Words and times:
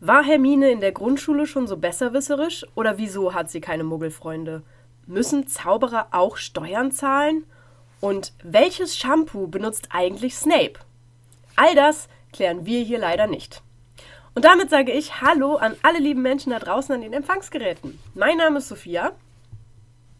War 0.00 0.22
Hermine 0.22 0.70
in 0.70 0.80
der 0.80 0.92
Grundschule 0.92 1.46
schon 1.46 1.66
so 1.66 1.76
besserwisserisch 1.76 2.66
oder 2.74 2.98
wieso 2.98 3.32
hat 3.32 3.50
sie 3.50 3.60
keine 3.60 3.84
Muggelfreunde? 3.84 4.62
Müssen 5.06 5.46
Zauberer 5.46 6.08
auch 6.10 6.36
Steuern 6.36 6.92
zahlen? 6.92 7.44
Und 8.00 8.32
welches 8.42 8.96
Shampoo 8.96 9.46
benutzt 9.46 9.88
eigentlich 9.90 10.36
Snape? 10.36 10.74
All 11.56 11.74
das 11.74 12.08
klären 12.32 12.66
wir 12.66 12.82
hier 12.82 12.98
leider 12.98 13.26
nicht. 13.26 13.62
Und 14.34 14.44
damit 14.44 14.68
sage 14.68 14.92
ich 14.92 15.20
Hallo 15.20 15.56
an 15.56 15.76
alle 15.82 16.00
lieben 16.00 16.20
Menschen 16.22 16.50
da 16.50 16.58
draußen 16.58 16.94
an 16.94 17.00
den 17.00 17.12
Empfangsgeräten. 17.12 17.98
Mein 18.14 18.36
Name 18.36 18.58
ist 18.58 18.68
Sophia. 18.68 19.12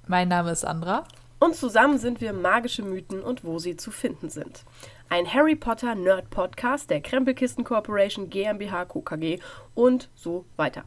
Mein 0.06 0.28
Name 0.28 0.52
ist 0.52 0.64
Andra. 0.64 1.04
Und 1.40 1.56
zusammen 1.56 1.98
sind 1.98 2.20
wir 2.20 2.32
magische 2.32 2.82
Mythen 2.82 3.22
und 3.22 3.44
wo 3.44 3.58
sie 3.58 3.76
zu 3.76 3.90
finden 3.90 4.30
sind. 4.30 4.64
Ein 5.08 5.32
Harry 5.32 5.54
Potter 5.54 5.94
Nerd 5.94 6.30
Podcast 6.30 6.90
der 6.90 7.00
Krempelkisten 7.00 7.62
Corporation 7.62 8.30
GmbH 8.30 8.86
KKG 8.86 9.38
und 9.74 10.08
so 10.14 10.44
weiter. 10.56 10.84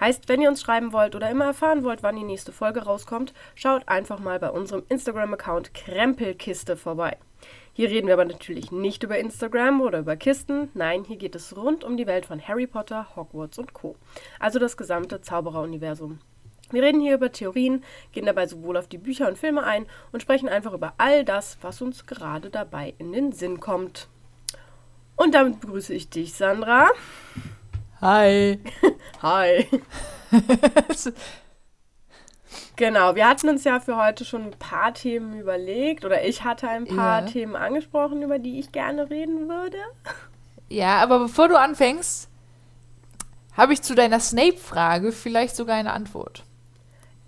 Heißt, 0.00 0.28
wenn 0.28 0.40
ihr 0.40 0.48
uns 0.48 0.62
schreiben 0.62 0.92
wollt 0.92 1.14
oder 1.14 1.30
immer 1.30 1.46
erfahren 1.46 1.84
wollt, 1.84 2.02
wann 2.02 2.16
die 2.16 2.22
nächste 2.22 2.52
Folge 2.52 2.84
rauskommt, 2.84 3.34
schaut 3.54 3.88
einfach 3.88 4.18
mal 4.18 4.38
bei 4.38 4.50
unserem 4.50 4.84
Instagram-Account 4.88 5.74
Krempelkiste 5.74 6.76
vorbei. 6.76 7.16
Hier 7.72 7.90
reden 7.90 8.06
wir 8.06 8.14
aber 8.14 8.24
natürlich 8.24 8.72
nicht 8.72 9.02
über 9.02 9.18
Instagram 9.18 9.80
oder 9.80 9.98
über 9.98 10.16
Kisten. 10.16 10.70
Nein, 10.72 11.04
hier 11.04 11.16
geht 11.16 11.34
es 11.34 11.56
rund 11.56 11.84
um 11.84 11.96
die 11.96 12.06
Welt 12.06 12.24
von 12.24 12.40
Harry 12.40 12.66
Potter, 12.66 13.14
Hogwarts 13.16 13.58
und 13.58 13.74
Co. 13.74 13.96
Also 14.38 14.58
das 14.58 14.76
gesamte 14.76 15.20
Zaubereruniversum. 15.20 16.20
Wir 16.70 16.82
reden 16.82 17.00
hier 17.00 17.14
über 17.14 17.30
Theorien, 17.30 17.84
gehen 18.12 18.26
dabei 18.26 18.46
sowohl 18.46 18.76
auf 18.76 18.88
die 18.88 18.98
Bücher 18.98 19.28
und 19.28 19.38
Filme 19.38 19.62
ein 19.62 19.86
und 20.12 20.20
sprechen 20.20 20.48
einfach 20.48 20.72
über 20.72 20.94
all 20.98 21.24
das, 21.24 21.58
was 21.60 21.80
uns 21.80 22.06
gerade 22.06 22.50
dabei 22.50 22.94
in 22.98 23.12
den 23.12 23.32
Sinn 23.32 23.60
kommt. 23.60 24.08
Und 25.14 25.34
damit 25.34 25.60
begrüße 25.60 25.94
ich 25.94 26.10
dich, 26.10 26.34
Sandra. 26.34 26.88
Hi. 28.00 28.60
Hi. 29.22 29.66
genau, 32.76 33.14
wir 33.14 33.28
hatten 33.28 33.48
uns 33.48 33.64
ja 33.64 33.80
für 33.80 33.96
heute 33.96 34.24
schon 34.24 34.42
ein 34.42 34.58
paar 34.58 34.92
Themen 34.92 35.38
überlegt 35.38 36.04
oder 36.04 36.24
ich 36.24 36.44
hatte 36.44 36.68
ein 36.68 36.86
paar 36.86 37.22
ja. 37.22 37.26
Themen 37.26 37.56
angesprochen, 37.56 38.22
über 38.22 38.38
die 38.38 38.58
ich 38.58 38.72
gerne 38.72 39.08
reden 39.08 39.48
würde. 39.48 39.78
Ja, 40.68 40.98
aber 40.98 41.20
bevor 41.20 41.48
du 41.48 41.58
anfängst, 41.58 42.28
habe 43.56 43.72
ich 43.72 43.82
zu 43.82 43.94
deiner 43.94 44.20
Snape-Frage 44.20 45.12
vielleicht 45.12 45.56
sogar 45.56 45.76
eine 45.76 45.92
Antwort. 45.92 46.44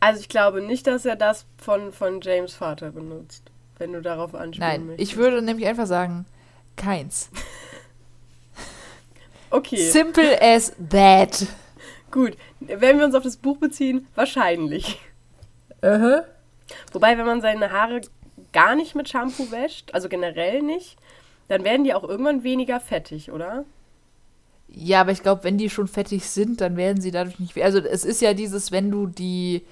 Also 0.01 0.21
ich 0.21 0.29
glaube 0.29 0.63
nicht, 0.63 0.87
dass 0.87 1.05
er 1.05 1.17
das 1.17 1.47
von, 1.59 1.93
von 1.93 2.21
James 2.21 2.55
Vater 2.55 2.91
benutzt, 2.93 3.43
wenn 3.79 3.93
du 3.93 4.01
darauf 4.01 4.35
anspielen 4.35 4.71
Nein, 4.71 4.87
möchtest. 4.87 5.11
ich 5.11 5.17
würde 5.17 5.43
nämlich 5.43 5.67
einfach 5.67 5.87
sagen, 5.87 6.25
keins. 6.77 7.31
okay. 9.51 9.91
Simple 9.91 10.41
as 10.41 10.73
that. 10.91 11.47
Gut, 12.11 12.37
wenn 12.61 12.99
wir 12.99 13.05
uns 13.05 13.15
auf 13.15 13.25
das 13.25 13.37
Buch 13.37 13.59
beziehen, 13.59 14.07
wahrscheinlich. 14.15 15.01
Uh 15.83 15.87
-huh. 15.87 16.25
Wobei, 16.93 17.19
wenn 17.19 17.27
man 17.27 17.41
seine 17.41 17.73
Haare 17.73 18.01
gar 18.53 18.75
nicht 18.77 18.95
mit 18.95 19.09
Shampoo 19.09 19.51
wäscht, 19.51 19.93
also 19.95 20.09
generell 20.09 20.63
nicht, 20.63 20.97
dann 21.49 21.65
werden 21.65 21.85
die 21.85 21.95
auch 21.95 22.05
irgendwann 22.05 22.45
weniger 22.45 22.81
fettig, 22.81 23.33
oder? 23.33 23.65
Ja, 24.69 25.01
aber 25.01 25.13
ich 25.13 25.23
glaube, 25.23 25.45
wenn 25.45 25.59
die 25.59 25.71
schon 25.71 25.89
fettig 25.89 26.25
sind, 26.25 26.61
dann 26.61 26.77
werden 26.77 27.01
sie 27.01 27.11
dadurch 27.11 27.39
nicht. 27.39 27.57
Also 27.63 27.79
es 27.79 28.05
ist 28.05 28.21
ja 28.21 28.35
dieses, 28.35 28.71
wenn 28.71 28.91
du 28.91 29.07
die 29.07 29.65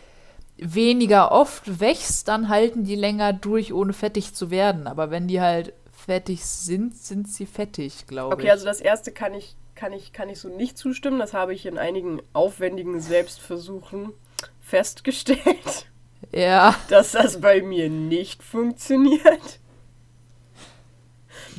weniger 0.59 1.33
oft 1.33 1.81
wächst, 1.81 2.29
dann 2.29 2.49
halten 2.49 2.85
die 2.85 2.95
länger 2.95 3.33
durch, 3.33 3.73
ohne 3.73 3.93
fettig 3.93 4.35
zu 4.35 4.51
werden. 4.51 4.87
Aber 4.87 5.11
wenn 5.11 5.29
die 5.29 5.41
halt 5.41 5.73
fettig 5.93 6.45
sind, 6.45 6.97
sind 6.97 7.29
sie 7.29 7.47
fettig, 7.47 8.07
glaube 8.07 8.35
okay, 8.35 8.43
ich. 8.43 8.45
Okay, 8.45 8.53
also 8.53 8.65
das 8.65 8.81
erste 8.81 9.13
kann 9.13 9.35
ich, 9.35 9.57
kann, 9.75 9.93
ich, 9.93 10.13
kann 10.13 10.29
ich 10.29 10.39
so 10.39 10.49
nicht 10.49 10.79
zustimmen. 10.79 11.19
Das 11.19 11.35
habe 11.35 11.55
ich 11.55 11.67
in 11.67 11.79
einigen 11.79 12.23
aufwendigen 12.33 13.01
Selbstversuchen 13.01 14.13
festgestellt. 14.61 15.87
Ja. 16.33 16.75
Dass 16.89 17.13
das 17.13 17.41
bei 17.41 17.63
mir 17.63 17.89
nicht 17.89 18.43
funktioniert. 18.43 19.61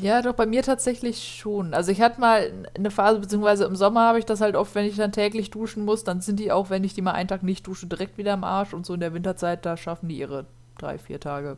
Ja, 0.01 0.21
doch, 0.21 0.33
bei 0.33 0.45
mir 0.45 0.63
tatsächlich 0.63 1.37
schon. 1.39 1.73
Also 1.73 1.91
ich 1.91 2.01
hatte 2.01 2.19
mal 2.19 2.51
eine 2.75 2.91
Phase, 2.91 3.19
beziehungsweise 3.19 3.65
im 3.65 3.75
Sommer 3.75 4.01
habe 4.01 4.19
ich 4.19 4.25
das 4.25 4.41
halt 4.41 4.55
oft, 4.55 4.75
wenn 4.75 4.85
ich 4.85 4.95
dann 4.95 5.11
täglich 5.11 5.49
duschen 5.49 5.85
muss, 5.85 6.03
dann 6.03 6.21
sind 6.21 6.39
die 6.39 6.51
auch, 6.51 6.69
wenn 6.69 6.83
ich 6.83 6.93
die 6.93 7.01
mal 7.01 7.13
einen 7.13 7.27
Tag 7.27 7.43
nicht 7.43 7.65
dusche, 7.65 7.87
direkt 7.87 8.17
wieder 8.17 8.33
im 8.33 8.43
Arsch. 8.43 8.73
Und 8.73 8.85
so 8.85 8.93
in 8.93 8.99
der 8.99 9.13
Winterzeit, 9.13 9.65
da 9.65 9.75
schaffen 9.75 10.09
die 10.09 10.19
ihre 10.19 10.45
drei, 10.77 10.97
vier 10.97 11.19
Tage. 11.19 11.57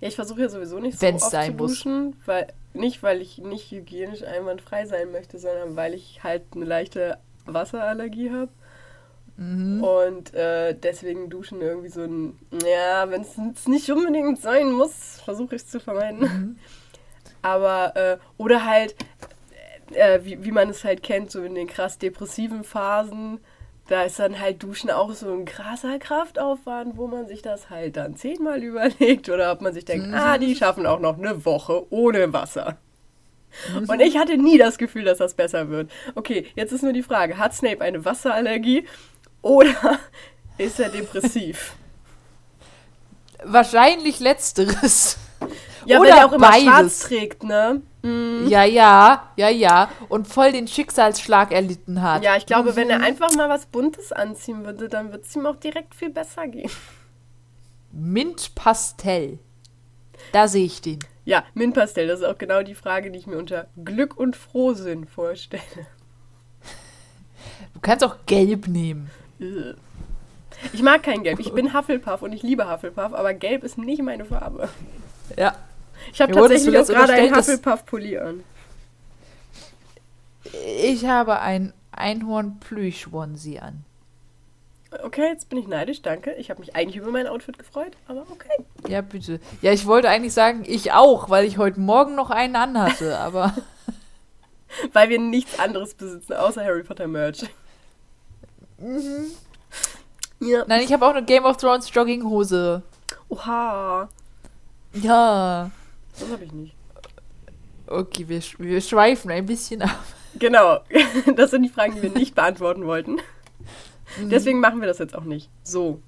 Ja, 0.00 0.08
ich 0.08 0.16
versuche 0.16 0.42
ja 0.42 0.48
sowieso 0.48 0.78
nicht 0.78 0.98
so 0.98 1.06
Wenn's 1.06 1.22
oft 1.22 1.32
sein 1.32 1.52
zu 1.52 1.56
duschen, 1.56 2.04
muss. 2.06 2.14
weil 2.26 2.46
nicht, 2.74 3.02
weil 3.02 3.22
ich 3.22 3.38
nicht 3.38 3.70
hygienisch 3.70 4.24
einwandfrei 4.24 4.86
sein 4.86 5.12
möchte, 5.12 5.38
sondern 5.38 5.76
weil 5.76 5.94
ich 5.94 6.22
halt 6.22 6.42
eine 6.54 6.64
leichte 6.64 7.18
Wasserallergie 7.46 8.30
habe. 8.30 8.50
Mhm. 9.38 9.82
Und 9.84 10.34
äh, 10.34 10.74
deswegen 10.74 11.30
duschen 11.30 11.60
irgendwie 11.60 11.88
so 11.88 12.02
ein, 12.02 12.38
ja, 12.64 13.08
wenn 13.10 13.22
es 13.22 13.66
nicht 13.66 13.90
unbedingt 13.90 14.40
sein 14.40 14.72
muss, 14.72 15.20
versuche 15.24 15.56
ich 15.56 15.62
es 15.62 15.68
zu 15.68 15.80
vermeiden. 15.80 16.20
Mhm. 16.20 16.56
Aber, 17.42 17.96
äh, 17.96 18.18
oder 18.36 18.64
halt, 18.64 18.94
äh, 19.92 20.20
wie, 20.22 20.44
wie 20.44 20.52
man 20.52 20.70
es 20.70 20.84
halt 20.84 21.02
kennt, 21.02 21.30
so 21.30 21.42
in 21.42 21.54
den 21.54 21.66
krass 21.66 21.98
depressiven 21.98 22.64
Phasen, 22.64 23.40
da 23.88 24.02
ist 24.02 24.18
dann 24.18 24.40
halt 24.40 24.62
Duschen 24.62 24.90
auch 24.90 25.12
so 25.12 25.32
ein 25.32 25.44
krasser 25.44 25.98
Kraftaufwand, 25.98 26.96
wo 26.96 27.06
man 27.06 27.28
sich 27.28 27.42
das 27.42 27.70
halt 27.70 27.96
dann 27.96 28.16
zehnmal 28.16 28.62
überlegt 28.62 29.28
oder 29.28 29.52
ob 29.52 29.60
man 29.60 29.72
sich 29.72 29.84
denkt, 29.84 30.08
mhm. 30.08 30.14
ah, 30.14 30.38
die 30.38 30.56
schaffen 30.56 30.86
auch 30.86 30.98
noch 30.98 31.18
eine 31.18 31.44
Woche 31.44 31.84
ohne 31.90 32.32
Wasser. 32.32 32.78
Mhm. 33.72 33.88
Und 33.88 34.00
ich 34.00 34.18
hatte 34.18 34.36
nie 34.36 34.58
das 34.58 34.78
Gefühl, 34.78 35.04
dass 35.04 35.18
das 35.18 35.34
besser 35.34 35.68
wird. 35.68 35.90
Okay, 36.14 36.46
jetzt 36.56 36.72
ist 36.72 36.82
nur 36.82 36.92
die 36.92 37.02
Frage, 37.02 37.38
hat 37.38 37.54
Snape 37.54 37.80
eine 37.80 38.04
Wasserallergie 38.04 38.86
oder 39.42 39.98
ist 40.58 40.80
er 40.80 40.88
depressiv? 40.88 41.74
Wahrscheinlich 43.44 44.18
letzteres. 44.18 45.18
Ja, 45.86 46.00
Oder 46.00 46.10
weil 46.10 46.18
er 46.18 46.26
auch 46.26 46.32
immer 46.32 46.48
beides. 46.48 46.64
schwarz 46.64 46.98
trägt, 47.00 47.44
ne? 47.44 47.80
Mhm. 48.02 48.46
Ja, 48.48 48.64
ja, 48.64 49.30
ja, 49.36 49.48
ja. 49.48 49.88
Und 50.08 50.26
voll 50.26 50.52
den 50.52 50.66
Schicksalsschlag 50.68 51.52
erlitten 51.52 52.02
hat. 52.02 52.24
Ja, 52.24 52.36
ich 52.36 52.46
glaube, 52.46 52.72
mhm. 52.72 52.76
wenn 52.76 52.90
er 52.90 52.98
mhm. 52.98 53.04
einfach 53.04 53.32
mal 53.36 53.48
was 53.48 53.66
Buntes 53.66 54.12
anziehen 54.12 54.64
würde, 54.64 54.88
dann 54.88 55.12
würde 55.12 55.24
es 55.24 55.34
ihm 55.34 55.46
auch 55.46 55.56
direkt 55.56 55.94
viel 55.94 56.10
besser 56.10 56.48
gehen. 56.48 56.70
Mintpastell. 57.92 59.38
Da 60.32 60.48
sehe 60.48 60.66
ich 60.66 60.80
den. 60.80 60.98
Ja, 61.24 61.44
Mintpastell, 61.54 62.06
das 62.06 62.20
ist 62.20 62.26
auch 62.26 62.38
genau 62.38 62.62
die 62.62 62.74
Frage, 62.74 63.10
die 63.10 63.18
ich 63.18 63.26
mir 63.26 63.38
unter 63.38 63.66
Glück 63.84 64.16
und 64.16 64.36
Frohsinn 64.36 65.06
vorstelle. 65.06 65.62
Du 67.74 67.80
kannst 67.80 68.04
auch 68.04 68.16
Gelb 68.26 68.68
nehmen. 68.68 69.10
Ich 70.72 70.82
mag 70.82 71.02
kein 71.02 71.22
Gelb. 71.22 71.40
Ich 71.40 71.52
bin 71.52 71.74
Hufflepuff 71.74 72.22
und 72.22 72.32
ich 72.32 72.42
liebe 72.42 72.70
Hufflepuff, 72.70 73.12
aber 73.12 73.34
Gelb 73.34 73.64
ist 73.64 73.78
nicht 73.78 74.02
meine 74.02 74.24
Farbe. 74.24 74.68
Ja, 75.36 75.54
ich 76.12 76.20
habe 76.20 76.32
tatsächlich 76.32 76.78
auch 76.78 76.86
gerade 76.86 77.12
einen 77.12 77.34
Hufflepuff-Pulli 77.36 78.18
an. 78.18 78.44
Ich 80.76 81.04
habe 81.06 81.40
ein 81.40 81.72
Einhorn-Plüsch-Onesie 81.92 83.60
an. 83.60 83.84
Okay, 85.02 85.28
jetzt 85.28 85.48
bin 85.48 85.58
ich 85.58 85.66
neidisch, 85.66 86.00
danke. 86.02 86.32
Ich 86.34 86.48
habe 86.50 86.60
mich 86.60 86.76
eigentlich 86.76 86.96
über 86.96 87.10
mein 87.10 87.26
Outfit 87.26 87.58
gefreut, 87.58 87.96
aber 88.06 88.22
okay. 88.30 88.64
Ja, 88.88 89.00
bitte. 89.00 89.40
Ja, 89.60 89.72
ich 89.72 89.86
wollte 89.86 90.08
eigentlich 90.08 90.32
sagen, 90.32 90.64
ich 90.66 90.92
auch, 90.92 91.28
weil 91.28 91.44
ich 91.44 91.58
heute 91.58 91.80
Morgen 91.80 92.14
noch 92.14 92.30
einen 92.30 92.56
anhatte, 92.56 93.18
aber. 93.18 93.54
weil 94.92 95.08
wir 95.08 95.18
nichts 95.18 95.58
anderes 95.58 95.94
besitzen, 95.94 96.34
außer 96.34 96.64
Harry 96.64 96.82
Potter 96.82 97.08
Merch. 97.08 97.44
Mhm. 98.78 99.26
Ja. 100.40 100.64
Nein, 100.66 100.82
ich 100.82 100.92
habe 100.92 101.04
auch 101.04 101.14
eine 101.14 101.24
Game 101.24 101.44
of 101.44 101.56
Thrones 101.56 101.92
Jogginghose. 101.92 102.82
Oha. 103.28 104.08
Ja. 104.92 105.70
Das 106.18 106.30
habe 106.30 106.44
ich 106.44 106.52
nicht. 106.52 106.74
Okay, 107.86 108.28
wir, 108.28 108.42
wir 108.58 108.80
schweifen 108.80 109.30
ein 109.30 109.46
bisschen 109.46 109.82
ab. 109.82 110.04
Genau, 110.38 110.80
das 111.36 111.50
sind 111.50 111.62
die 111.62 111.68
Fragen, 111.68 111.94
die 111.94 112.02
wir 112.02 112.10
nicht 112.10 112.34
beantworten 112.34 112.86
wollten. 112.86 113.18
Mhm. 114.20 114.30
Deswegen 114.30 114.60
machen 114.60 114.80
wir 114.80 114.88
das 114.88 114.98
jetzt 114.98 115.16
auch 115.16 115.24
nicht. 115.24 115.50
So. 115.62 116.02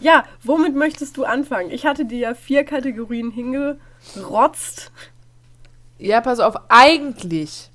Ja, 0.00 0.24
womit 0.42 0.74
möchtest 0.74 1.16
du 1.16 1.24
anfangen? 1.24 1.70
Ich 1.70 1.84
hatte 1.84 2.04
dir 2.04 2.18
ja 2.18 2.34
vier 2.34 2.64
Kategorien 2.64 3.30
hingerotzt. 3.30 4.92
Ja, 5.98 6.22
pass 6.22 6.40
auf, 6.40 6.54
eigentlich 6.68 7.70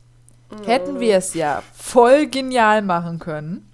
mhm. 0.49 0.63
hätten 0.63 0.99
wir 0.99 1.17
es 1.17 1.35
ja 1.35 1.61
voll 1.73 2.27
genial 2.27 2.81
machen 2.81 3.19
können. 3.19 3.69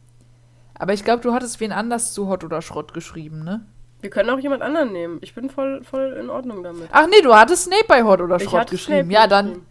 Aber 0.74 0.94
ich 0.94 1.06
glaube, 1.06 1.22
du 1.22 1.34
hattest 1.34 1.60
wen 1.60 1.72
anders 1.72 2.14
zu 2.14 2.28
Hot 2.28 2.44
oder 2.44 2.62
Schrott 2.62 2.94
geschrieben, 2.94 3.44
ne? 3.44 3.66
Wir 4.02 4.10
können 4.10 4.30
auch 4.30 4.40
jemand 4.40 4.64
anderen 4.64 4.92
nehmen. 4.92 5.20
Ich 5.22 5.34
bin 5.34 5.50
voll, 5.50 5.84
voll 5.84 6.18
in 6.20 6.30
Ordnung 6.30 6.64
damit. 6.64 6.90
Ach 6.92 7.08
nee, 7.08 7.22
du 7.22 7.34
hattest 7.34 7.66
Snape 7.66 7.86
bei 7.88 8.04
Hot 8.04 8.22
oder 8.22 8.40
Schrott 8.40 8.70
geschrieben. 8.70 9.10
Snape 9.10 9.14
ja, 9.14 9.28
dann. 9.28 9.66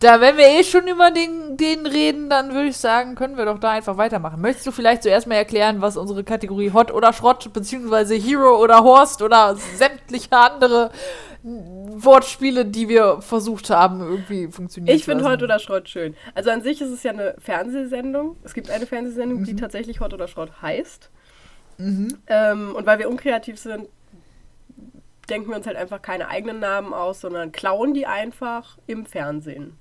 Da, 0.00 0.20
wenn 0.20 0.36
wir 0.36 0.46
eh 0.46 0.62
schon 0.62 0.86
über 0.86 1.10
den, 1.10 1.56
den 1.56 1.84
reden, 1.84 2.30
dann 2.30 2.54
würde 2.54 2.68
ich 2.68 2.76
sagen, 2.76 3.16
können 3.16 3.36
wir 3.36 3.44
doch 3.44 3.58
da 3.58 3.72
einfach 3.72 3.96
weitermachen. 3.96 4.40
Möchtest 4.40 4.68
du 4.68 4.70
vielleicht 4.70 5.02
zuerst 5.02 5.26
mal 5.26 5.34
erklären, 5.34 5.80
was 5.80 5.96
unsere 5.96 6.22
Kategorie 6.22 6.72
Hot 6.72 6.92
oder 6.92 7.12
Schrott, 7.12 7.52
beziehungsweise 7.52 8.14
Hero 8.14 8.62
oder 8.62 8.84
Horst 8.84 9.22
oder 9.22 9.56
sämtliche 9.56 10.30
andere 10.30 10.92
Wortspiele, 11.42 12.64
die 12.64 12.88
wir 12.88 13.20
versucht 13.22 13.70
haben, 13.70 14.00
irgendwie 14.00 14.48
funktionieren 14.48 14.94
Ich 14.94 15.04
finde 15.04 15.24
Hot 15.28 15.42
oder 15.42 15.58
Schrott 15.58 15.88
schön. 15.88 16.14
Also 16.34 16.50
an 16.50 16.62
sich 16.62 16.80
ist 16.80 16.90
es 16.90 17.02
ja 17.02 17.12
eine 17.12 17.34
Fernsehsendung. 17.38 18.36
Es 18.44 18.54
gibt 18.54 18.70
eine 18.70 18.86
Fernsehsendung, 18.86 19.40
mhm. 19.40 19.44
die 19.44 19.56
tatsächlich 19.56 20.00
Hot 20.00 20.14
oder 20.14 20.28
Schrott 20.28 20.62
heißt. 20.62 21.10
Mhm. 21.78 22.18
Ähm, 22.26 22.74
und 22.74 22.86
weil 22.86 22.98
wir 22.98 23.08
unkreativ 23.08 23.58
sind, 23.58 23.88
denken 25.28 25.50
wir 25.50 25.56
uns 25.56 25.66
halt 25.66 25.76
einfach 25.76 26.02
keine 26.02 26.28
eigenen 26.28 26.60
Namen 26.60 26.92
aus, 26.92 27.20
sondern 27.20 27.52
klauen 27.52 27.94
die 27.94 28.06
einfach 28.06 28.78
im 28.86 29.06
Fernsehen. 29.06 29.76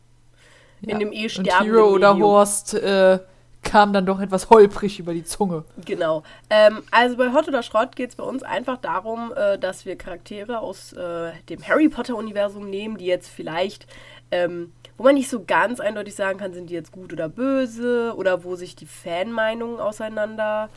Ja. 0.81 0.93
In 0.93 0.99
dem 0.99 1.11
eh 1.11 1.29
sterbenden 1.29 1.63
Hero 1.63 1.89
oder 1.89 2.17
Horst 2.17 2.73
äh, 2.75 3.19
kam 3.63 3.93
dann 3.93 4.05
doch 4.05 4.19
etwas 4.19 4.49
holprig 4.49 4.99
über 4.99 5.13
die 5.13 5.23
Zunge. 5.23 5.63
Genau. 5.85 6.23
Ähm, 6.49 6.83
also 6.91 7.17
bei 7.17 7.33
Hot 7.33 7.47
oder 7.47 7.63
Schrott 7.63 7.95
geht 7.95 8.11
es 8.11 8.15
bei 8.15 8.23
uns 8.23 8.43
einfach 8.43 8.77
darum, 8.77 9.33
äh, 9.35 9.57
dass 9.57 9.85
wir 9.85 9.97
Charaktere 9.97 10.59
aus 10.59 10.93
äh, 10.93 11.31
dem 11.49 11.67
Harry 11.67 11.89
Potter-Universum 11.89 12.69
nehmen, 12.69 12.97
die 12.97 13.05
jetzt 13.05 13.29
vielleicht, 13.29 13.87
ähm, 14.31 14.71
wo 14.97 15.03
man 15.03 15.15
nicht 15.15 15.29
so 15.29 15.43
ganz 15.45 15.79
eindeutig 15.79 16.15
sagen 16.15 16.39
kann, 16.39 16.53
sind 16.53 16.69
die 16.69 16.75
jetzt 16.75 16.91
gut 16.91 17.11
oder 17.11 17.29
böse 17.29 18.13
oder 18.15 18.43
wo 18.43 18.55
sich 18.55 18.75
die 18.75 18.85
Fanmeinungen 18.85 19.79
auseinander 19.79 20.69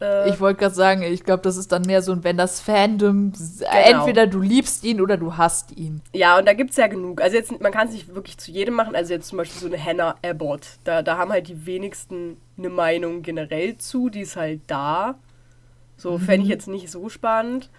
äh, 0.00 0.28
ich 0.30 0.40
wollte 0.40 0.60
gerade 0.60 0.74
sagen, 0.74 1.02
ich 1.02 1.24
glaube, 1.24 1.42
das 1.42 1.56
ist 1.56 1.72
dann 1.72 1.82
mehr 1.82 2.02
so, 2.02 2.22
wenn 2.24 2.36
das 2.36 2.60
Fandom, 2.60 3.32
genau. 3.32 3.70
entweder 3.70 4.26
du 4.26 4.40
liebst 4.40 4.84
ihn 4.84 5.00
oder 5.00 5.16
du 5.16 5.36
hasst 5.36 5.76
ihn. 5.76 6.02
Ja, 6.12 6.38
und 6.38 6.46
da 6.46 6.52
gibt 6.52 6.70
es 6.70 6.76
ja 6.76 6.86
genug. 6.86 7.20
Also 7.20 7.36
jetzt, 7.36 7.60
man 7.60 7.72
kann 7.72 7.88
es 7.88 7.94
nicht 7.94 8.14
wirklich 8.14 8.38
zu 8.38 8.50
jedem 8.50 8.74
machen. 8.74 8.94
Also 8.94 9.12
jetzt 9.12 9.28
zum 9.28 9.38
Beispiel 9.38 9.60
so 9.60 9.66
eine 9.66 9.82
Hannah 9.82 10.16
Abbott. 10.24 10.78
Da, 10.84 11.02
da 11.02 11.18
haben 11.18 11.30
halt 11.30 11.48
die 11.48 11.66
wenigsten 11.66 12.36
eine 12.58 12.68
Meinung 12.68 13.22
generell 13.22 13.76
zu. 13.78 14.08
Die 14.08 14.20
ist 14.20 14.36
halt 14.36 14.60
da. 14.66 15.16
So 15.96 16.18
mhm. 16.18 16.22
fände 16.22 16.44
ich 16.44 16.50
jetzt 16.50 16.68
nicht 16.68 16.90
so 16.90 17.08
spannend. 17.08 17.70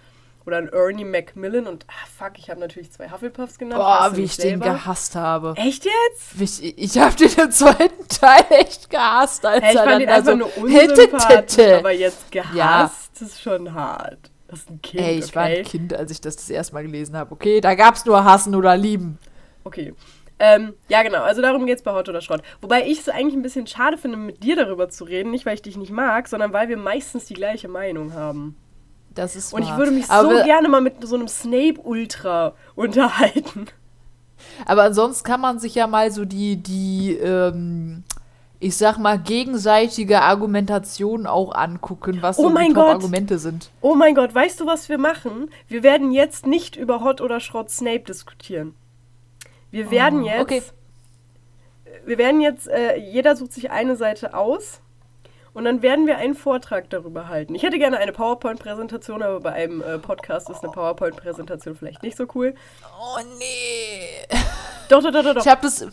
Oder 0.48 0.56
ein 0.56 0.70
Ernie 0.70 1.04
Macmillan 1.04 1.66
und 1.66 1.84
ah, 1.88 2.06
fuck, 2.16 2.38
ich 2.38 2.48
habe 2.48 2.58
natürlich 2.58 2.90
zwei 2.90 3.10
Hufflepuffs 3.10 3.58
genannt. 3.58 3.82
Boah, 3.82 4.12
wie 4.14 4.22
ich 4.22 4.32
selber? 4.32 4.64
den 4.64 4.72
gehasst 4.72 5.14
habe. 5.14 5.52
Echt 5.58 5.84
jetzt? 5.84 6.40
Ich, 6.62 6.78
ich 6.78 6.98
habe 6.98 7.14
den 7.16 7.30
im 7.32 7.50
zweiten 7.50 8.08
Teil 8.08 8.46
echt 8.48 8.88
gehasst. 8.88 9.44
Als 9.44 9.62
hey, 9.62 9.74
ich 9.74 9.78
fand 9.78 10.02
ihn 10.02 10.08
einfach 10.08 10.36
nur 10.36 10.56
unsympathisch, 10.56 11.74
aber 11.74 11.92
jetzt 11.92 12.32
gehasst 12.32 13.10
ja. 13.20 13.26
ist 13.26 13.42
schon 13.42 13.74
hart. 13.74 14.30
Das 14.46 14.60
ist 14.60 14.70
ein 14.70 14.80
Kind, 14.80 15.02
Ey, 15.04 15.18
ich 15.18 15.26
okay? 15.26 15.34
war 15.36 15.42
ein 15.42 15.64
Kind, 15.64 15.92
als 15.92 16.10
ich 16.12 16.22
das 16.22 16.36
das 16.36 16.48
erste 16.48 16.72
Mal 16.72 16.84
gelesen 16.84 17.14
habe. 17.14 17.30
Okay, 17.30 17.60
da 17.60 17.74
gab 17.74 17.96
es 17.96 18.06
nur 18.06 18.24
Hassen 18.24 18.54
oder 18.54 18.74
Lieben. 18.74 19.18
Okay. 19.64 19.92
Ähm, 20.38 20.72
ja, 20.88 21.02
genau. 21.02 21.24
Also 21.24 21.42
darum 21.42 21.66
geht 21.66 21.76
es 21.76 21.82
bei 21.82 21.92
Hot 21.92 22.08
oder 22.08 22.22
Schrott. 22.22 22.40
Wobei 22.62 22.86
ich 22.86 23.00
es 23.00 23.10
eigentlich 23.10 23.34
ein 23.34 23.42
bisschen 23.42 23.66
schade 23.66 23.98
finde, 23.98 24.16
mit 24.16 24.42
dir 24.42 24.56
darüber 24.56 24.88
zu 24.88 25.04
reden. 25.04 25.30
Nicht, 25.30 25.44
weil 25.44 25.56
ich 25.56 25.62
dich 25.62 25.76
nicht 25.76 25.92
mag, 25.92 26.26
sondern 26.26 26.54
weil 26.54 26.70
wir 26.70 26.78
meistens 26.78 27.26
die 27.26 27.34
gleiche 27.34 27.68
Meinung 27.68 28.14
haben. 28.14 28.56
Das 29.18 29.34
ist 29.34 29.52
Und 29.52 29.62
ich 29.62 29.76
würde 29.76 29.90
mich 29.90 30.08
aber 30.08 30.38
so 30.38 30.44
gerne 30.44 30.68
mal 30.68 30.80
mit 30.80 30.94
so 31.02 31.16
einem 31.16 31.26
Snape 31.26 31.80
Ultra 31.82 32.54
unterhalten. 32.76 33.66
Aber 34.64 34.84
ansonsten 34.84 35.26
kann 35.26 35.40
man 35.40 35.58
sich 35.58 35.74
ja 35.74 35.88
mal 35.88 36.12
so 36.12 36.24
die, 36.24 36.54
die, 36.54 37.14
ähm, 37.14 38.04
ich 38.60 38.76
sag 38.76 38.96
mal, 38.98 39.18
gegenseitige 39.18 40.22
Argumentation 40.22 41.26
auch 41.26 41.52
angucken, 41.52 42.18
was 42.20 42.38
oh 42.38 42.48
so 42.48 42.56
die 42.56 42.72
Top-Argumente 42.72 43.40
sind. 43.40 43.70
Oh 43.80 43.96
mein 43.96 44.14
Gott, 44.14 44.32
weißt 44.32 44.60
du, 44.60 44.66
was 44.66 44.88
wir 44.88 44.98
machen? 44.98 45.50
Wir 45.66 45.82
werden 45.82 46.12
jetzt 46.12 46.46
nicht 46.46 46.76
über 46.76 47.02
Hot 47.02 47.20
oder 47.20 47.40
Schrott 47.40 47.70
Snape 47.70 48.04
diskutieren. 48.04 48.76
Wir 49.72 49.90
werden 49.90 50.22
oh, 50.22 50.26
jetzt. 50.26 50.42
Okay. 50.42 50.62
Wir 52.06 52.18
werden 52.18 52.40
jetzt, 52.40 52.68
äh, 52.68 52.96
jeder 52.98 53.34
sucht 53.34 53.52
sich 53.52 53.72
eine 53.72 53.96
Seite 53.96 54.34
aus 54.34 54.80
und 55.58 55.64
dann 55.64 55.82
werden 55.82 56.06
wir 56.06 56.18
einen 56.18 56.36
Vortrag 56.36 56.88
darüber 56.88 57.26
halten. 57.26 57.52
Ich 57.56 57.64
hätte 57.64 57.80
gerne 57.80 57.98
eine 57.98 58.12
PowerPoint-Präsentation, 58.12 59.24
aber 59.24 59.40
bei 59.40 59.52
einem 59.54 59.82
äh, 59.82 59.98
Podcast 59.98 60.48
ist 60.48 60.62
eine 60.62 60.70
PowerPoint-Präsentation 60.70 61.74
vielleicht 61.74 62.04
nicht 62.04 62.16
so 62.16 62.26
cool. 62.36 62.54
Oh 62.96 63.18
nee. 63.40 64.36
Doch, 64.88 65.02
doch, 65.02 65.10
doch, 65.10 65.34
doch. 65.34 65.44
Ich 65.44 65.50
habe 65.50 65.60
das 65.62 65.84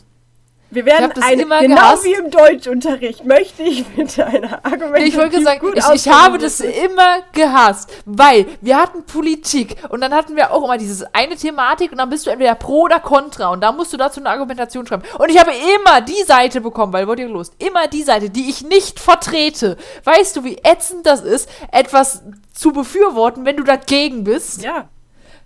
wir 0.75 0.85
werden 0.85 1.11
eine, 1.21 1.43
genau 1.43 1.75
gehasst. 1.75 2.03
wie 2.03 2.13
im 2.13 2.29
Deutschunterricht 2.29 3.25
möchte 3.25 3.63
ich 3.63 3.85
bitte 3.85 4.25
eine 4.25 4.63
Argumentation. 4.63 5.07
Ich 5.07 5.17
wollte 5.17 5.41
sagen, 5.41 5.67
ich, 5.73 6.05
ich 6.05 6.07
habe 6.11 6.37
das 6.37 6.59
immer 6.59 7.19
gehasst, 7.31 7.91
weil 8.05 8.45
wir 8.61 8.77
hatten 8.77 9.05
Politik 9.05 9.77
und 9.89 10.01
dann 10.01 10.13
hatten 10.13 10.35
wir 10.35 10.51
auch 10.51 10.63
immer 10.63 10.77
diese 10.77 11.13
eine 11.13 11.35
Thematik 11.35 11.91
und 11.91 11.97
dann 11.97 12.09
bist 12.09 12.25
du 12.25 12.29
entweder 12.29 12.55
pro 12.55 12.83
oder 12.83 12.99
contra 12.99 13.49
und 13.49 13.61
da 13.61 13.71
musst 13.71 13.93
du 13.93 13.97
dazu 13.97 14.19
eine 14.19 14.29
Argumentation 14.29 14.85
schreiben. 14.85 15.03
Und 15.17 15.29
ich 15.29 15.39
habe 15.39 15.51
immer 15.51 16.01
die 16.01 16.23
Seite 16.23 16.61
bekommen, 16.61 16.93
weil 16.93 17.07
wollt 17.07 17.19
ihr 17.19 17.29
los, 17.29 17.51
immer 17.57 17.87
die 17.87 18.03
Seite, 18.03 18.29
die 18.29 18.49
ich 18.49 18.61
nicht 18.61 18.99
vertrete. 18.99 19.77
Weißt 20.03 20.35
du, 20.35 20.43
wie 20.43 20.57
ätzend 20.63 21.05
das 21.05 21.21
ist, 21.21 21.49
etwas 21.71 22.21
zu 22.53 22.73
befürworten, 22.73 23.45
wenn 23.45 23.57
du 23.57 23.63
dagegen 23.63 24.23
bist? 24.25 24.61
Ja. 24.61 24.89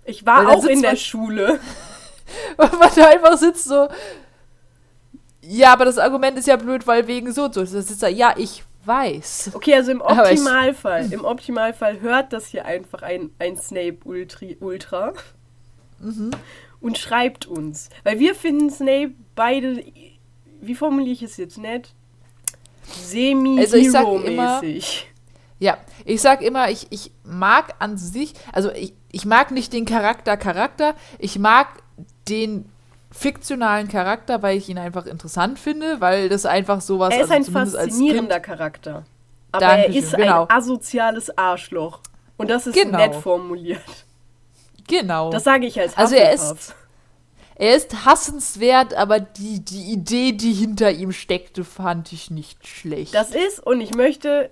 Ich 0.04 0.26
war 0.26 0.48
auch 0.48 0.64
in 0.64 0.82
der 0.82 0.96
Schule. 0.96 1.60
Und 2.56 2.78
man 2.78 2.90
da 2.94 3.08
einfach 3.08 3.36
sitzt 3.36 3.64
so, 3.64 3.88
ja, 5.42 5.72
aber 5.72 5.84
das 5.84 5.98
Argument 5.98 6.38
ist 6.38 6.46
ja 6.46 6.56
blöd, 6.56 6.86
weil 6.86 7.06
wegen 7.06 7.32
so 7.32 7.44
und 7.44 7.54
so. 7.54 7.62
Das 7.62 7.72
ist 7.72 8.02
ja, 8.02 8.08
ja, 8.08 8.34
ich 8.36 8.62
weiß. 8.84 9.52
Okay, 9.54 9.74
also 9.74 9.92
im 9.92 10.00
Optimalfall, 10.00 11.12
im 11.12 11.24
Optimalfall 11.24 12.00
hört 12.00 12.32
das 12.32 12.46
hier 12.46 12.64
einfach 12.64 13.02
ein, 13.02 13.30
ein 13.38 13.56
Snape 13.56 13.98
Ultri, 14.04 14.56
Ultra 14.60 15.12
mhm. 15.98 16.30
und 16.80 16.98
schreibt 16.98 17.46
uns. 17.46 17.90
Weil 18.04 18.18
wir 18.18 18.34
finden 18.34 18.70
Snape 18.70 19.12
beide, 19.34 19.84
wie 20.60 20.74
formuliere 20.74 21.12
ich 21.12 21.22
es 21.22 21.36
jetzt 21.36 21.58
nett? 21.58 21.94
Semi-Hero-mäßig. 22.84 24.74
Also 24.74 25.06
ja, 25.58 25.76
ich 26.06 26.22
sag 26.22 26.40
immer, 26.40 26.70
ich, 26.70 26.86
ich 26.90 27.12
mag 27.22 27.74
an 27.78 27.98
sich, 27.98 28.32
also 28.52 28.70
ich, 28.72 28.94
ich 29.12 29.26
mag 29.26 29.50
nicht 29.50 29.74
den 29.74 29.84
Charakter 29.84 30.38
Charakter, 30.38 30.94
ich 31.18 31.38
mag 31.38 31.82
den 32.28 32.64
fiktionalen 33.10 33.88
Charakter, 33.88 34.42
weil 34.42 34.56
ich 34.56 34.68
ihn 34.68 34.78
einfach 34.78 35.06
interessant 35.06 35.58
finde, 35.58 36.00
weil 36.00 36.28
das 36.28 36.46
einfach 36.46 36.80
sowas 36.80 37.14
Er 37.14 37.22
ist 37.24 37.30
also 37.30 37.56
ein 37.56 37.68
faszinierender 37.68 38.40
Charakter. 38.40 39.04
Aber 39.52 39.66
Dankeschön, 39.66 39.92
er 39.92 39.98
ist 39.98 40.16
genau. 40.16 40.42
ein 40.46 40.56
asoziales 40.56 41.36
Arschloch. 41.36 42.00
Und 42.36 42.50
das 42.50 42.66
ist 42.66 42.74
genau. 42.74 42.98
nett 42.98 43.14
formuliert. 43.14 44.06
Genau. 44.88 45.30
Das 45.30 45.44
sage 45.44 45.66
ich 45.66 45.78
als 45.78 45.96
Also 45.96 46.14
er 46.14 46.32
ist 46.32 46.74
er 47.60 47.76
ist 47.76 48.06
hassenswert, 48.06 48.94
aber 48.94 49.20
die, 49.20 49.62
die 49.62 49.92
Idee, 49.92 50.32
die 50.32 50.54
hinter 50.54 50.92
ihm 50.92 51.12
steckte, 51.12 51.62
fand 51.62 52.10
ich 52.10 52.30
nicht 52.30 52.66
schlecht. 52.66 53.14
Das 53.14 53.32
ist, 53.32 53.60
und 53.60 53.82
ich 53.82 53.94
möchte 53.94 54.50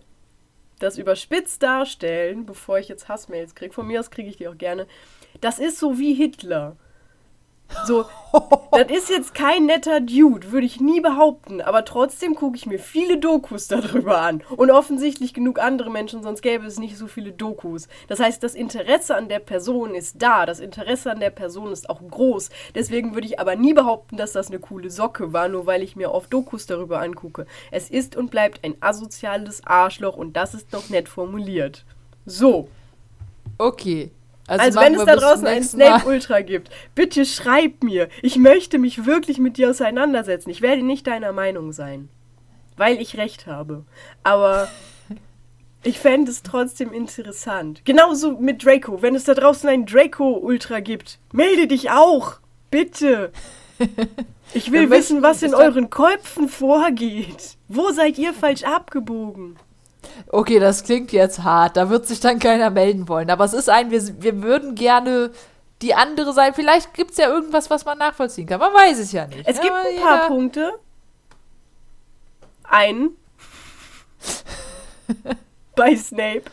das 0.79 0.99
überspitzt 0.99 1.63
darstellen, 1.63 2.45
bevor 2.45 2.79
ich 2.79 2.89
jetzt 2.89 3.09
Hassmails 3.09 3.55
kriege. 3.55 3.73
Von 3.73 3.87
mir 3.87 4.01
aus 4.01 4.11
kriege 4.11 4.29
ich 4.29 4.37
die 4.37 4.47
auch 4.47 4.59
gerne. 4.59 4.87
Das 5.41 5.59
ist 5.59 5.79
so 5.79 5.99
wie 5.99 6.13
Hitler. 6.13 6.77
So, 7.87 8.07
das 8.73 8.91
ist 8.91 9.11
jetzt 9.11 9.35
kein 9.35 9.67
netter 9.67 10.01
Dude, 10.01 10.53
würde 10.53 10.67
ich 10.67 10.81
nie 10.81 11.01
behaupten, 11.01 11.61
aber 11.61 11.85
trotzdem 11.85 12.35
gucke 12.35 12.57
ich 12.57 12.67
mir 12.67 12.79
viele 12.79 13.19
Dokus 13.19 13.69
darüber 13.69 14.21
an. 14.21 14.43
Und 14.57 14.71
offensichtlich 14.71 15.35
genug 15.35 15.59
andere 15.59 15.91
Menschen, 15.91 16.23
sonst 16.23 16.43
gäbe 16.43 16.67
es 16.67 16.79
nicht 16.79 16.97
so 16.97 17.07
viele 17.07 17.33
Dokus. 17.33 17.89
Das 18.09 18.21
heißt, 18.21 18.43
das 18.43 18.55
Interesse 18.55 19.17
an 19.17 19.29
der 19.29 19.39
Person 19.39 19.95
ist 19.95 20.23
da, 20.23 20.47
das 20.47 20.61
Interesse 20.61 21.11
an 21.11 21.21
der 21.21 21.31
Person 21.31 21.73
ist 21.73 21.89
auch 21.91 22.01
groß. 22.01 22.51
Deswegen 22.75 23.15
würde 23.15 23.27
ich 23.27 23.39
aber 23.39 23.57
nie 23.57 23.75
behaupten, 23.75 24.17
dass 24.17 24.33
das 24.33 24.49
eine 24.49 24.59
coole 24.59 24.91
Socke 24.91 25.33
war, 25.33 25.49
nur 25.49 25.67
weil 25.67 25.83
ich 25.83 25.97
mir 25.97 26.13
oft 26.13 26.33
Dokus 26.33 26.67
darüber 26.67 27.01
angucke. 27.01 27.47
Es 27.71 27.91
ist 27.91 28.17
und 28.17 28.31
bleibt 28.31 28.65
ein 28.65 28.77
asoziales 28.81 29.65
Arschloch 29.67 30.17
und 30.17 30.37
das 30.37 30.55
ist 30.55 30.73
doch 30.73 30.89
nett 30.89 31.09
formuliert. 31.09 31.85
So. 32.27 32.69
Okay. 33.59 34.11
Also, 34.49 34.65
also 34.65 34.81
wenn 34.81 34.95
es 34.95 35.05
da 35.05 35.15
draußen 35.15 35.47
ein 35.47 35.63
Snape 35.63 36.09
Ultra 36.09 36.41
gibt, 36.41 36.71
bitte 36.95 37.25
schreib 37.27 37.85
mir. 37.85 38.09
Ich 38.23 38.37
möchte 38.37 38.79
mich 38.79 39.05
wirklich 39.05 39.39
mit 39.39 39.59
dir 39.59 39.71
auseinandersetzen. 39.71 40.49
Ich 40.49 40.63
werde 40.63 40.83
nicht 40.83 41.07
deiner 41.07 41.33
Meinung 41.33 41.73
sein, 41.73 42.09
weil 42.77 43.01
ich 43.01 43.19
recht 43.19 43.47
habe. 43.47 43.85
Aber 44.25 44.69
ich 45.85 45.99
fände 45.99 46.31
es 46.31 46.43
trotzdem 46.43 46.93
interessant. 46.93 47.83
Genauso 47.85 48.39
mit 48.39 48.65
Draco. 48.65 49.03
Wenn 49.03 49.15
es 49.15 49.25
da 49.25 49.35
draußen 49.35 49.69
ein 49.69 49.85
Draco 49.85 50.39
Ultra 50.39 50.81
gibt, 50.81 51.19
melde 51.31 51.67
dich 51.67 51.91
auch. 51.91 52.41
Bitte. 52.71 53.33
Ich 54.55 54.73
will 54.73 54.91
wissen, 54.91 55.23
was 55.23 55.43
in 55.43 55.55
euren 55.55 55.91
Köpfen 55.91 56.49
vorgeht. 56.49 57.59
Wo 57.69 57.91
seid 57.91 58.17
ihr 58.17 58.33
falsch 58.33 58.65
abgebogen? 58.65 59.57
Okay, 60.29 60.59
das 60.59 60.85
klingt 60.85 61.13
jetzt 61.13 61.43
hart. 61.43 61.77
Da 61.77 61.91
wird 61.91 62.07
sich 62.07 62.21
dann 62.21 62.39
keiner 62.39 62.71
melden 62.71 63.09
wollen. 63.09 63.31
Aber 63.31 63.45
es 63.45 63.53
ist 63.53 63.69
ein, 63.69 63.91
wir, 63.91 64.23
wir 64.23 64.43
würden 64.43 64.75
gerne 64.75 65.31
die 65.83 65.95
andere 65.95 66.33
sein. 66.33 66.55
Vielleicht 66.55 66.95
gibt 66.95 67.13
es 67.13 67.19
ja 67.19 67.29
irgendwas, 67.29 67.71
was 67.71 67.85
man 67.85 67.99
nachvollziehen 67.99 68.47
kann. 68.47 68.61
Man 68.61 68.73
weiß 68.73 68.99
es 68.99 69.13
ja 69.13 69.27
nicht. 69.27 69.47
Es 69.47 69.61
gibt 69.61 69.73
ein 69.73 70.03
paar 70.03 70.27
Punkte. 70.27 70.73
Ein. 72.65 73.11
bei 75.77 75.97
Snape. 75.97 76.45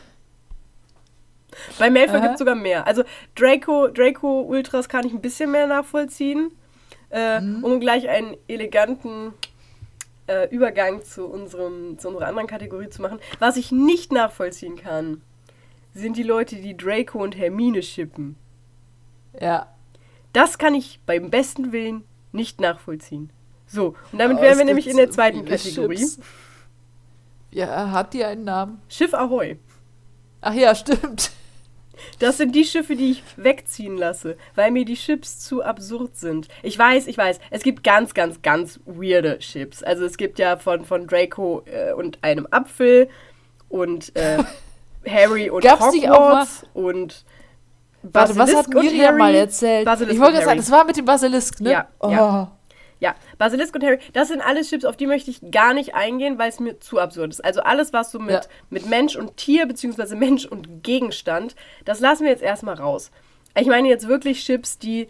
Bei 1.78 1.90
Malfoy 1.90 2.20
gibt 2.20 2.34
es 2.34 2.38
sogar 2.38 2.54
mehr. 2.54 2.86
Also 2.86 3.02
Draco, 3.34 3.88
Draco 3.88 4.42
Ultras 4.42 4.88
kann 4.88 5.06
ich 5.06 5.12
ein 5.12 5.20
bisschen 5.20 5.50
mehr 5.50 5.66
nachvollziehen. 5.66 6.52
Äh, 7.10 7.40
mhm. 7.40 7.64
Um 7.64 7.80
gleich 7.80 8.08
einen 8.08 8.36
eleganten 8.48 9.32
äh, 10.26 10.48
Übergang 10.48 11.02
zu, 11.02 11.26
unserem, 11.26 11.98
zu 11.98 12.08
unserer 12.08 12.26
anderen 12.26 12.46
Kategorie 12.46 12.88
zu 12.88 13.02
machen. 13.02 13.18
Was 13.38 13.56
ich 13.56 13.72
nicht 13.72 14.12
nachvollziehen 14.12 14.76
kann, 14.76 15.22
sind 15.94 16.16
die 16.16 16.22
Leute, 16.22 16.56
die 16.56 16.76
Draco 16.76 17.22
und 17.22 17.36
Hermine 17.36 17.82
schippen. 17.82 18.36
Ja. 19.40 19.72
Das 20.32 20.58
kann 20.58 20.74
ich 20.74 21.00
beim 21.06 21.30
besten 21.30 21.72
Willen 21.72 22.04
nicht 22.32 22.60
nachvollziehen. 22.60 23.30
So, 23.66 23.94
und 24.12 24.18
damit 24.18 24.38
oh, 24.38 24.42
wären 24.42 24.58
wir 24.58 24.64
nämlich 24.64 24.86
in 24.86 24.96
der 24.96 25.10
zweiten 25.10 25.44
Kategorie. 25.44 25.96
Chips. 25.96 26.18
Ja, 27.50 27.90
hat 27.90 28.12
die 28.12 28.24
einen 28.24 28.44
Namen? 28.44 28.82
Schiff 28.88 29.14
Ahoi. 29.14 29.58
Ach 30.42 30.54
ja, 30.54 30.74
stimmt. 30.74 31.32
Das 32.18 32.38
sind 32.38 32.54
die 32.54 32.64
Schiffe, 32.64 32.96
die 32.96 33.12
ich 33.12 33.22
wegziehen 33.36 33.96
lasse, 33.96 34.36
weil 34.54 34.70
mir 34.70 34.84
die 34.84 34.94
Chips 34.94 35.40
zu 35.40 35.62
absurd 35.62 36.16
sind. 36.16 36.48
Ich 36.62 36.78
weiß, 36.78 37.06
ich 37.06 37.18
weiß, 37.18 37.40
es 37.50 37.62
gibt 37.62 37.84
ganz, 37.84 38.14
ganz, 38.14 38.42
ganz 38.42 38.80
weirde 38.84 39.38
Chips. 39.38 39.82
Also 39.82 40.04
es 40.04 40.16
gibt 40.16 40.38
ja 40.38 40.56
von, 40.56 40.84
von 40.84 41.06
Draco 41.06 41.62
äh, 41.66 41.92
und 41.92 42.18
einem 42.22 42.46
Apfel 42.50 43.08
und 43.68 44.14
äh, 44.16 44.38
Harry 45.08 45.50
und 45.50 45.62
Gab's 45.62 45.84
Hogwarts 45.84 46.66
und 46.74 47.24
Basilisk 48.02 48.38
Warte, 48.38 48.52
was 48.52 48.58
hat 48.58 48.74
Miriam 48.74 49.18
mal 49.18 49.34
erzählt? 49.34 49.84
Basilisk 49.84 50.14
ich 50.14 50.20
wollte 50.20 50.44
sagen, 50.44 50.58
das 50.58 50.70
war 50.70 50.84
mit 50.84 50.96
dem 50.96 51.04
Basilisk, 51.04 51.60
ne? 51.60 51.72
Ja, 51.72 51.88
oh. 52.00 52.10
ja. 52.10 52.55
Ja, 52.98 53.14
Basilisk 53.36 53.74
und 53.74 53.84
Harry, 53.84 53.98
das 54.14 54.28
sind 54.28 54.40
alles 54.40 54.70
Chips, 54.70 54.84
auf 54.84 54.96
die 54.96 55.06
möchte 55.06 55.30
ich 55.30 55.50
gar 55.50 55.74
nicht 55.74 55.94
eingehen, 55.94 56.38
weil 56.38 56.48
es 56.48 56.60
mir 56.60 56.80
zu 56.80 56.98
absurd 56.98 57.30
ist. 57.30 57.44
Also 57.44 57.60
alles, 57.60 57.92
was 57.92 58.10
so 58.10 58.18
mit, 58.18 58.30
ja. 58.30 58.40
mit 58.70 58.86
Mensch 58.86 59.16
und 59.16 59.36
Tier, 59.36 59.66
beziehungsweise 59.66 60.16
Mensch 60.16 60.46
und 60.46 60.82
Gegenstand, 60.82 61.56
das 61.84 62.00
lassen 62.00 62.24
wir 62.24 62.30
jetzt 62.30 62.42
erstmal 62.42 62.76
raus. 62.76 63.10
Ich 63.58 63.66
meine 63.66 63.88
jetzt 63.88 64.08
wirklich 64.08 64.44
Chips, 64.44 64.78
die 64.78 65.08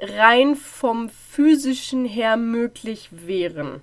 rein 0.00 0.54
vom 0.54 1.08
physischen 1.08 2.04
her 2.04 2.36
möglich 2.36 3.08
wären. 3.10 3.80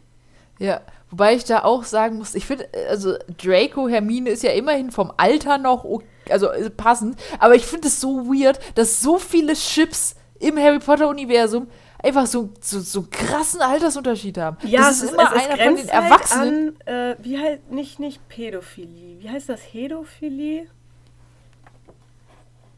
Ja, 0.59 0.81
wobei 1.09 1.35
ich 1.35 1.43
da 1.43 1.63
auch 1.63 1.83
sagen 1.83 2.17
muss, 2.17 2.35
ich 2.35 2.45
finde, 2.45 2.69
also 2.89 3.15
Draco, 3.41 3.87
Hermine 3.87 4.29
ist 4.29 4.43
ja 4.43 4.51
immerhin 4.51 4.91
vom 4.91 5.11
Alter 5.17 5.57
noch 5.57 5.85
also 6.29 6.49
äh, 6.51 6.69
passend, 6.69 7.19
aber 7.39 7.55
ich 7.55 7.65
finde 7.65 7.87
es 7.87 7.99
so 7.99 8.27
weird, 8.27 8.59
dass 8.75 9.01
so 9.01 9.17
viele 9.17 9.53
Chips 9.53 10.15
im 10.39 10.57
Harry 10.57 10.79
Potter 10.79 11.07
Universum 11.07 11.67
einfach 12.03 12.25
so, 12.25 12.49
so, 12.59 12.79
so 12.79 13.05
krassen 13.09 13.61
Altersunterschied 13.61 14.37
haben. 14.37 14.57
Ja, 14.63 14.81
das 14.81 15.01
ist 15.01 15.13
immer 15.13 15.31
einer 15.31 15.57
von 15.57 15.75
den 15.75 15.89
Erwachsenen. 15.89 16.77
Halt 16.85 16.87
an, 16.87 16.93
äh, 16.93 17.15
wie 17.19 17.37
heißt, 17.37 17.71
nicht, 17.71 17.99
nicht 17.99 18.27
Pädophilie, 18.29 19.19
wie 19.19 19.29
heißt 19.29 19.49
das? 19.49 19.61
Hädophilie? 19.61 20.67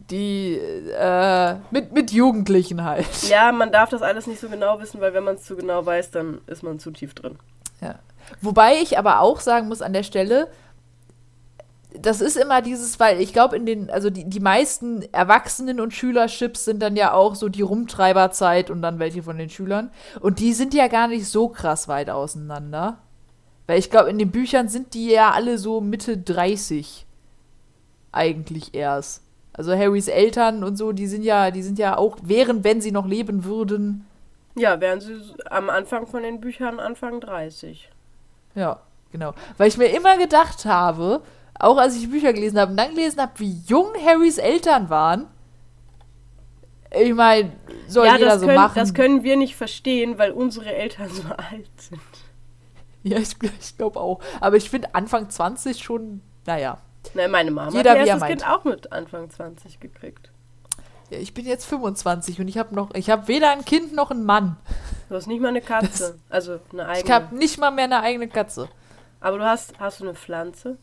Die, 0.09 0.55
äh, 0.55 1.55
mit, 1.71 1.93
mit 1.93 2.11
Jugendlichen 2.11 2.83
halt. 2.83 3.23
Ja, 3.23 3.51
man 3.51 3.71
darf 3.71 3.89
das 3.89 4.01
alles 4.01 4.27
nicht 4.27 4.41
so 4.41 4.49
genau 4.49 4.79
wissen, 4.79 4.99
weil 4.99 5.13
wenn 5.13 5.23
man 5.23 5.35
es 5.35 5.43
zu 5.43 5.55
genau 5.55 5.85
weiß, 5.85 6.11
dann 6.11 6.41
ist 6.47 6.61
man 6.61 6.79
zu 6.79 6.91
tief 6.91 7.13
drin. 7.13 7.37
Ja. 7.81 7.95
Wobei 8.41 8.81
ich 8.81 8.97
aber 8.97 9.21
auch 9.21 9.39
sagen 9.39 9.67
muss 9.69 9.81
an 9.81 9.93
der 9.93 10.03
Stelle, 10.03 10.49
das 12.00 12.21
ist 12.21 12.38
immer 12.38 12.62
dieses, 12.62 13.00
weil 13.00 13.21
ich 13.21 13.33
glaube, 13.33 13.55
in 13.55 13.65
den, 13.65 13.89
also 13.89 14.09
die, 14.09 14.25
die 14.25 14.39
meisten 14.39 15.03
Erwachsenen 15.13 15.79
und 15.79 15.93
Schülerships 15.93 16.65
sind 16.65 16.81
dann 16.81 16.95
ja 16.95 17.13
auch 17.13 17.35
so 17.35 17.50
die 17.50 17.62
Rumtreiberzeit 17.62 18.69
und 18.69 18.81
dann 18.81 19.00
welche 19.00 19.23
von 19.23 19.38
den 19.38 19.50
Schülern. 19.50 19.91
Und 20.19 20.39
die 20.39 20.53
sind 20.53 20.73
ja 20.73 20.88
gar 20.88 21.07
nicht 21.07 21.27
so 21.27 21.50
krass 21.50 21.88
weit 21.88 22.09
auseinander. 22.09 22.97
Weil 23.67 23.79
ich 23.79 23.89
glaube, 23.89 24.09
in 24.09 24.17
den 24.17 24.31
Büchern 24.31 24.67
sind 24.67 24.93
die 24.93 25.09
ja 25.12 25.31
alle 25.31 25.57
so 25.57 25.81
Mitte 25.81 26.17
30. 26.17 27.05
Eigentlich 28.12 28.73
erst. 28.73 29.23
Also 29.53 29.71
Harrys 29.77 30.07
Eltern 30.07 30.63
und 30.63 30.77
so, 30.77 30.91
die 30.91 31.07
sind 31.07 31.23
ja, 31.23 31.51
die 31.51 31.62
sind 31.62 31.77
ja 31.77 31.97
auch, 31.97 32.17
wären, 32.23 32.63
wenn 32.63 32.81
sie 32.81 32.91
noch 32.91 33.07
leben 33.07 33.43
würden. 33.43 34.05
Ja, 34.55 34.81
wären 34.81 35.00
sie 35.00 35.21
am 35.50 35.69
Anfang 35.69 36.07
von 36.07 36.23
den 36.23 36.41
Büchern 36.41 36.79
Anfang 36.79 37.21
30. 37.21 37.89
Ja, 38.55 38.79
genau. 39.12 39.33
Weil 39.57 39.67
ich 39.67 39.77
mir 39.77 39.88
immer 39.88 40.17
gedacht 40.17 40.65
habe, 40.65 41.21
auch 41.60 41.77
als 41.77 41.95
ich 41.95 42.10
Bücher 42.10 42.33
gelesen 42.33 42.60
habe 42.60 42.72
und 42.72 42.77
dann 42.77 42.89
gelesen 42.89 43.22
habe, 43.22 43.33
wie 43.38 43.62
jung 43.65 43.88
Harrys 44.05 44.38
Eltern 44.38 44.89
waren. 44.89 45.27
Ich 46.91 47.13
meine, 47.13 47.51
soll 47.88 48.05
ja, 48.05 48.17
jeder 48.17 48.39
so 48.39 48.45
können, 48.45 48.57
machen. 48.57 48.75
Das 48.75 48.93
können 48.93 49.24
wir 49.24 49.36
nicht 49.36 49.55
verstehen, 49.55 50.17
weil 50.17 50.31
unsere 50.31 50.74
Eltern 50.74 51.10
so 51.10 51.24
alt 51.38 51.69
sind. 51.77 52.01
Ja, 53.03 53.17
ich, 53.17 53.36
ich 53.60 53.77
glaube 53.77 54.00
auch. 54.00 54.19
Aber 54.39 54.55
ich 54.57 54.69
finde 54.69 54.93
Anfang 54.93 55.29
20 55.29 55.83
schon, 55.83 56.22
naja. 56.45 56.77
Na, 57.13 57.27
meine 57.27 57.51
Mama 57.51 57.72
jeder, 57.72 58.00
hat 58.00 58.07
das 58.07 58.24
Kind 58.24 58.48
auch 58.48 58.63
mit 58.63 58.91
Anfang 58.91 59.29
20 59.29 59.79
gekriegt. 59.79 60.31
Ja, 61.10 61.17
ich 61.19 61.33
bin 61.33 61.45
jetzt 61.45 61.65
25 61.65 62.39
und 62.39 62.48
ich 62.48 62.57
habe 62.57 62.74
noch, 62.74 62.93
ich 62.95 63.10
habe 63.10 63.27
weder 63.27 63.51
ein 63.51 63.65
Kind 63.65 63.93
noch 63.93 64.10
einen 64.10 64.24
Mann. 64.24 64.57
Du 65.10 65.15
hast 65.15 65.27
nicht 65.27 65.41
mal 65.41 65.50
eine 65.50 65.62
Katze, 65.62 65.88
das, 65.88 66.15
also 66.29 66.60
eine 66.72 66.88
eigene. 66.88 67.05
Ich 67.05 67.12
habe 67.12 67.36
nicht 67.36 67.60
mal 67.60 67.72
mehr 67.72 67.86
eine 67.86 68.00
eigene 68.00 68.27
Katze. 68.27 68.69
Aber 69.19 69.38
du 69.38 69.45
hast, 69.45 69.79
hast 69.79 70.00
du 70.00 70.05
eine 70.05 70.15
Pflanze? 70.15 70.77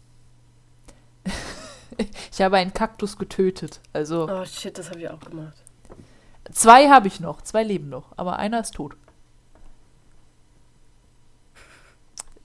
ich 2.32 2.42
habe 2.42 2.56
einen 2.56 2.72
Kaktus 2.72 3.18
getötet. 3.18 3.80
Also. 3.92 4.28
Oh 4.28 4.44
shit, 4.44 4.76
das 4.78 4.90
habe 4.90 5.00
ich 5.00 5.08
auch 5.08 5.20
gemacht. 5.20 5.56
Zwei 6.52 6.88
habe 6.88 7.06
ich 7.06 7.20
noch, 7.20 7.42
zwei 7.42 7.62
leben 7.62 7.88
noch, 7.88 8.12
aber 8.16 8.38
einer 8.38 8.60
ist 8.60 8.74
tot. 8.74 8.96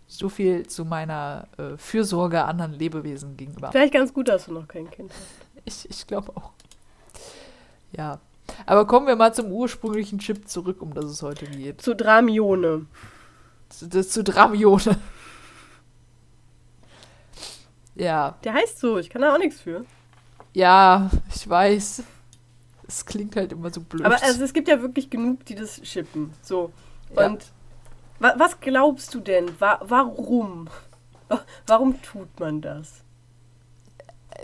So 0.07 0.29
viel 0.29 0.67
zu 0.67 0.85
meiner 0.85 1.47
äh, 1.57 1.77
Fürsorge 1.77 2.45
anderen 2.45 2.73
Lebewesen 2.73 3.35
gegenüber. 3.35 3.71
Vielleicht 3.71 3.93
ganz 3.93 4.13
gut, 4.13 4.29
dass 4.29 4.45
du 4.45 4.53
noch 4.53 4.67
kein 4.67 4.89
Kind 4.89 5.11
hast. 5.11 5.45
Ich, 5.65 5.89
ich 5.89 6.07
glaube 6.07 6.31
auch. 6.35 6.51
Ja. 7.91 8.19
Aber 8.65 8.85
kommen 8.85 9.07
wir 9.07 9.15
mal 9.15 9.33
zum 9.33 9.51
ursprünglichen 9.51 10.19
Chip 10.19 10.47
zurück, 10.47 10.81
um 10.81 10.93
das 10.93 11.05
es 11.05 11.21
heute 11.21 11.47
geht. 11.47 11.81
Zu 11.81 11.95
Dramione. 11.95 12.85
Zu, 13.69 13.89
zu 13.89 14.23
Dramione. 14.23 14.97
Ja. 17.95 18.35
Der 18.43 18.53
heißt 18.53 18.79
so, 18.79 18.97
ich 18.97 19.09
kann 19.09 19.21
da 19.21 19.33
auch 19.33 19.39
nichts 19.39 19.61
für. 19.61 19.85
Ja, 20.53 21.09
ich 21.33 21.49
weiß. 21.49 22.03
Es 22.87 23.05
klingt 23.05 23.35
halt 23.35 23.51
immer 23.51 23.71
so 23.73 23.81
blöd. 23.81 24.05
Aber 24.05 24.21
also, 24.21 24.43
es 24.43 24.53
gibt 24.53 24.67
ja 24.67 24.81
wirklich 24.81 25.09
genug, 25.09 25.45
die 25.45 25.55
das 25.55 25.81
schippen. 25.83 26.33
So. 26.41 26.71
Ja. 27.15 27.27
Und 27.27 27.45
wa 28.19 28.33
was 28.37 28.59
glaubst 28.59 29.13
du 29.13 29.19
denn? 29.19 29.49
Wa 29.59 29.79
warum? 29.83 30.69
Warum 31.65 32.01
tut 32.01 32.39
man 32.39 32.61
das? 32.61 33.03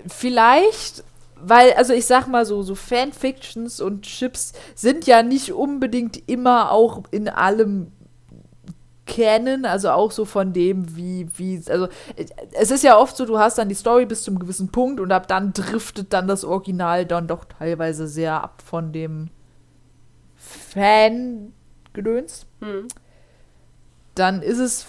Vielleicht, 0.07 1.03
weil, 1.35 1.73
also 1.73 1.93
ich 1.93 2.05
sag 2.05 2.27
mal 2.27 2.45
so, 2.45 2.63
so 2.63 2.75
Fanfictions 2.75 3.79
und 3.81 4.03
Chips 4.03 4.53
sind 4.73 5.05
ja 5.05 5.21
nicht 5.21 5.53
unbedingt 5.53 6.27
immer 6.29 6.71
auch 6.71 7.03
in 7.11 7.29
allem 7.29 7.91
kennen, 9.11 9.65
also 9.65 9.89
auch 9.89 10.11
so 10.11 10.23
von 10.23 10.53
dem, 10.53 10.95
wie, 10.95 11.27
wie, 11.35 11.61
also 11.67 11.89
es 12.53 12.71
ist 12.71 12.83
ja 12.83 12.97
oft 12.97 13.17
so, 13.17 13.25
du 13.25 13.37
hast 13.37 13.57
dann 13.57 13.67
die 13.67 13.75
Story 13.75 14.05
bis 14.05 14.23
zum 14.23 14.39
gewissen 14.39 14.71
Punkt 14.71 15.01
und 15.01 15.11
ab 15.11 15.27
dann 15.27 15.51
driftet 15.51 16.13
dann 16.13 16.29
das 16.29 16.45
Original 16.45 17.05
dann 17.05 17.27
doch 17.27 17.43
teilweise 17.43 18.07
sehr 18.07 18.41
ab 18.41 18.63
von 18.65 18.93
dem 18.93 19.29
Fan-Gedöns. 20.37 22.45
Hm 22.61 22.87
dann 24.21 24.43
ist 24.43 24.59
es, 24.59 24.85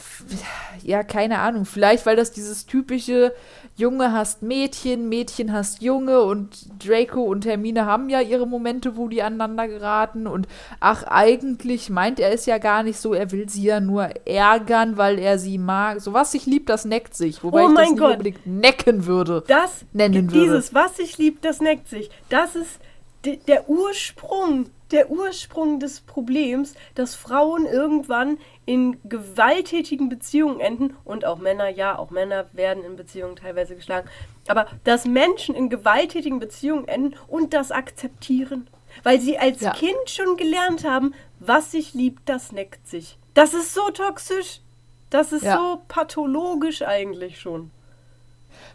ja, 0.82 1.02
keine 1.02 1.38
Ahnung, 1.38 1.64
vielleicht, 1.64 2.04
weil 2.04 2.16
das 2.16 2.32
dieses 2.32 2.66
typische 2.66 3.32
Junge 3.76 4.12
hasst 4.12 4.42
Mädchen, 4.42 5.08
Mädchen 5.08 5.54
hasst 5.54 5.80
Junge 5.80 6.20
und 6.20 6.68
Draco 6.84 7.22
und 7.22 7.46
Hermine 7.46 7.86
haben 7.86 8.10
ja 8.10 8.20
ihre 8.20 8.46
Momente, 8.46 8.94
wo 8.98 9.08
die 9.08 9.22
aneinander 9.22 9.68
geraten 9.68 10.26
und 10.26 10.46
ach, 10.80 11.04
eigentlich 11.04 11.88
meint 11.88 12.20
er 12.20 12.30
es 12.30 12.44
ja 12.44 12.58
gar 12.58 12.82
nicht 12.82 12.98
so, 12.98 13.14
er 13.14 13.32
will 13.32 13.48
sie 13.48 13.62
ja 13.62 13.80
nur 13.80 14.10
ärgern, 14.26 14.98
weil 14.98 15.18
er 15.18 15.38
sie 15.38 15.56
mag. 15.56 16.02
So, 16.02 16.12
was 16.12 16.32
sich 16.32 16.44
liebt, 16.44 16.68
das 16.68 16.84
neckt 16.84 17.16
sich. 17.16 17.42
Wobei 17.42 17.64
oh 17.64 17.70
ich 17.70 17.74
das 17.74 17.90
nicht 17.90 18.02
unbedingt 18.02 18.46
necken 18.46 19.06
würde. 19.06 19.42
Das, 19.46 19.86
nennen 19.94 20.28
dieses, 20.28 20.34
würde. 20.34 20.44
Dieses, 20.44 20.74
was 20.74 20.96
sich 20.98 21.16
liebt, 21.16 21.42
das 21.46 21.62
neckt 21.62 21.88
sich. 21.88 22.10
Das 22.28 22.54
ist 22.54 22.78
der 23.24 23.68
Ursprung 23.68 24.70
der 24.92 25.10
Ursprung 25.10 25.80
des 25.80 26.00
Problems, 26.00 26.74
dass 26.94 27.14
Frauen 27.14 27.66
irgendwann 27.66 28.38
in 28.66 28.98
gewalttätigen 29.04 30.08
Beziehungen 30.08 30.60
enden 30.60 30.96
und 31.04 31.24
auch 31.24 31.38
Männer, 31.38 31.68
ja, 31.68 31.98
auch 31.98 32.10
Männer 32.10 32.46
werden 32.52 32.84
in 32.84 32.96
Beziehungen 32.96 33.36
teilweise 33.36 33.74
geschlagen, 33.74 34.08
aber 34.46 34.66
dass 34.84 35.06
Menschen 35.06 35.54
in 35.54 35.70
gewalttätigen 35.70 36.38
Beziehungen 36.38 36.86
enden 36.86 37.16
und 37.26 37.54
das 37.54 37.72
akzeptieren, 37.72 38.68
weil 39.02 39.20
sie 39.20 39.38
als 39.38 39.60
ja. 39.62 39.72
Kind 39.72 40.08
schon 40.08 40.36
gelernt 40.36 40.84
haben, 40.84 41.14
was 41.40 41.72
sich 41.72 41.94
liebt, 41.94 42.28
das 42.28 42.52
neckt 42.52 42.86
sich. 42.86 43.18
Das 43.34 43.54
ist 43.54 43.74
so 43.74 43.90
toxisch. 43.90 44.60
Das 45.10 45.32
ist 45.32 45.44
ja. 45.44 45.56
so 45.56 45.82
pathologisch 45.88 46.82
eigentlich 46.82 47.40
schon. 47.40 47.70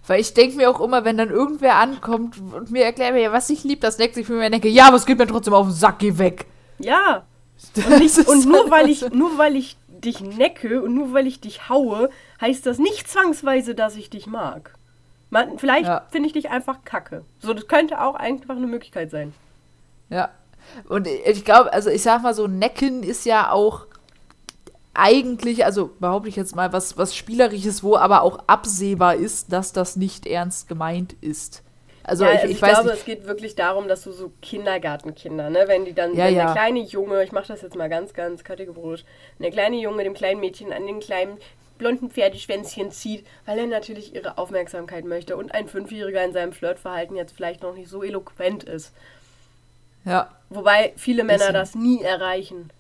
Weil 0.08 0.22
ich 0.22 0.34
denke 0.34 0.56
mir 0.56 0.70
auch 0.70 0.80
immer, 0.80 1.04
wenn 1.04 1.18
dann 1.18 1.30
irgendwer 1.30 1.76
ankommt 1.76 2.38
und 2.54 2.72
mir 2.72 2.86
erklärt, 2.86 3.16
ja, 3.18 3.32
was 3.34 3.50
ich 3.50 3.66
liebe, 3.66 3.82
das 3.82 3.98
neckt 3.98 4.16
sich 4.16 4.26
für 4.26 4.34
mich, 4.34 4.50
denke, 4.50 4.70
ja, 4.70 4.88
aber 4.88 4.96
es 4.96 5.06
geht 5.06 5.18
mir 5.18 5.28
trotzdem 5.28 5.54
auf 5.54 5.68
den 5.68 5.74
Sack, 5.74 6.00
geh 6.00 6.18
weg. 6.18 6.46
Ja. 6.80 7.24
Und, 7.76 8.00
nicht, 8.00 8.18
und 8.28 8.46
nur, 8.46 8.70
weil 8.70 8.88
ich, 8.88 9.10
nur 9.10 9.40
weil 9.40 9.56
ich 9.56 9.78
dich 9.88 10.22
necke 10.22 10.84
und 10.84 10.94
nur 10.94 11.14
weil 11.14 11.26
ich 11.26 11.42
dich 11.42 11.70
haue, 11.70 12.12
heißt 12.40 12.68
das 12.68 12.78
nicht 12.78 13.08
zwangsweise, 13.08 13.74
dass 13.74 13.96
ich 13.96 14.12
dich 14.12 14.28
mag. 14.28 14.76
Man, 15.32 15.58
vielleicht 15.58 15.88
ja. 15.88 16.06
finde 16.12 16.28
ich 16.28 16.34
dich 16.34 16.50
einfach 16.52 16.84
kacke. 16.86 17.26
So, 17.40 17.56
das 17.56 17.68
könnte 17.68 18.00
auch 18.00 18.14
einfach 18.14 18.56
eine 18.56 18.68
Möglichkeit 18.68 19.10
sein. 19.10 19.34
Ja. 20.10 20.30
Und 20.88 21.08
ich 21.08 21.46
glaube, 21.46 21.74
also 21.74 21.90
ich 21.90 22.04
sag 22.04 22.22
mal 22.22 22.36
so, 22.36 22.46
necken 22.48 23.02
ist 23.02 23.26
ja 23.26 23.52
auch 23.52 23.88
eigentlich, 24.98 25.63
also 25.63 25.92
behaupte 26.00 26.27
ich 26.27 26.36
jetzt 26.36 26.56
mal, 26.56 26.74
was, 26.74 26.98
was 26.98 27.16
Spielerisches, 27.16 27.84
wo 27.84 27.96
aber 27.96 28.24
auch 28.24 28.39
absehbar 28.48 29.16
ist, 29.16 29.54
dass 29.54 29.72
das 29.72 29.96
nicht 29.96 30.25
ernst 30.25 30.68
gemeint 30.68 31.16
ist. 31.22 31.63
Also 32.04 32.24
ja, 32.24 32.32
ich, 32.32 32.38
also 32.38 32.48
ich, 32.48 32.56
ich 32.56 32.62
weiß 32.62 32.74
glaube, 32.74 32.89
nicht. 32.89 33.00
es 33.00 33.06
geht 33.06 33.27
wirklich 33.27 33.56
darum, 33.56 33.88
dass 33.88 34.04
du 34.04 34.12
so 34.12 34.32
Kindergartenkinder, 34.42 35.50
ne, 35.50 35.66
wenn 35.68 35.86
die 35.86 35.94
dann, 35.94 36.16
Ja, 36.16 36.25
wenn 36.25 36.36
ja. 36.36 36.46
der 36.46 36.54
kleine 36.54 36.80
Junge, 36.80 37.24
ich 37.24 37.32
mache 37.32 37.48
das 37.48 37.62
jetzt 37.62 37.75
mal 37.75 37.89
ganz, 37.89 38.13
ganz 38.13 38.44
kategorisch, 38.44 39.04
der 39.39 39.51
kleine 39.51 39.75
Junge 39.77 40.04
dem 40.04 40.13
kleinen 40.13 40.39
Mädchen 40.39 40.74
an 40.74 40.88
den 40.88 41.00
kleinen 41.00 41.38
blonden 41.77 42.10
Pferdeschwänzchen 42.10 42.92
zieht, 42.92 43.25
weil 43.46 43.60
er 43.60 43.68
natürlich 43.68 44.16
ihre 44.16 44.39
Aufmerksamkeit 44.39 45.06
möchte 45.06 45.38
und 45.38 45.54
ein 45.54 45.68
Fünfjähriger 45.68 46.24
in 46.24 46.34
seinem 46.34 46.54
Flirtverhalten 46.54 47.16
jetzt 47.16 47.36
vielleicht 47.36 47.62
noch 47.62 47.75
nicht 47.75 47.89
so 47.89 48.01
eloquent 48.01 48.63
ist. 48.63 48.94
Ja. 50.06 50.32
Wobei 50.50 50.94
viele 50.96 51.24
Männer 51.24 51.51
das 51.54 51.75
nie 51.75 52.01
erreichen. 52.01 52.72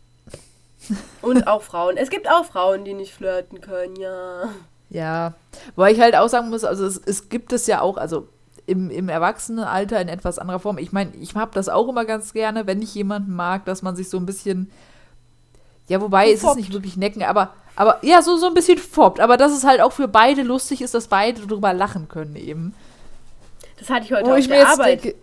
Und 1.21 1.47
auch 1.47 1.61
Frauen. 1.61 1.97
Es 1.97 2.09
gibt 2.09 2.29
auch 2.29 2.45
Frauen, 2.45 2.85
die 2.85 2.93
nicht 2.93 3.13
flirten 3.13 3.61
können, 3.61 3.95
ja. 3.95 4.49
Ja, 4.89 5.33
wobei 5.75 5.91
ich 5.91 5.99
halt 5.99 6.15
auch 6.15 6.29
sagen 6.29 6.49
muss, 6.49 6.63
also 6.63 6.85
es, 6.85 6.97
es 6.97 7.29
gibt 7.29 7.51
es 7.51 7.67
ja 7.67 7.81
auch, 7.81 7.97
also 7.97 8.27
im, 8.67 8.89
im 8.89 9.09
Erwachsenenalter 9.09 9.99
in 9.99 10.07
etwas 10.09 10.39
anderer 10.39 10.59
Form. 10.59 10.77
Ich 10.77 10.91
meine, 10.91 11.15
ich 11.15 11.35
habe 11.35 11.51
das 11.53 11.69
auch 11.69 11.87
immer 11.87 12.05
ganz 12.05 12.33
gerne, 12.33 12.67
wenn 12.67 12.81
ich 12.81 12.93
jemanden 12.95 13.33
mag, 13.33 13.65
dass 13.65 13.81
man 13.81 13.95
sich 13.95 14.09
so 14.09 14.17
ein 14.17 14.25
bisschen, 14.25 14.69
ja, 15.87 16.01
wobei 16.01 16.31
es 16.31 16.43
ist 16.43 16.55
nicht 16.55 16.73
wirklich 16.73 16.97
necken, 16.97 17.23
aber, 17.23 17.53
aber 17.75 17.99
ja, 18.01 18.21
so, 18.21 18.37
so 18.37 18.47
ein 18.47 18.53
bisschen 18.53 18.77
foppt. 18.77 19.19
Aber 19.19 19.37
dass 19.37 19.53
es 19.53 19.63
halt 19.63 19.81
auch 19.81 19.93
für 19.93 20.07
beide 20.07 20.43
lustig 20.43 20.81
ist, 20.81 20.93
dass 20.93 21.07
beide 21.07 21.47
drüber 21.47 21.73
lachen 21.73 22.07
können 22.09 22.35
eben. 22.35 22.73
Das 23.79 23.89
hatte 23.89 24.05
ich 24.05 24.13
heute 24.13 24.25
Wo 24.25 24.31
auf 24.31 24.37
ich 24.37 24.47
der 24.47 24.67
Arbeit. 24.67 25.03
denke, 25.03 25.17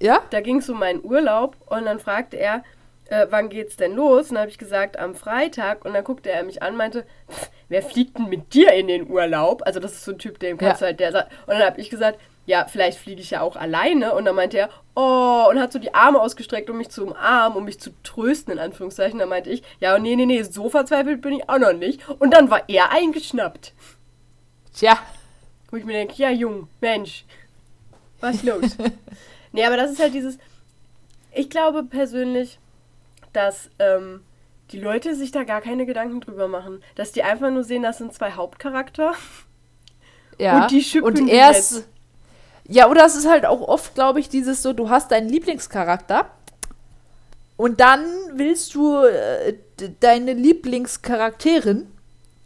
ja? 0.00 0.20
da 0.30 0.40
ging 0.40 0.58
es 0.58 0.68
um 0.68 0.78
meinen 0.78 1.04
Urlaub 1.04 1.56
und 1.66 1.84
dann 1.84 1.98
fragte 1.98 2.36
er, 2.36 2.62
äh, 3.10 3.26
wann 3.30 3.48
geht's 3.50 3.76
denn 3.76 3.94
los? 3.94 4.28
Und 4.30 4.34
dann 4.36 4.42
habe 4.42 4.50
ich 4.50 4.58
gesagt, 4.58 4.98
am 4.98 5.14
Freitag. 5.14 5.84
Und 5.84 5.92
dann 5.94 6.04
guckte 6.04 6.30
er 6.30 6.42
mich 6.44 6.62
an 6.62 6.72
und 6.72 6.78
meinte, 6.78 7.04
"Pff, 7.30 7.50
wer 7.68 7.82
fliegt 7.82 8.16
denn 8.18 8.28
mit 8.28 8.54
dir 8.54 8.72
in 8.72 8.88
den 8.88 9.10
Urlaub? 9.10 9.62
Also 9.66 9.78
das 9.80 9.92
ist 9.92 10.04
so 10.04 10.12
ein 10.12 10.18
Typ, 10.18 10.38
dem 10.40 10.56
kannst 10.58 10.80
Ja. 10.80 10.86
du 10.86 10.90
halt, 10.90 11.00
der 11.00 11.12
sagt. 11.12 11.32
Und 11.46 11.54
dann 11.54 11.62
habe 11.62 11.80
ich 11.80 11.90
gesagt, 11.90 12.18
ja, 12.46 12.66
vielleicht 12.66 12.98
fliege 12.98 13.20
ich 13.20 13.30
ja 13.30 13.42
auch 13.42 13.54
alleine. 13.56 14.14
Und 14.14 14.24
dann 14.24 14.34
meinte 14.34 14.58
er, 14.58 14.70
oh, 14.96 15.46
und 15.50 15.60
hat 15.60 15.72
so 15.72 15.78
die 15.78 15.94
Arme 15.94 16.20
ausgestreckt, 16.20 16.70
um 16.70 16.78
mich 16.78 16.88
zu 16.88 17.04
umarmen, 17.06 17.56
um 17.58 17.64
mich 17.64 17.78
zu 17.80 17.90
trösten, 18.02 18.52
in 18.54 18.58
Anführungszeichen. 18.58 19.18
Dann 19.18 19.28
meinte 19.28 19.50
ich, 19.50 19.62
ja, 19.78 19.98
nee, 19.98 20.16
nee, 20.16 20.26
nee, 20.26 20.42
so 20.42 20.68
verzweifelt 20.70 21.20
bin 21.20 21.34
ich 21.34 21.48
auch 21.48 21.58
noch 21.58 21.72
nicht. 21.72 22.08
Und 22.08 22.32
dann 22.32 22.50
war 22.50 22.62
er 22.68 22.90
eingeschnappt. 22.92 23.72
Tja, 24.74 24.98
Wo 25.70 25.76
ich 25.76 25.84
mir 25.84 25.92
denke, 25.92 26.14
ja, 26.16 26.30
Jung, 26.30 26.68
Mensch, 26.80 27.24
was 28.20 28.36
ist 28.36 28.44
los? 28.44 28.76
nee, 29.52 29.64
aber 29.64 29.76
das 29.76 29.90
ist 29.92 30.00
halt 30.00 30.14
dieses. 30.14 30.38
Ich 31.32 31.48
glaube 31.50 31.82
persönlich, 31.84 32.58
dass 33.32 33.70
ähm, 33.78 34.22
die 34.70 34.78
Leute 34.80 35.14
sich 35.14 35.32
da 35.32 35.44
gar 35.44 35.60
keine 35.60 35.86
Gedanken 35.86 36.20
drüber 36.20 36.48
machen. 36.48 36.82
Dass 36.94 37.12
die 37.12 37.22
einfach 37.22 37.50
nur 37.50 37.64
sehen, 37.64 37.82
das 37.82 37.98
sind 37.98 38.12
zwei 38.14 38.32
Hauptcharakter. 38.32 39.12
ja. 40.38 40.62
Und 40.62 40.70
die 40.70 40.82
schippen 40.82 41.06
Und 41.06 41.28
erst, 41.28 41.72
jetzt. 41.72 41.88
ja, 42.68 42.88
oder 42.88 43.04
es 43.04 43.16
ist 43.16 43.28
halt 43.28 43.46
auch 43.46 43.60
oft, 43.62 43.94
glaube 43.94 44.20
ich, 44.20 44.28
dieses 44.28 44.62
so, 44.62 44.72
du 44.72 44.88
hast 44.90 45.10
deinen 45.10 45.28
Lieblingscharakter 45.28 46.30
und 47.56 47.80
dann 47.80 48.04
willst 48.34 48.74
du 48.74 48.96
äh, 49.04 49.54
deine 50.00 50.32
Lieblingscharakterin 50.34 51.86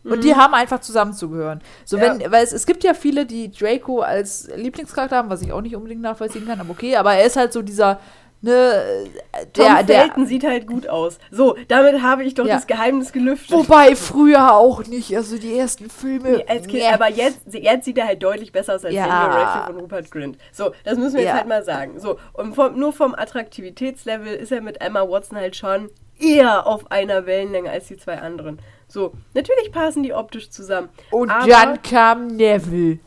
und 0.04 0.22
die 0.22 0.34
haben 0.34 0.52
einfach 0.52 0.80
zusammenzugehören. 0.80 1.62
So, 1.86 1.96
Mhm. 1.96 2.02
Ja. 2.02 2.18
wenn, 2.18 2.32
weil 2.32 2.44
es, 2.44 2.52
es 2.52 2.66
gibt 2.66 2.84
ja 2.84 2.92
viele, 2.94 3.24
die 3.24 3.50
Draco 3.50 4.00
als 4.00 4.50
Lieblingscharakter 4.54 5.16
haben, 5.16 5.30
was 5.30 5.40
ich 5.40 5.50
auch 5.52 5.62
nicht 5.62 5.74
unbedingt 5.76 6.02
nachvollziehen 6.02 6.46
kann, 6.46 6.60
aber 6.60 6.70
okay, 6.70 6.96
aber 6.96 7.14
er 7.14 7.24
ist 7.26 7.36
halt 7.36 7.52
so 7.54 7.62
dieser, 7.62 7.98
ne, 8.44 9.06
Tom 9.52 9.64
der, 9.64 9.82
der, 9.82 10.00
Felton 10.02 10.26
sieht 10.26 10.44
halt 10.44 10.66
gut 10.66 10.88
aus. 10.88 11.18
So, 11.30 11.56
damit 11.68 12.02
habe 12.02 12.24
ich 12.24 12.34
doch 12.34 12.46
Ja. 12.46 12.54
das 12.54 12.66
Geheimnis 12.66 13.12
gelüftet. 13.12 13.56
wobei 13.56 13.96
früher 13.96 14.54
auch 14.54 14.84
nicht, 14.86 15.16
also 15.16 15.38
die 15.38 15.56
ersten 15.58 15.90
Filme. 15.90 16.30
Nee, 16.36 16.44
als 16.46 16.62
kind, 16.66 16.82
nee. 16.82 16.88
aber 16.88 17.10
jetzt, 17.10 17.40
jetzt 17.52 17.84
sieht 17.84 17.98
er 17.98 18.06
halt 18.06 18.22
deutlich 18.22 18.52
besser 18.52 18.74
aus 18.74 18.84
als 18.84 18.94
Ja. 18.94 19.06
Daniel 19.06 19.38
Radcliffe 19.40 19.72
und 19.72 19.80
Rupert 19.82 20.10
Grint. 20.10 20.38
So, 20.52 20.72
das 20.84 20.98
müssen 20.98 21.14
wir 21.14 21.22
jetzt 21.22 21.30
Ja. 21.30 21.36
halt 21.38 21.48
mal 21.48 21.64
sagen. 21.64 21.98
So, 22.00 22.18
und 22.32 22.54
vom, 22.54 22.78
nur 22.78 22.92
vom 22.92 23.14
Attraktivitätslevel 23.14 24.34
ist 24.34 24.52
er 24.52 24.60
mit 24.60 24.80
Emma 24.80 25.08
Watson 25.08 25.38
halt 25.38 25.56
schon 25.56 25.90
eher 26.18 26.66
auf 26.66 26.90
einer 26.92 27.26
Wellenlänge 27.26 27.70
als 27.70 27.88
die 27.88 27.96
zwei 27.96 28.18
anderen. 28.18 28.60
So, 28.86 29.12
natürlich 29.32 29.72
passen 29.72 30.02
die 30.02 30.12
optisch 30.12 30.50
zusammen. 30.50 30.88
und 31.10 31.28
dann 31.28 31.82
kam 31.82 32.28
Neville. 32.28 32.98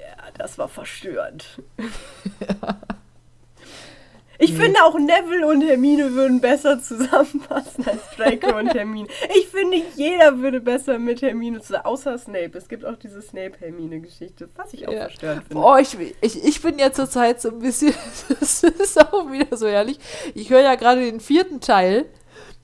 Ja, 0.00 0.30
das 0.38 0.56
war 0.56 0.68
verstörend. 0.68 1.44
Ich 4.48 4.54
finde 4.56 4.82
auch 4.84 4.98
Neville 4.98 5.46
und 5.46 5.62
Hermine 5.62 6.12
würden 6.14 6.40
besser 6.40 6.80
zusammenpassen 6.82 7.86
als 7.86 8.00
Draco 8.16 8.56
und 8.58 8.68
Hermine. 8.74 9.08
Ich 9.38 9.48
finde, 9.48 9.82
jeder 9.96 10.38
würde 10.38 10.60
besser 10.60 10.98
mit 10.98 11.22
Hermine 11.22 11.60
zusammen, 11.60 11.84
außer 11.84 12.16
Snape. 12.18 12.56
Es 12.56 12.68
gibt 12.68 12.84
auch 12.84 12.96
diese 12.96 13.20
Snape-Hermine-Geschichte, 13.20 14.48
was 14.56 14.72
ich 14.72 14.88
auch 14.88 14.92
Ja. 14.92 15.00
verstörend 15.02 15.44
finde. 15.48 15.62
Oh, 15.62 15.76
ich, 15.76 15.96
ich, 16.20 16.44
ich 16.44 16.62
bin 16.62 16.78
ja 16.78 16.92
zurzeit 16.92 17.40
so 17.40 17.50
ein 17.50 17.58
bisschen, 17.58 17.94
das 18.40 18.62
ist 18.62 18.98
auch 19.00 19.30
wieder 19.30 19.56
so 19.56 19.66
ehrlich. 19.66 19.98
Ich 20.34 20.50
höre 20.50 20.60
ja 20.62 20.74
gerade 20.76 21.00
den 21.02 21.20
vierten 21.20 21.60
Teil 21.60 22.06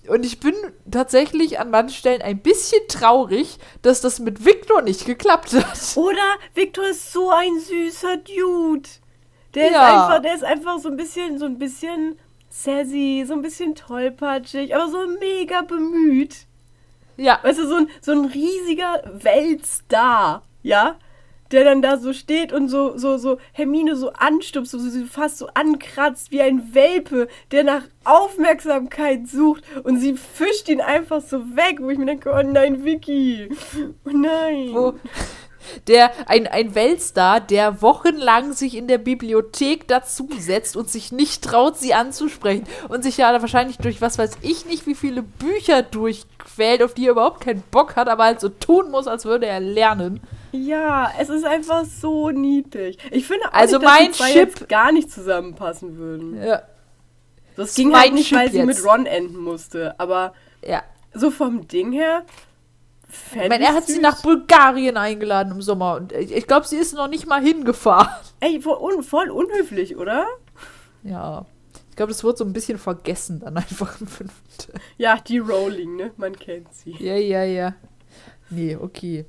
und 0.08 0.24
ich 0.26 0.40
bin 0.40 0.54
tatsächlich 0.90 1.58
an 1.60 1.70
manchen 1.70 1.94
Stellen 1.96 2.22
ein 2.22 2.38
bisschen 2.40 2.80
traurig, 2.88 3.58
dass 3.82 4.00
das 4.00 4.20
mit 4.20 4.44
Victor 4.44 4.82
nicht 4.82 5.06
geklappt 5.06 5.52
hat. 5.54 5.96
Oder 5.96 6.18
Victor 6.54 6.86
ist 6.88 7.12
so 7.12 7.30
ein 7.30 7.58
süßer 7.58 8.18
Dude. 8.18 8.88
Der 9.54 9.66
ist 9.66 9.72
Ja. 9.72 9.82
einfach, 9.82 10.22
der 10.22 10.34
ist 10.34 10.44
einfach 10.44 10.78
so 10.78 10.88
ein 10.88 10.96
bisschen, 10.96 11.38
so 11.38 11.44
ein 11.46 11.58
bisschen 11.58 12.18
sassy, 12.48 13.24
so 13.26 13.34
ein 13.34 13.42
bisschen 13.42 13.74
tollpatschig, 13.74 14.74
aber 14.74 14.88
so 14.88 14.98
mega 15.20 15.62
bemüht. 15.62 16.46
Ja, 17.16 17.38
Weißt 17.42 17.60
du, 17.60 17.66
so 17.68 17.76
ein, 17.76 17.88
so 18.00 18.12
ein 18.12 18.24
riesiger 18.24 19.02
Weltstar, 19.12 20.42
ja? 20.62 20.96
Der 21.52 21.62
dann 21.62 21.82
da 21.82 21.98
so 21.98 22.12
steht 22.12 22.52
und 22.52 22.68
so, 22.68 22.96
so, 22.96 23.16
so 23.18 23.38
Hermine 23.52 23.94
so 23.94 24.12
anstupst, 24.14 24.72
so 24.72 24.78
sie 24.78 25.04
fast 25.04 25.38
so 25.38 25.46
ankratzt 25.54 26.32
wie 26.32 26.40
ein 26.40 26.74
Welpe, 26.74 27.28
der 27.52 27.62
nach 27.62 27.82
Aufmerksamkeit 28.02 29.28
sucht 29.28 29.62
und 29.84 29.98
sie 30.00 30.14
fischt 30.14 30.68
ihn 30.68 30.80
einfach 30.80 31.20
so 31.20 31.38
weg, 31.54 31.78
wo 31.80 31.90
ich 31.90 31.98
mir 31.98 32.06
denke, 32.06 32.32
oh 32.32 32.42
nein, 32.42 32.84
Vicky, 32.84 33.48
oh 34.04 34.10
nein. 34.10 34.70
wo 34.72 34.94
der, 35.88 36.10
ein, 36.28 36.46
ein 36.46 36.74
Weltstar, 36.74 37.40
der 37.40 37.82
wochenlang 37.82 38.52
sich 38.52 38.76
in 38.76 38.88
der 38.88 38.98
Bibliothek 38.98 39.88
dazusetzt 39.88 40.76
und 40.76 40.88
sich 40.90 41.12
nicht 41.12 41.42
traut, 41.44 41.76
sie 41.78 41.94
anzusprechen 41.94 42.64
und 42.88 43.02
sich 43.04 43.16
ja 43.16 43.32
wahrscheinlich 43.40 43.78
durch 43.78 44.00
was 44.00 44.18
weiß 44.18 44.38
ich 44.42 44.66
nicht, 44.66 44.86
wie 44.86 44.94
viele 44.94 45.22
Bücher 45.22 45.82
durchquält, 45.82 46.82
auf 46.82 46.94
die 46.94 47.06
er 47.06 47.12
überhaupt 47.12 47.40
keinen 47.40 47.62
Bock 47.70 47.96
hat, 47.96 48.08
aber 48.08 48.24
halt 48.24 48.40
so 48.40 48.48
tun 48.48 48.90
muss, 48.90 49.06
als 49.06 49.24
würde 49.24 49.46
er 49.46 49.60
lernen. 49.60 50.20
Ja, 50.52 51.10
es 51.18 51.28
ist 51.30 51.44
einfach 51.44 51.84
so 51.84 52.30
niedlich. 52.30 52.98
Ich 53.10 53.26
finde 53.26 53.46
auch 53.48 53.52
Also 53.54 53.78
nicht, 53.78 53.88
dass 53.88 53.98
mein 53.98 54.06
die 54.06 54.12
zwei 54.12 54.32
Chip- 54.32 54.68
gar 54.68 54.92
nicht 54.92 55.10
zusammenpassen 55.10 55.96
würden. 55.96 56.42
Ja. 56.42 56.62
Das 57.56 57.74
ging 57.74 57.94
halt 57.96 58.14
nicht, 58.14 58.32
weil 58.32 58.48
Chip 58.50 58.60
sie 58.60 58.62
mit. 58.66 58.84
Ron 58.84 59.06
enden 59.06 59.38
musste, 59.38 59.94
aber 59.98 60.32
Ja. 60.66 60.82
so 61.12 61.30
vom 61.30 61.66
Ding 61.68 61.92
her. 61.92 62.22
Ich 63.32 63.48
meine, 63.48 63.64
er 63.64 63.74
hat 63.74 63.86
sie 63.86 64.00
nach 64.00 64.22
Bulgarien 64.22 64.96
eingeladen 64.96 65.52
im 65.52 65.62
Sommer 65.62 65.96
und 65.96 66.12
ich, 66.12 66.32
ich 66.32 66.46
glaube, 66.46 66.66
sie 66.66 66.76
ist 66.76 66.94
noch 66.94 67.08
nicht 67.08 67.26
mal 67.26 67.42
hingefahren. 67.42 68.08
Ey, 68.40 68.60
voll, 68.60 68.78
un 68.78 69.02
voll 69.02 69.30
unhöflich, 69.30 69.96
oder? 69.96 70.26
Ja. 71.02 71.46
Ich 71.90 71.96
glaube, 71.96 72.10
das 72.10 72.24
wird 72.24 72.38
so 72.38 72.44
ein 72.44 72.52
bisschen 72.52 72.78
vergessen 72.78 73.40
dann 73.40 73.56
einfach 73.56 74.00
im 74.00 74.08
fünften. 74.08 74.72
Ja, 74.98 75.16
die 75.16 75.38
Rowling, 75.38 75.96
ne? 75.96 76.10
Man 76.16 76.34
kennt 76.36 76.74
sie. 76.74 76.90
Ja, 76.98 77.14
ja, 77.14 77.44
ja. 77.44 77.74
Nee, 78.50 78.76
okay. 78.76 79.26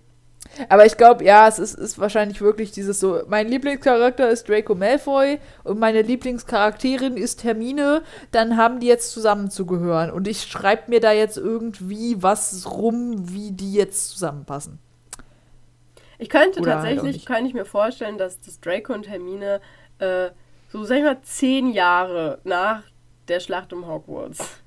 Aber 0.70 0.86
ich 0.86 0.98
glaube, 0.98 1.24
ja, 1.24 1.48
es 1.48 1.60
ist, 1.60 1.74
ist 1.74 2.00
wahrscheinlich 2.00 2.42
wirklich 2.42 2.72
dieses 2.72 3.00
so, 3.00 3.22
mein 3.28 3.48
Lieblingscharakter 3.48 4.30
ist 4.30 4.48
Draco 4.48 4.76
Malfoy 4.76 5.40
und 5.64 5.80
meine 5.80 6.02
Lieblingscharakterin 6.02 7.18
ist 7.18 7.44
Hermine, 7.44 8.04
dann 8.32 8.58
haben 8.58 8.80
die 8.80 8.88
jetzt 8.88 9.12
zusammenzugehören. 9.12 10.12
Und 10.12 10.28
ich 10.28 10.44
schreibe 10.44 10.90
mir 10.90 11.00
da 11.00 11.12
jetzt 11.12 11.38
irgendwie 11.38 12.22
was 12.22 12.72
rum, 12.72 13.34
wie 13.34 13.52
die 13.52 13.74
jetzt 13.74 14.12
zusammenpassen. 14.12 14.80
Ich 16.18 16.30
könnte 16.30 16.62
Oder 16.62 16.76
halt 16.76 16.96
tatsächlich, 16.96 17.16
nicht. 17.18 17.26
kann 17.26 17.46
ich 17.46 17.54
mir 17.54 17.66
vorstellen, 17.66 18.18
dass 18.18 18.40
das 18.40 18.62
Draco 18.62 18.94
und 18.94 19.10
Hermine 19.10 19.60
äh, 20.00 20.30
so, 20.70 20.84
sag 20.84 20.98
ich 20.98 21.04
mal, 21.04 21.22
zehn 21.24 21.72
Jahre 21.72 22.40
nach 22.44 22.84
der 23.28 23.40
Schlacht 23.40 23.74
um 23.74 23.88
Hogwarts. 23.88 24.62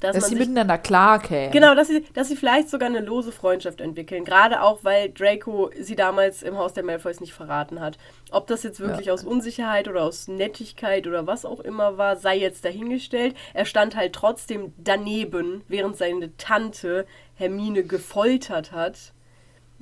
Dass, 0.00 0.14
Dass 0.16 0.24
die 0.24 0.30
sich 0.30 0.38
miteinander 0.38 0.76
klarkämen. 0.76 1.52
Genau, 1.52 1.74
dass 1.74 1.88
sie, 1.88 2.04
dass 2.14 2.28
sie 2.28 2.36
vielleicht 2.36 2.68
sogar 2.68 2.88
eine 2.88 3.00
lose 3.00 3.32
Freundschaft 3.32 3.80
entwickeln. 3.80 4.24
Gerade 4.24 4.62
auch, 4.62 4.80
weil 4.82 5.10
Draco 5.10 5.70
sie 5.80 5.96
damals 5.96 6.42
im 6.42 6.58
Haus 6.58 6.72
der 6.72 6.84
Malfoys 6.84 7.20
nicht 7.20 7.32
verraten 7.32 7.80
hat. 7.80 7.96
Ob 8.30 8.46
das 8.46 8.62
jetzt 8.62 8.80
wirklich 8.80 9.10
aus 9.10 9.24
Unsicherheit 9.24 9.88
oder 9.88 10.02
aus 10.02 10.28
Nettigkeit 10.28 11.06
oder 11.06 11.26
was 11.26 11.44
auch 11.44 11.60
immer 11.60 11.96
war, 11.96 12.16
sei 12.16 12.36
jetzt 12.36 12.64
dahingestellt. 12.64 13.34
Er 13.54 13.64
stand 13.64 13.96
halt 13.96 14.12
trotzdem 14.12 14.74
daneben, 14.76 15.62
während 15.68 15.96
seine 15.96 16.36
Tante 16.36 17.06
Hermine 17.34 17.84
gefoltert 17.84 18.72
hat. 18.72 19.12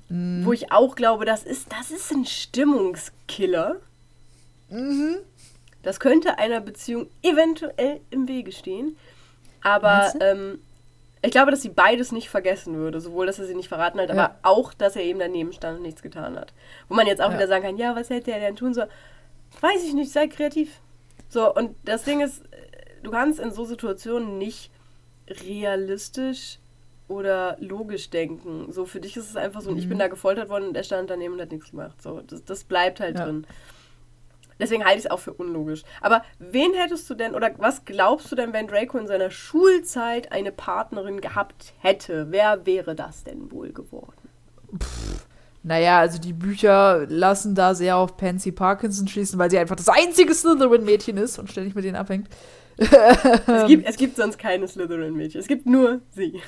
Wo 0.09 0.53
ich 0.53 0.71
auch 0.73 0.95
glaube, 0.95 1.25
das 1.25 1.43
ist, 1.43 1.73
das 1.73 1.91
ist 1.91 2.13
ein 2.13 2.27
Stimmungskiller. 2.27 3.77
Das 5.83 6.01
könnte 6.01 6.39
einer 6.39 6.61
Beziehung 6.61 7.09
eventuell 7.23 8.01
im 8.11 8.29
Wege 8.29 8.53
stehen. 8.53 8.97
Aber 9.63 10.13
ähm, 10.21 10.61
ich 11.23 11.31
glaube, 11.31 11.51
dass 11.51 11.63
sie 11.63 11.69
beides 11.69 12.13
nicht 12.13 12.29
vergessen 12.29 12.75
würde. 12.75 13.01
Sowohl, 13.01 13.27
dass 13.27 13.39
er 13.39 13.47
sie 13.47 13.55
nicht 13.55 13.69
verraten 13.69 14.01
hat, 14.01 14.11
aber 14.11 14.21
Ja. 14.21 14.39
auch, 14.43 14.75
dass 14.75 14.97
er 14.97 15.03
eben 15.03 15.19
daneben 15.19 15.53
stand 15.53 15.79
und 15.79 15.83
nichts 15.83 16.03
getan 16.03 16.37
hat. 16.37 16.53
Wo 16.89 16.95
man 16.95 17.07
jetzt 17.07 17.23
auch 17.23 17.31
Ja. 17.31 17.37
wieder 17.37 17.49
sagen 17.49 17.65
kann, 17.65 17.77
ja, 17.77 17.95
was 17.95 18.11
hätte 18.11 18.33
er 18.33 18.41
denn 18.41 18.57
tun 18.57 18.75
sollen? 18.75 18.91
Weiß 19.61 19.85
ich 19.85 19.95
nicht, 19.95 20.11
sei 20.11 20.27
kreativ. 20.27 20.81
So, 21.29 21.55
und 21.55 21.77
das 21.85 22.03
Ding 22.03 22.21
ist, 22.21 22.43
du 23.03 23.11
kannst 23.11 23.39
in 23.39 23.53
so 23.53 23.65
Situationen 23.65 24.39
nicht 24.39 24.71
realistisch 25.29 26.59
oder 27.09 27.57
logisch 27.61 28.11
denken. 28.11 28.73
So, 28.73 28.85
für 28.85 29.01
dich 29.01 29.17
ist 29.17 29.31
es 29.31 29.37
einfach 29.37 29.61
so, 29.61 29.71
mhm. 29.71 29.79
ich 29.79 29.89
bin 29.89 29.99
mhm. 29.99 30.01
da 30.01 30.09
gefoltert 30.09 30.49
worden 30.49 30.69
und 30.69 30.77
er 30.77 30.85
stand 30.85 31.11
daneben 31.11 31.35
und 31.35 31.41
hat 31.41 31.53
nichts 31.53 31.71
gemacht. 31.71 32.01
So, 32.03 32.21
das, 32.21 32.45
das 32.45 32.65
bleibt 32.65 33.01
halt 33.01 33.19
ja. 33.19 33.25
drin. 33.25 33.47
Deswegen 34.59 34.85
halte 34.85 34.99
ich 34.99 35.05
es 35.05 35.11
auch 35.11 35.19
für 35.19 35.33
unlogisch. 35.33 35.83
Aber 36.01 36.23
wen 36.39 36.75
hättest 36.75 37.09
du 37.11 37.15
denn, 37.15 37.35
oder 37.35 37.51
was 37.59 37.85
glaubst 37.85 38.31
du 38.31 38.37
denn, 38.37 38.53
wenn 38.53 38.67
Draco 38.67 38.99
in 38.99 39.07
seiner 39.07 39.31
Schulzeit 39.31 40.33
eine 40.33 40.53
Partnerin 40.53 41.21
gehabt 41.21 41.75
hätte? 41.79 42.29
Wer 42.31 42.67
wäre 42.67 42.95
das 42.95 43.25
denn 43.25 43.51
wohl 43.51 43.73
geworden? 43.73 44.29
Pff, 44.79 45.27
naja, 45.65 46.01
also 46.01 46.19
die 46.19 46.33
Bücher 46.33 47.07
lassen 47.09 47.55
da 47.55 47.75
sehr 47.75 47.97
auf 47.97 48.17
Pansy 48.17 48.51
Parkinson 48.51 49.07
schließen, 49.07 49.39
weil 49.39 49.51
sie 49.51 49.59
einfach 49.59 49.77
das 49.77 49.89
einzige 49.89 50.35
Slytherin-Mädchen 50.35 51.17
ist 51.17 51.39
und 51.39 51.51
ständig 51.51 51.75
mit 51.75 51.85
denen 51.85 51.97
abhängt. 51.97 52.29
es, 52.77 52.89
gibt, 53.67 53.87
es 53.87 53.97
gibt 53.97 54.17
sonst 54.17 54.39
keine 54.39 54.67
Slytherin-Mädchen. 54.67 55.41
Es 55.41 55.47
gibt 55.47 55.67
nur 55.67 56.01
sie. 56.11 56.41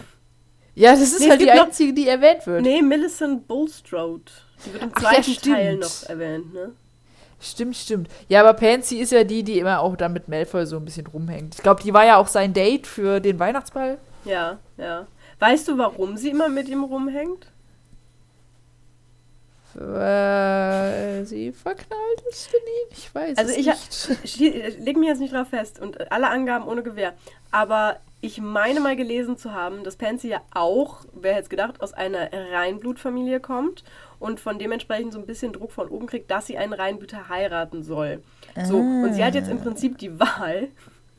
Ja, 0.74 0.92
das 0.92 1.02
ist 1.02 1.20
nee, 1.20 1.30
halt 1.30 1.40
die 1.40 1.50
einzige, 1.50 1.92
die 1.92 2.08
erwähnt 2.08 2.44
wird. 2.46 2.62
Nee, 2.62 2.82
Millicent 2.82 3.46
Bulstrode. 3.46 4.24
Die 4.66 4.72
wird 4.72 4.82
im 4.82 4.90
Ach, 4.92 5.00
zweiten 5.00 5.30
ja, 5.30 5.54
Teil 5.54 5.76
noch 5.76 6.02
erwähnt, 6.08 6.52
ne? 6.52 6.72
Stimmt, 7.44 7.76
stimmt. 7.76 8.08
Ja, 8.28 8.40
aber 8.40 8.54
Pansy 8.54 8.96
ist 8.96 9.12
ja 9.12 9.24
die, 9.24 9.42
die 9.42 9.58
immer 9.58 9.80
auch 9.80 9.96
dann 9.96 10.12
mit 10.12 10.28
Malfoy 10.28 10.66
so 10.66 10.76
ein 10.76 10.84
bisschen 10.84 11.06
rumhängt. 11.06 11.54
Ich 11.56 11.62
glaube, 11.62 11.82
die 11.82 11.92
war 11.92 12.04
ja 12.04 12.16
auch 12.16 12.28
sein 12.28 12.52
Date 12.52 12.86
für 12.86 13.20
den 13.20 13.38
Weihnachtsball. 13.38 13.98
Ja, 14.24 14.58
ja. 14.76 15.06
Weißt 15.38 15.68
du, 15.68 15.76
warum 15.76 16.16
sie 16.16 16.30
immer 16.30 16.48
mit 16.48 16.68
ihm 16.68 16.84
rumhängt? 16.84 17.46
Weil 19.74 21.24
sie 21.26 21.52
verknallt 21.52 22.22
ist 22.30 22.48
in 22.54 22.60
ihn. 22.60 22.96
Ich 22.96 23.14
weiß 23.14 23.36
also 23.36 23.50
es 23.50 23.58
ich, 23.58 23.66
nicht. 23.66 24.18
Ich, 24.22 24.40
ich 24.40 24.78
lege 24.78 24.98
mich 24.98 25.08
jetzt 25.08 25.18
nicht 25.18 25.34
drauf 25.34 25.48
fest 25.48 25.80
und 25.80 26.10
alle 26.12 26.30
Angaben 26.30 26.66
ohne 26.66 26.82
Gewehr. 26.82 27.14
Aber 27.50 27.98
ich 28.24 28.40
meine 28.40 28.80
mal 28.80 28.96
gelesen 28.96 29.36
zu 29.36 29.52
haben, 29.52 29.84
dass 29.84 29.96
Pansy 29.96 30.28
ja 30.28 30.40
auch, 30.54 31.04
wer 31.12 31.32
hätte 31.32 31.42
es 31.42 31.48
gedacht, 31.50 31.82
aus 31.82 31.92
einer 31.92 32.30
Reinblutfamilie 32.32 33.38
kommt 33.38 33.84
und 34.18 34.40
von 34.40 34.58
dementsprechend 34.58 35.12
so 35.12 35.18
ein 35.18 35.26
bisschen 35.26 35.52
Druck 35.52 35.72
von 35.72 35.88
oben 35.88 36.06
kriegt, 36.06 36.30
dass 36.30 36.46
sie 36.46 36.56
einen 36.56 36.72
Reinblüter 36.72 37.28
heiraten 37.28 37.82
soll. 37.82 38.22
So, 38.64 38.78
und 38.78 39.12
sie 39.12 39.22
hat 39.22 39.34
jetzt 39.34 39.50
im 39.50 39.60
Prinzip 39.60 39.98
die 39.98 40.18
Wahl 40.18 40.68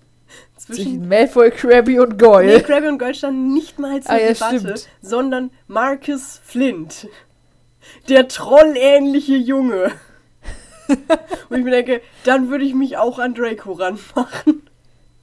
zwischen, 0.58 0.84
zwischen 0.84 1.08
Malfoy, 1.08 1.52
Krabby 1.52 2.00
und 2.00 2.18
Goyle. 2.18 2.56
Nee, 2.56 2.62
Krabby 2.62 2.88
und 2.88 2.98
Goyle 2.98 3.14
standen 3.14 3.54
nicht 3.54 3.78
mal 3.78 4.02
zur 4.02 4.12
ah, 4.12 4.18
ja, 4.18 4.34
Debatte, 4.34 4.60
stimmt. 4.60 4.90
sondern 5.02 5.52
Marcus 5.68 6.42
Flint. 6.44 7.08
Der 8.10 8.28
trollähnliche 8.28 9.36
Junge. 9.36 9.92
und 11.50 11.58
ich 11.58 11.64
mir 11.64 11.72
denke, 11.72 12.02
dann 12.24 12.50
würde 12.50 12.66
ich 12.66 12.74
mich 12.74 12.98
auch 12.98 13.20
an 13.20 13.36
Draco 13.36 13.74
ranmachen. 13.74 14.64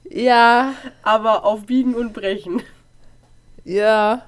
Ja. 0.09 0.73
Aber 1.01 1.45
auf 1.45 1.65
Biegen 1.65 1.95
und 1.95 2.13
Brechen. 2.13 2.61
Ja. 3.63 4.23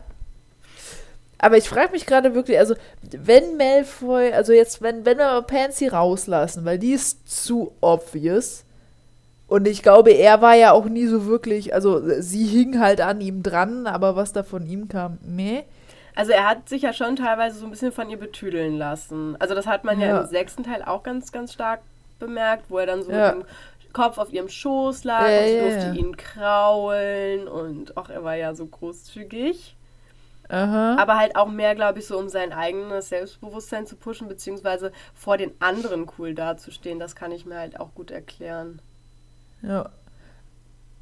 Aber 1.37 1.57
ich 1.57 1.67
frage 1.69 1.91
mich 1.91 2.05
gerade 2.05 2.33
wirklich, 2.33 2.57
also 2.57 2.75
wenn 3.11 3.57
Malfoy, 3.57 4.31
also 4.31 4.53
jetzt, 4.53 4.81
wenn, 4.81 5.05
wenn 5.05 5.17
wir 5.17 5.41
Pansy 5.41 5.87
rauslassen, 5.87 6.65
weil 6.65 6.79
die 6.79 6.93
ist 6.93 7.27
zu 7.29 7.73
obvious. 7.81 8.63
Und 9.47 9.67
ich 9.67 9.83
glaube, 9.83 10.11
er 10.11 10.41
war 10.41 10.55
ja 10.55 10.71
auch 10.71 10.85
nie 10.85 11.05
so 11.05 11.27
wirklich, 11.27 11.73
also 11.73 12.01
sie 12.19 12.45
hing 12.45 12.79
halt 12.79 12.99
an 12.99 13.21
ihm 13.21 13.43
dran, 13.43 13.85
aber 13.85 14.15
was 14.15 14.33
da 14.33 14.41
von 14.41 14.65
ihm 14.65 14.87
kam, 14.87 15.19
meh. 15.23 15.63
Also 16.15 16.31
er 16.31 16.49
hat 16.49 16.67
sich 16.69 16.81
ja 16.81 16.93
schon 16.93 17.17
teilweise 17.17 17.59
so 17.59 17.65
ein 17.65 17.71
bisschen 17.71 17.91
von 17.91 18.09
ihr 18.09 18.17
betüdeln 18.17 18.77
lassen. 18.77 19.35
Also 19.39 19.53
das 19.53 19.67
hat 19.67 19.83
man 19.83 19.99
ja, 19.99 20.07
ja 20.07 20.21
im 20.21 20.27
sechsten 20.27 20.63
Teil 20.63 20.81
auch 20.81 21.03
ganz, 21.03 21.31
ganz 21.31 21.53
stark 21.53 21.81
bemerkt, 22.17 22.65
wo 22.69 22.79
er 22.79 22.85
dann 22.85 23.03
so 23.03 23.11
ja. 23.11 23.33
mit 23.33 23.43
dem 23.43 23.49
Kopf 23.95 24.17
auf 24.17 24.31
ihrem 24.33 24.49
Schoß 24.49 25.05
lag 25.05 25.27
ja, 25.29 25.39
und 25.39 25.47
sie 25.47 25.59
durfte 25.59 25.99
ihn 25.99 26.17
kraulen 26.17 27.47
und 27.47 27.95
auch 27.95 28.09
er 28.09 28.25
war 28.25 28.35
ja 28.35 28.53
so 28.53 28.65
großzügig. 28.65 29.77
Aha. 30.49 30.97
Aber 30.99 31.17
halt 31.17 31.37
auch 31.37 31.47
mehr, 31.47 31.75
glaube 31.75 31.99
ich, 31.99 32.05
so 32.05 32.19
um 32.19 32.27
sein 32.27 32.51
eigenes 32.51 33.09
Selbstbewusstsein 33.09 33.87
zu 33.87 33.95
pushen, 33.95 34.27
beziehungsweise 34.27 34.91
vor 35.13 35.37
den 35.37 35.51
anderen 35.59 36.07
cool 36.19 36.35
dazustehen. 36.35 36.99
Das 36.99 37.15
kann 37.15 37.31
ich 37.31 37.45
mir 37.45 37.57
halt 37.57 37.79
auch 37.79 37.95
gut 37.95 38.11
erklären. 38.11 38.81
Ja. 39.61 39.89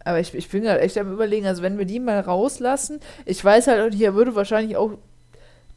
Aber 0.06 0.20
ich, 0.20 0.34
ich 0.36 0.50
bin 0.50 0.62
gerade 0.62 0.82
echt 0.82 0.98
am 0.98 1.12
überlegen, 1.12 1.48
also 1.48 1.64
wenn 1.64 1.80
wir 1.80 1.86
die 1.86 2.00
mal 2.00 2.20
rauslassen, 2.20 3.00
ich 3.26 3.44
weiß 3.44 3.68
halt, 3.68 3.96
hier 3.96 4.14
würde 4.14 4.36
wahrscheinlich 4.36 4.78
auch 4.78 5.00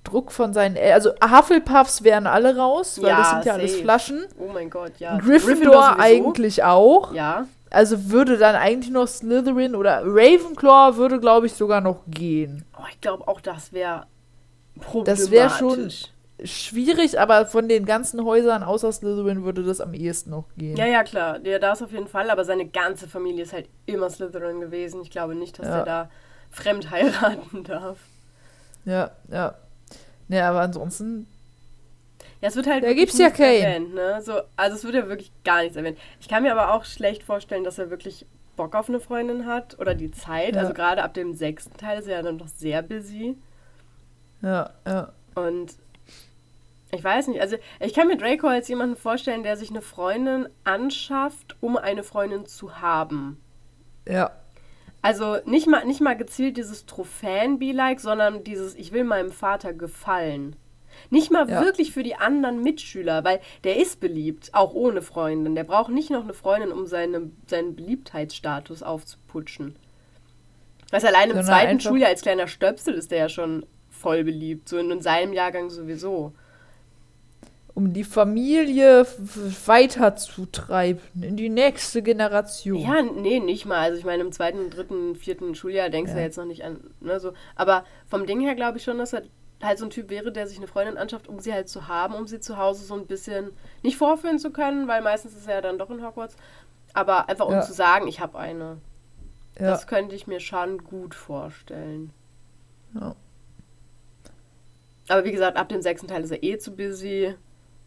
Druck 0.06 0.32
von 0.32 0.52
seinen 0.52 0.76
El 0.76 0.92
Also 0.92 1.10
Hufflepuffs 1.22 2.02
wären 2.02 2.26
alle 2.26 2.56
raus, 2.56 3.00
weil 3.00 3.10
ja, 3.10 3.18
das 3.18 3.30
sind 3.30 3.44
ja 3.44 3.52
safe. 3.52 3.60
alles 3.60 3.76
Flaschen. 3.76 4.24
Oh 4.38 4.50
mein 4.52 4.70
Gott, 4.70 4.92
ja. 4.98 5.18
Gryffindor, 5.18 5.54
Gryffindor 5.54 6.00
eigentlich 6.00 6.64
auch. 6.64 7.12
Ja. 7.12 7.46
Also 7.70 8.10
würde 8.10 8.38
dann 8.38 8.54
eigentlich 8.54 8.92
noch 8.92 9.08
Slytherin 9.08 9.74
oder 9.74 10.02
Ravenclaw 10.04 10.96
würde, 10.96 11.18
glaube 11.20 11.46
ich, 11.46 11.54
sogar 11.54 11.80
noch 11.80 12.02
gehen. 12.06 12.64
Oh, 12.78 12.84
ich 12.90 13.00
glaube 13.00 13.26
auch, 13.26 13.40
das 13.40 13.72
wäre 13.72 14.06
problematisch. 14.80 15.24
Das 15.24 15.30
wäre 15.30 15.50
schon 15.50 15.90
schwierig, 16.44 17.18
aber 17.18 17.46
von 17.46 17.68
den 17.68 17.86
ganzen 17.86 18.24
Häusern 18.24 18.62
außer 18.62 18.92
Slytherin 18.92 19.44
würde 19.44 19.62
das 19.62 19.80
am 19.80 19.94
ehesten 19.94 20.30
noch 20.30 20.44
gehen. 20.56 20.76
Ja, 20.76 20.86
ja, 20.86 21.02
klar. 21.02 21.38
Ja, 21.44 21.58
das 21.58 21.82
auf 21.82 21.92
jeden 21.92 22.08
Fall. 22.08 22.30
Aber 22.30 22.44
seine 22.44 22.66
ganze 22.66 23.08
Familie 23.08 23.42
ist 23.42 23.52
halt 23.52 23.68
immer 23.86 24.10
Slytherin 24.10 24.60
gewesen. 24.60 25.00
Ich 25.02 25.10
glaube 25.10 25.34
nicht, 25.34 25.58
dass 25.58 25.66
ja. 25.66 25.78
er 25.78 25.84
da 25.84 26.10
fremd 26.50 26.90
heiraten 26.90 27.64
darf. 27.64 27.98
Ja, 28.84 29.10
ja. 29.30 29.54
Ne, 30.28 30.44
aber 30.44 30.60
ansonsten. 30.60 31.26
Ja, 32.40 32.48
es 32.48 32.56
wird 32.56 32.66
halt. 32.66 32.84
Da 32.84 32.92
gibt's 32.92 33.18
ja 33.18 33.30
keinen. 33.30 33.62
Erwähnt, 33.62 33.94
ne? 33.94 34.20
so, 34.22 34.40
also 34.56 34.76
es 34.76 34.84
wird 34.84 34.94
ja 34.94 35.08
wirklich 35.08 35.32
gar 35.44 35.62
nichts 35.62 35.76
erwähnt. 35.76 35.98
Ich 36.20 36.28
kann 36.28 36.42
mir 36.42 36.52
aber 36.52 36.74
auch 36.74 36.84
schlecht 36.84 37.22
vorstellen, 37.22 37.64
dass 37.64 37.78
er 37.78 37.90
wirklich 37.90 38.26
Bock 38.56 38.74
auf 38.74 38.88
eine 38.88 39.00
Freundin 39.00 39.46
hat 39.46 39.78
oder 39.78 39.94
die 39.94 40.10
Zeit. 40.10 40.54
Ja. 40.54 40.62
Also 40.62 40.74
gerade 40.74 41.02
ab 41.02 41.14
dem 41.14 41.34
sechsten 41.34 41.76
Teil 41.76 41.98
ist 41.98 42.08
er 42.08 42.16
ja 42.16 42.22
dann 42.22 42.36
noch 42.36 42.48
sehr 42.48 42.82
busy. 42.82 43.36
Ja, 44.42 44.70
ja. 44.86 45.12
Und 45.34 45.76
ich 46.90 47.02
weiß 47.02 47.28
nicht, 47.28 47.40
also 47.40 47.56
ich 47.80 47.94
kann 47.94 48.08
mir 48.08 48.16
Draco 48.16 48.46
als 48.46 48.68
jemanden 48.68 48.96
vorstellen, 48.96 49.42
der 49.42 49.56
sich 49.56 49.70
eine 49.70 49.82
Freundin 49.82 50.48
anschafft, 50.64 51.56
um 51.60 51.76
eine 51.76 52.02
Freundin 52.02 52.46
zu 52.46 52.80
haben. 52.80 53.40
Ja. 54.08 54.30
Also 55.06 55.36
nicht 55.44 55.68
mal, 55.68 55.84
nicht 55.84 56.00
mal 56.00 56.16
gezielt 56.16 56.56
dieses 56.56 56.84
Trophäen-Be-like, 56.84 58.00
sondern 58.00 58.42
dieses, 58.42 58.74
ich 58.74 58.90
will 58.90 59.04
meinem 59.04 59.30
Vater 59.30 59.72
gefallen. 59.72 60.56
Nicht 61.10 61.30
mal 61.30 61.48
ja. 61.48 61.62
wirklich 61.62 61.92
für 61.92 62.02
die 62.02 62.16
anderen 62.16 62.60
Mitschüler, 62.60 63.22
weil 63.22 63.38
der 63.62 63.76
ist 63.76 64.00
beliebt, 64.00 64.50
auch 64.52 64.74
ohne 64.74 65.02
Freundin. 65.02 65.54
Der 65.54 65.62
braucht 65.62 65.90
nicht 65.90 66.10
noch 66.10 66.24
eine 66.24 66.34
Freundin, 66.34 66.72
um 66.72 66.86
seine, 66.86 67.30
seinen 67.46 67.76
Beliebtheitsstatus 67.76 68.82
aufzuputschen. 68.82 69.76
Was 70.90 71.04
allein 71.04 71.30
im 71.30 71.40
zweiten 71.44 71.78
Schuljahr 71.78 72.10
als 72.10 72.22
kleiner 72.22 72.48
Stöpsel 72.48 72.94
ist 72.94 73.12
der 73.12 73.18
ja 73.18 73.28
schon 73.28 73.64
voll 73.88 74.24
beliebt, 74.24 74.68
so 74.68 74.76
in, 74.76 74.90
in 74.90 75.02
seinem 75.02 75.32
Jahrgang 75.32 75.70
sowieso 75.70 76.32
um 77.76 77.92
die 77.92 78.04
Familie 78.04 79.06
weiterzutreiben 79.66 81.02
in 81.20 81.36
die 81.36 81.50
nächste 81.50 82.02
Generation. 82.02 82.80
Ja, 82.80 83.02
nee, 83.02 83.38
nicht 83.38 83.66
mal. 83.66 83.80
Also 83.80 83.98
ich 83.98 84.06
meine, 84.06 84.22
im 84.22 84.32
zweiten, 84.32 84.70
dritten, 84.70 85.14
vierten 85.14 85.54
Schuljahr 85.54 85.90
denkst 85.90 86.12
du 86.12 86.16
ja. 86.16 86.22
ja 86.22 86.26
jetzt 86.26 86.38
noch 86.38 86.46
nicht 86.46 86.64
an, 86.64 86.80
ne, 87.00 87.20
so. 87.20 87.34
Aber 87.54 87.84
vom 88.06 88.24
Ding 88.24 88.40
her 88.40 88.54
glaube 88.54 88.78
ich 88.78 88.84
schon, 88.84 88.96
dass 88.96 89.12
er 89.12 89.24
halt 89.62 89.78
so 89.78 89.84
ein 89.84 89.90
Typ 89.90 90.08
wäre, 90.08 90.32
der 90.32 90.46
sich 90.46 90.56
eine 90.56 90.68
Freundin 90.68 90.96
anschafft, 90.96 91.28
um 91.28 91.38
sie 91.38 91.52
halt 91.52 91.68
zu 91.68 91.86
haben, 91.86 92.14
um 92.14 92.26
sie 92.26 92.40
zu 92.40 92.56
Hause 92.56 92.82
so 92.82 92.94
ein 92.94 93.06
bisschen 93.06 93.52
nicht 93.82 93.98
vorführen 93.98 94.38
zu 94.38 94.50
können, 94.50 94.88
weil 94.88 95.02
meistens 95.02 95.36
ist 95.36 95.46
er 95.46 95.56
ja 95.56 95.60
dann 95.60 95.78
doch 95.78 95.90
in 95.90 96.02
Hogwarts, 96.02 96.36
aber 96.94 97.28
einfach 97.28 97.44
um 97.44 97.52
ja. 97.52 97.60
zu 97.60 97.74
sagen, 97.74 98.08
ich 98.08 98.20
habe 98.20 98.38
eine. 98.38 98.78
Ja. 99.58 99.70
Das 99.70 99.86
könnte 99.86 100.14
ich 100.14 100.26
mir 100.26 100.40
schon 100.40 100.82
gut 100.82 101.14
vorstellen. 101.14 102.10
Ja. 102.94 103.14
Aber 105.08 105.24
wie 105.24 105.32
gesagt, 105.32 105.58
ab 105.58 105.68
dem 105.68 105.82
sechsten 105.82 106.08
Teil 106.08 106.24
ist 106.24 106.30
er 106.30 106.42
eh 106.42 106.56
zu 106.56 106.74
busy 106.74 107.34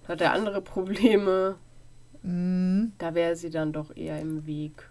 hat 0.10 0.22
er 0.22 0.34
andere 0.34 0.62
Probleme. 0.62 1.56
Mm. 2.24 2.88
Da 2.98 3.16
wäre 3.16 3.36
sie 3.36 3.50
dann 3.50 3.72
doch 3.72 3.96
eher 3.96 4.20
im 4.20 4.46
Weg. 4.46 4.90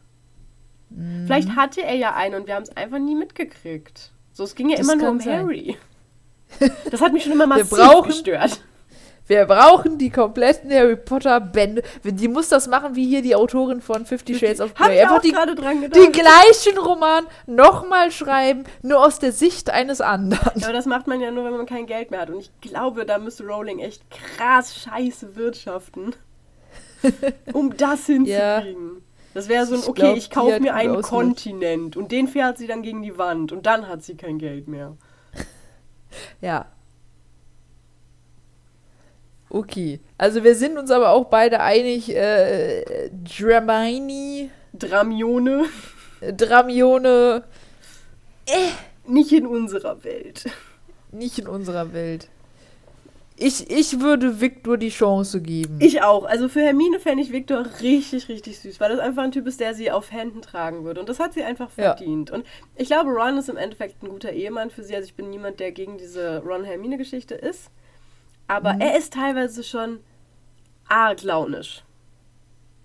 Mm. 0.90 1.26
Vielleicht 1.26 1.56
hatte 1.56 1.82
er 1.82 1.94
ja 1.94 2.14
einen 2.14 2.36
und 2.36 2.46
wir 2.46 2.54
haben 2.54 2.62
es 2.62 2.76
einfach 2.76 2.98
nie 2.98 3.14
mitgekriegt. 3.14 4.12
So, 4.32 4.44
es 4.44 4.54
ging 4.54 4.70
ja 4.70 4.76
das 4.76 4.86
immer 4.86 4.96
nur 4.96 5.10
um 5.10 5.20
sein. 5.20 5.40
Harry. 5.40 5.76
Das 6.90 7.02
hat 7.02 7.12
mich 7.12 7.24
schon 7.24 7.32
immer 7.32 7.46
massiv 7.46 7.68
brauchen, 7.68 8.08
gestört. 8.08 8.62
Wir 9.28 9.44
brauchen 9.44 9.98
die 9.98 10.08
kompletten 10.08 10.72
Harry 10.72 10.96
Potter 10.96 11.38
Bände. 11.38 11.82
Die 12.02 12.28
muss 12.28 12.48
das 12.48 12.66
machen 12.66 12.96
wie 12.96 13.06
hier 13.06 13.20
die 13.20 13.36
Autorin 13.36 13.82
von 13.82 14.06
Fifty 14.06 14.34
Shades 14.34 14.60
of 14.60 14.74
Grey. 14.74 15.00
Einfach 15.00 15.20
die, 15.20 15.32
dran 15.32 15.82
gedacht. 15.82 16.02
die 16.02 16.10
gleichen 16.10 16.78
Roman 16.78 17.26
nochmal 17.46 18.10
schreiben, 18.10 18.64
nur 18.82 19.04
aus 19.04 19.18
der 19.18 19.32
Sicht 19.32 19.68
eines 19.68 20.00
anderen. 20.00 20.58
Ja, 20.58 20.68
aber 20.68 20.72
das 20.72 20.86
macht 20.86 21.06
man 21.06 21.20
ja 21.20 21.30
nur, 21.30 21.44
wenn 21.44 21.56
man 21.58 21.66
kein 21.66 21.86
Geld 21.86 22.10
mehr 22.10 22.20
hat. 22.20 22.30
Und 22.30 22.40
ich 22.40 22.50
glaube, 22.62 23.04
da 23.04 23.18
müsste 23.18 23.44
Rowling 23.44 23.80
echt 23.80 24.02
krass 24.10 24.74
scheiße 24.74 25.36
wirtschaften, 25.36 26.14
um 27.52 27.76
das 27.76 28.06
hinzukriegen. 28.06 28.32
Ja. 28.34 29.02
Das 29.34 29.48
wäre 29.48 29.66
so 29.66 29.74
ein, 29.74 29.82
okay, 29.86 30.12
ich, 30.12 30.18
ich 30.24 30.30
kaufe 30.30 30.58
mir 30.58 30.74
einen 30.74 31.02
Kontinent 31.02 31.98
und 31.98 32.12
den 32.12 32.28
fährt 32.28 32.56
sie 32.56 32.66
dann 32.66 32.80
gegen 32.80 33.02
die 33.02 33.18
Wand 33.18 33.52
und 33.52 33.66
dann 33.66 33.88
hat 33.88 34.02
sie 34.02 34.16
kein 34.16 34.38
Geld 34.38 34.68
mehr. 34.68 34.96
Ja, 36.40 36.66
Okay. 39.50 40.00
Also 40.18 40.44
wir 40.44 40.54
sind 40.54 40.78
uns 40.78 40.90
aber 40.90 41.10
auch 41.10 41.26
beide 41.26 41.60
einig, 41.60 42.14
äh, 42.14 43.10
Dramini. 43.10 44.50
Dramione. 44.74 45.64
Dramione. 46.20 47.44
Äh. 48.46 49.10
Nicht 49.10 49.32
in 49.32 49.46
unserer 49.46 50.04
Welt. 50.04 50.44
Nicht 51.12 51.38
in 51.38 51.46
unserer 51.46 51.92
Welt. 51.92 52.28
Ich, 53.40 53.70
ich 53.70 54.00
würde 54.00 54.40
Victor 54.40 54.76
die 54.76 54.88
Chance 54.88 55.40
geben. 55.40 55.78
Ich 55.80 56.02
auch. 56.02 56.24
Also 56.24 56.48
für 56.48 56.60
Hermine 56.60 56.98
fände 56.98 57.22
ich 57.22 57.30
Victor 57.30 57.64
richtig, 57.80 58.28
richtig 58.28 58.58
süß, 58.58 58.80
weil 58.80 58.90
das 58.90 58.98
einfach 58.98 59.22
ein 59.22 59.30
Typ 59.30 59.46
ist, 59.46 59.60
der 59.60 59.74
sie 59.74 59.92
auf 59.92 60.10
Händen 60.10 60.42
tragen 60.42 60.84
würde. 60.84 60.98
Und 61.00 61.08
das 61.08 61.20
hat 61.20 61.34
sie 61.34 61.44
einfach 61.44 61.70
verdient. 61.70 62.30
Ja. 62.30 62.34
Und 62.34 62.46
ich 62.74 62.88
glaube, 62.88 63.10
Ron 63.10 63.38
ist 63.38 63.48
im 63.48 63.56
Endeffekt 63.56 64.02
ein 64.02 64.08
guter 64.08 64.32
Ehemann 64.32 64.70
für 64.70 64.82
sie. 64.82 64.96
Also 64.96 65.06
ich 65.06 65.14
bin 65.14 65.30
niemand, 65.30 65.60
der 65.60 65.70
gegen 65.70 65.98
diese 65.98 66.42
Ron-Hermine-Geschichte 66.44 67.34
ist. 67.34 67.70
Aber 68.48 68.74
mhm. 68.74 68.80
er 68.80 68.98
ist 68.98 69.12
teilweise 69.12 69.62
schon 69.62 70.00
arg 70.88 71.22
launisch. 71.22 71.84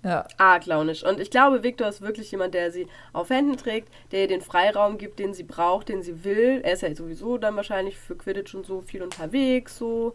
Ja. 0.04 0.28
Arg 0.38 0.66
launisch. 0.66 1.04
Und 1.04 1.22
ich 1.22 1.32
glaube, 1.32 1.64
Victor 1.64 1.88
ist 1.88 2.02
wirklich 2.02 2.30
jemand, 2.32 2.54
der 2.54 2.72
sie 2.72 2.88
auf 3.14 3.30
Händen 3.30 3.56
trägt, 3.56 3.88
der 4.12 4.22
ihr 4.22 4.28
den 4.28 4.42
Freiraum 4.42 4.98
gibt, 4.98 5.18
den 5.18 5.34
sie 5.34 5.44
braucht, 5.44 5.88
den 5.88 6.04
sie 6.04 6.26
will. 6.26 6.60
Er 6.64 6.74
ist 6.74 6.82
ja 6.82 6.94
sowieso 6.94 7.38
dann 7.38 7.56
wahrscheinlich 7.56 7.98
für 7.98 8.16
Quidditch 8.16 8.54
und 8.54 8.66
so 8.66 8.82
viel 8.82 9.02
unterwegs, 9.02 9.78
so. 9.78 10.14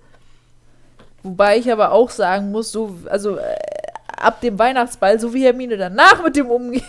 Wobei 1.23 1.57
ich 1.57 1.73
aber 1.73 1.93
auch 1.93 2.11
sagen 2.11 2.53
muss, 2.53 2.71
so, 2.71 2.99
also 3.07 3.39
äh, 3.39 3.57
ab 4.09 4.43
dem 4.43 4.59
Weihnachtsball, 4.59 5.19
so 5.19 5.33
wie 5.33 5.45
Hermine 5.45 5.79
danach 5.79 6.23
mit 6.23 6.37
dem 6.37 6.51
umgeht, 6.51 6.85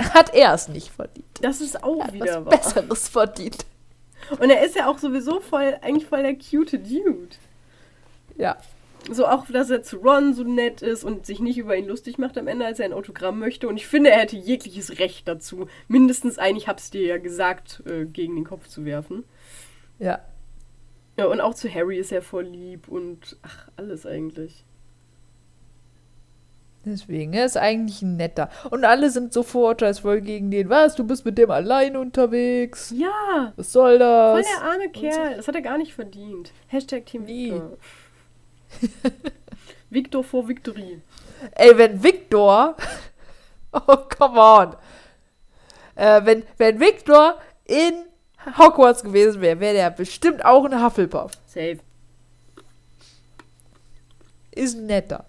hat 0.02 0.34
er 0.34 0.54
es 0.54 0.68
nicht 0.68 0.88
verdient. 0.88 1.26
Das 1.42 1.60
ist 1.60 1.84
auch 1.84 2.06
er 2.06 2.12
wieder 2.14 2.46
was 2.46 2.74
wahr. 2.74 2.82
Besseres 2.82 3.08
verdient. 3.08 3.66
Und 4.38 4.50
er 4.50 4.64
ist 4.64 4.76
ja 4.76 4.86
auch 4.86 4.98
sowieso 4.98 5.40
voll, 5.40 5.76
eigentlich 5.82 6.06
voll 6.06 6.22
der 6.22 6.36
cute 6.36 6.78
Dude. 6.78 7.36
Ja. 8.36 8.56
So 9.10 9.26
auch, 9.26 9.46
dass 9.46 9.70
er 9.70 9.82
zu 9.82 9.96
Ron 9.96 10.34
so 10.34 10.44
nett 10.44 10.82
ist 10.82 11.04
und 11.04 11.24
sich 11.24 11.40
nicht 11.40 11.56
über 11.56 11.74
ihn 11.74 11.88
lustig 11.88 12.18
macht 12.18 12.36
am 12.36 12.46
Ende, 12.46 12.66
als 12.66 12.80
er 12.80 12.84
ein 12.84 12.92
Autogramm 12.92 13.38
möchte. 13.38 13.66
Und 13.66 13.76
ich 13.76 13.86
finde, 13.86 14.10
er 14.10 14.20
hätte 14.20 14.36
jegliches 14.36 14.98
Recht 14.98 15.26
dazu, 15.26 15.68
mindestens 15.88 16.38
ein, 16.38 16.56
ich 16.56 16.68
hab's 16.68 16.90
dir 16.90 17.06
ja 17.06 17.16
gesagt, 17.16 17.82
äh, 17.86 18.04
gegen 18.04 18.34
den 18.34 18.44
Kopf 18.44 18.68
zu 18.68 18.84
werfen. 18.84 19.24
Ja. 19.98 20.20
Ja, 21.16 21.26
und 21.26 21.40
auch 21.40 21.54
zu 21.54 21.72
Harry 21.72 21.98
ist 21.98 22.12
er 22.12 22.22
voll 22.22 22.44
lieb 22.44 22.88
und 22.88 23.36
ach, 23.42 23.68
alles 23.76 24.06
eigentlich. 24.06 24.64
Deswegen, 26.84 27.34
er 27.34 27.44
ist 27.44 27.58
eigentlich 27.58 28.00
ein 28.00 28.16
netter. 28.16 28.48
Und 28.70 28.84
alle 28.84 29.10
sind 29.10 29.34
so 29.34 29.42
vorurteilsvoll 29.42 30.22
gegen 30.22 30.50
den. 30.50 30.70
Was, 30.70 30.94
du 30.94 31.04
bist 31.04 31.26
mit 31.26 31.36
dem 31.36 31.50
allein 31.50 31.94
unterwegs? 31.94 32.92
Ja. 32.96 33.52
Was 33.56 33.72
soll 33.72 33.98
das? 33.98 34.46
Voll 34.46 34.54
der 34.60 34.70
arme 34.70 34.88
Kerl. 34.88 35.30
So. 35.30 35.36
Das 35.36 35.48
hat 35.48 35.54
er 35.56 35.62
gar 35.62 35.76
nicht 35.76 35.92
verdient. 35.92 36.52
Hashtag 36.68 37.04
Team 37.04 37.26
Victor. 37.26 37.76
Victor 39.90 40.24
vor 40.24 40.48
Victory. 40.48 41.02
Ey, 41.52 41.76
wenn 41.76 42.02
Victor. 42.02 42.76
Oh, 43.72 43.98
come 44.18 44.40
on. 44.40 44.74
Äh, 45.94 46.24
wenn, 46.24 46.42
wenn 46.56 46.80
Victor 46.80 47.36
in 47.66 47.92
Hogwarts 48.58 49.04
gewesen 49.04 49.40
wäre, 49.40 49.60
wäre 49.60 49.74
der 49.74 49.90
bestimmt 49.90 50.44
auch 50.44 50.64
ein 50.64 50.84
Hufflepuff. 50.84 51.30
Safe. 51.46 51.78
Ist 54.50 54.76
netter. 54.76 55.24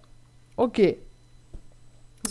Okay. 0.56 0.98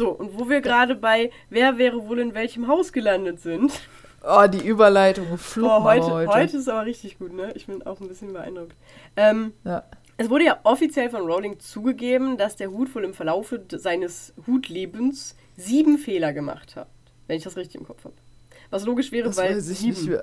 So, 0.01 0.09
und 0.09 0.39
wo 0.39 0.49
wir 0.49 0.63
gerade 0.63 0.95
bei 0.95 1.31
wer 1.51 1.77
wäre 1.77 2.09
wohl 2.09 2.21
in 2.21 2.33
welchem 2.33 2.69
Haus 2.69 2.91
gelandet 2.91 3.41
sind. 3.41 3.71
Oh, 4.25 4.47
die 4.47 4.67
Überleitung 4.67 5.37
flog 5.37 5.83
heute, 5.83 6.11
heute. 6.11 6.33
Heute 6.33 6.57
ist 6.57 6.71
aber 6.71 6.87
richtig 6.87 7.19
gut, 7.19 7.35
ne? 7.35 7.53
Ich 7.55 7.67
bin 7.67 7.83
auch 7.83 8.01
ein 8.01 8.09
bisschen 8.09 8.33
beeindruckt. 8.33 8.75
Ähm, 9.17 9.53
ja. 9.63 9.83
Es 10.17 10.31
wurde 10.31 10.47
ja 10.47 10.59
offiziell 10.63 11.11
von 11.11 11.21
Rowling 11.31 11.61
zugegeben, 11.61 12.39
dass 12.39 12.57
der 12.57 12.71
Hut 12.71 12.95
wohl 12.95 13.05
im 13.05 13.13
Verlaufe 13.13 13.63
seines 13.73 14.33
Hutlebens 14.47 15.37
sieben 15.59 15.99
Fehler 15.99 16.33
gemacht 16.33 16.77
hat. 16.77 16.89
Wenn 17.27 17.37
ich 17.37 17.45
das 17.45 17.59
richtig 17.59 17.83
im 17.83 17.87
Kopf 17.87 18.03
habe. 18.03 18.15
Was 18.71 18.87
logisch 18.87 19.13
wäre, 19.13 19.29
das 19.29 19.37
weil 19.37 19.61
sieben. 19.61 20.19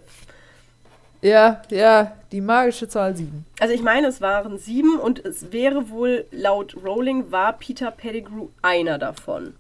Ja, 1.22 1.62
ja, 1.70 2.18
die 2.32 2.42
magische 2.42 2.88
Zahl 2.88 3.16
7. 3.16 3.46
Also 3.60 3.76
ich 3.76 3.84
meine, 3.84 4.08
es 4.08 4.22
waren 4.22 4.58
sieben 4.58 4.98
und 4.98 5.24
es 5.24 5.52
wäre 5.52 5.92
wohl, 5.92 6.26
laut 6.32 6.76
Rowling, 6.84 7.32
war 7.32 7.54
Peter 7.54 7.92
Pettigrew 7.92 8.48
einer 8.64 8.98
davon. 8.98 9.54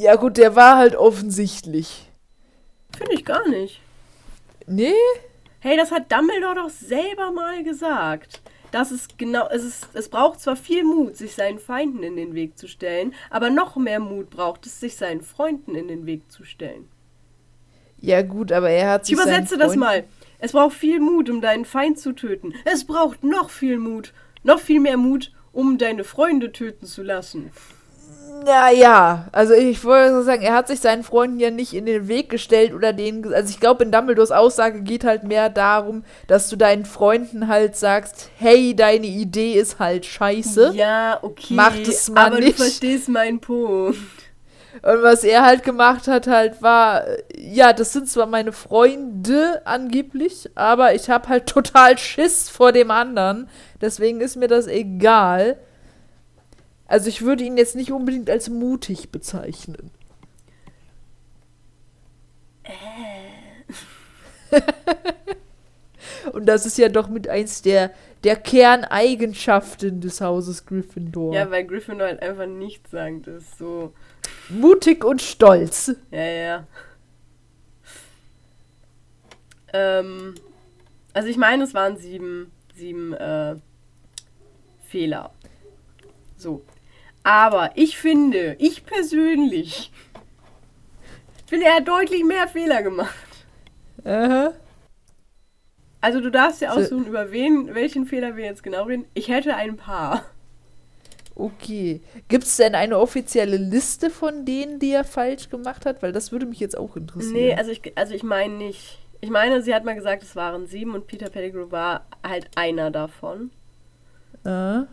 Ja 0.00 0.16
gut, 0.16 0.38
der 0.38 0.56
war 0.56 0.78
halt 0.78 0.96
offensichtlich. 0.96 2.08
Finde 2.96 3.12
ich 3.12 3.22
gar 3.22 3.46
nicht. 3.48 3.82
Nee? 4.66 4.94
Hey, 5.58 5.76
das 5.76 5.90
hat 5.90 6.10
Dumbledore 6.10 6.54
doch 6.54 6.70
selber 6.70 7.32
mal 7.32 7.62
gesagt. 7.62 8.40
Das 8.70 8.92
ist 8.92 9.18
genau, 9.18 9.46
es, 9.50 9.62
ist, 9.62 9.88
es 9.92 10.08
braucht 10.08 10.40
zwar 10.40 10.56
viel 10.56 10.84
Mut, 10.84 11.18
sich 11.18 11.34
seinen 11.34 11.58
Feinden 11.58 12.02
in 12.02 12.16
den 12.16 12.34
Weg 12.34 12.56
zu 12.56 12.66
stellen, 12.66 13.12
aber 13.28 13.50
noch 13.50 13.76
mehr 13.76 14.00
Mut 14.00 14.30
braucht 14.30 14.64
es, 14.64 14.80
sich 14.80 14.96
seinen 14.96 15.20
Freunden 15.20 15.74
in 15.74 15.88
den 15.88 16.06
Weg 16.06 16.32
zu 16.32 16.44
stellen. 16.44 16.88
Ja 17.98 18.22
gut, 18.22 18.52
aber 18.52 18.70
er 18.70 18.92
hat 18.92 19.04
sich 19.04 19.18
Ich 19.18 19.22
übersetze 19.22 19.58
das 19.58 19.76
mal. 19.76 20.04
Es 20.38 20.52
braucht 20.52 20.76
viel 20.76 21.00
Mut, 21.00 21.28
um 21.28 21.42
deinen 21.42 21.66
Feind 21.66 21.98
zu 21.98 22.12
töten. 22.12 22.54
Es 22.64 22.86
braucht 22.86 23.22
noch 23.22 23.50
viel 23.50 23.76
Mut, 23.76 24.14
noch 24.44 24.60
viel 24.60 24.80
mehr 24.80 24.96
Mut, 24.96 25.30
um 25.52 25.76
deine 25.76 26.04
Freunde 26.04 26.52
töten 26.52 26.86
zu 26.86 27.02
lassen. 27.02 27.50
Naja, 28.44 29.26
also 29.32 29.54
ich 29.54 29.84
wollte 29.84 30.22
sagen, 30.22 30.42
er 30.42 30.54
hat 30.54 30.68
sich 30.68 30.80
seinen 30.80 31.02
Freunden 31.02 31.40
ja 31.40 31.50
nicht 31.50 31.74
in 31.74 31.86
den 31.86 32.08
Weg 32.08 32.30
gestellt 32.30 32.72
oder 32.72 32.92
denen. 32.92 33.32
Also 33.32 33.50
ich 33.50 33.60
glaube, 33.60 33.84
in 33.84 33.92
Dumbledores 33.92 34.30
Aussage 34.30 34.82
geht 34.82 35.04
halt 35.04 35.24
mehr 35.24 35.48
darum, 35.48 36.04
dass 36.26 36.48
du 36.48 36.56
deinen 36.56 36.84
Freunden 36.84 37.48
halt 37.48 37.76
sagst, 37.76 38.30
hey, 38.38 38.74
deine 38.74 39.06
Idee 39.06 39.54
ist 39.54 39.78
halt 39.78 40.06
scheiße. 40.06 40.72
Ja, 40.74 41.18
okay. 41.22 41.54
Mach 41.54 41.76
das 41.84 42.08
mal 42.10 42.26
aber 42.26 42.40
nicht. 42.40 42.58
du 42.58 42.62
verstehst 42.62 43.08
meinen 43.08 43.40
Punkt. 43.40 43.98
Und 44.82 45.02
was 45.02 45.24
er 45.24 45.44
halt 45.44 45.64
gemacht 45.64 46.06
hat, 46.06 46.26
halt 46.26 46.62
war, 46.62 47.04
ja, 47.36 47.72
das 47.72 47.92
sind 47.92 48.08
zwar 48.08 48.26
meine 48.26 48.52
Freunde 48.52 49.62
angeblich, 49.64 50.48
aber 50.54 50.94
ich 50.94 51.10
habe 51.10 51.28
halt 51.28 51.46
total 51.46 51.98
Schiss 51.98 52.48
vor 52.48 52.72
dem 52.72 52.90
anderen. 52.90 53.48
Deswegen 53.80 54.20
ist 54.20 54.36
mir 54.36 54.48
das 54.48 54.66
egal. 54.66 55.58
Also 56.90 57.08
ich 57.08 57.22
würde 57.22 57.44
ihn 57.44 57.56
jetzt 57.56 57.76
nicht 57.76 57.92
unbedingt 57.92 58.28
als 58.28 58.50
mutig 58.50 59.10
bezeichnen. 59.12 59.92
Äh. 62.64 62.72
Und 66.32 66.46
das 66.46 66.66
ist 66.66 66.78
ja 66.78 66.88
doch 66.88 67.08
mit 67.08 67.28
eins 67.28 67.62
der, 67.62 67.92
der 68.24 68.34
Kerneigenschaften 68.34 70.00
des 70.00 70.20
Hauses 70.20 70.66
Gryffindor. 70.66 71.32
Ja, 71.32 71.48
weil 71.52 71.64
Gryffindor 71.64 72.08
halt 72.08 72.22
einfach 72.22 72.46
nichtssagend 72.46 73.28
ist. 73.28 73.56
So. 73.56 73.94
Mutig 74.48 75.04
und 75.04 75.22
stolz. 75.22 75.94
Ja, 76.10 76.24
ja. 76.24 76.66
Ähm, 79.72 80.34
also 81.12 81.28
ich 81.28 81.36
meine, 81.36 81.62
es 81.62 81.72
waren 81.72 81.96
sieben, 81.98 82.50
sieben 82.74 83.12
äh, 83.12 83.54
Fehler. 84.88 85.32
So. 86.36 86.64
Aber 87.22 87.72
ich 87.74 87.98
finde, 87.98 88.56
ich 88.58 88.84
persönlich, 88.84 89.92
finde, 91.46 91.66
er 91.66 91.76
hat 91.76 91.88
deutlich 91.88 92.24
mehr 92.24 92.48
Fehler 92.48 92.82
gemacht. 92.82 93.14
Aha. 94.04 94.52
Also 96.00 96.20
du 96.20 96.30
darfst 96.30 96.62
ja 96.62 96.70
aussuchen, 96.70 97.04
so. 97.04 97.10
über 97.10 97.30
wen, 97.30 97.74
welchen 97.74 98.06
Fehler 98.06 98.36
wir 98.36 98.44
jetzt 98.44 98.62
genau 98.62 98.84
reden. 98.84 99.04
Ich 99.12 99.28
hätte 99.28 99.54
ein 99.54 99.76
paar. 99.76 100.24
Okay. 101.34 102.00
Gibt 102.28 102.44
es 102.44 102.56
denn 102.56 102.74
eine 102.74 102.98
offizielle 102.98 103.56
Liste 103.56 104.10
von 104.10 104.44
denen, 104.44 104.78
die 104.78 104.92
er 104.92 105.04
falsch 105.04 105.50
gemacht 105.50 105.86
hat? 105.86 106.02
Weil 106.02 106.12
das 106.12 106.32
würde 106.32 106.46
mich 106.46 106.60
jetzt 106.60 106.76
auch 106.76 106.96
interessieren. 106.96 107.34
Nee, 107.34 107.54
also 107.54 107.70
ich, 107.70 107.96
also 107.96 108.14
ich 108.14 108.22
meine 108.22 108.54
nicht. 108.54 108.98
Ich 109.20 109.30
meine, 109.30 109.62
sie 109.62 109.74
hat 109.74 109.84
mal 109.84 109.94
gesagt, 109.94 110.22
es 110.22 110.34
waren 110.36 110.66
sieben 110.66 110.94
und 110.94 111.06
Peter 111.06 111.28
Pettigrew 111.28 111.70
war 111.70 112.06
halt 112.26 112.50
einer 112.56 112.90
davon. 112.90 113.50
Äh. 114.44 114.84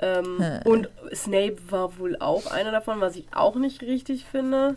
Ähm, 0.00 0.38
hm. 0.38 0.60
Und 0.64 0.88
Snape 1.14 1.56
war 1.70 1.98
wohl 1.98 2.16
auch 2.20 2.46
einer 2.50 2.70
davon, 2.70 3.00
was 3.00 3.16
ich 3.16 3.26
auch 3.32 3.56
nicht 3.56 3.82
richtig 3.82 4.24
finde. 4.24 4.76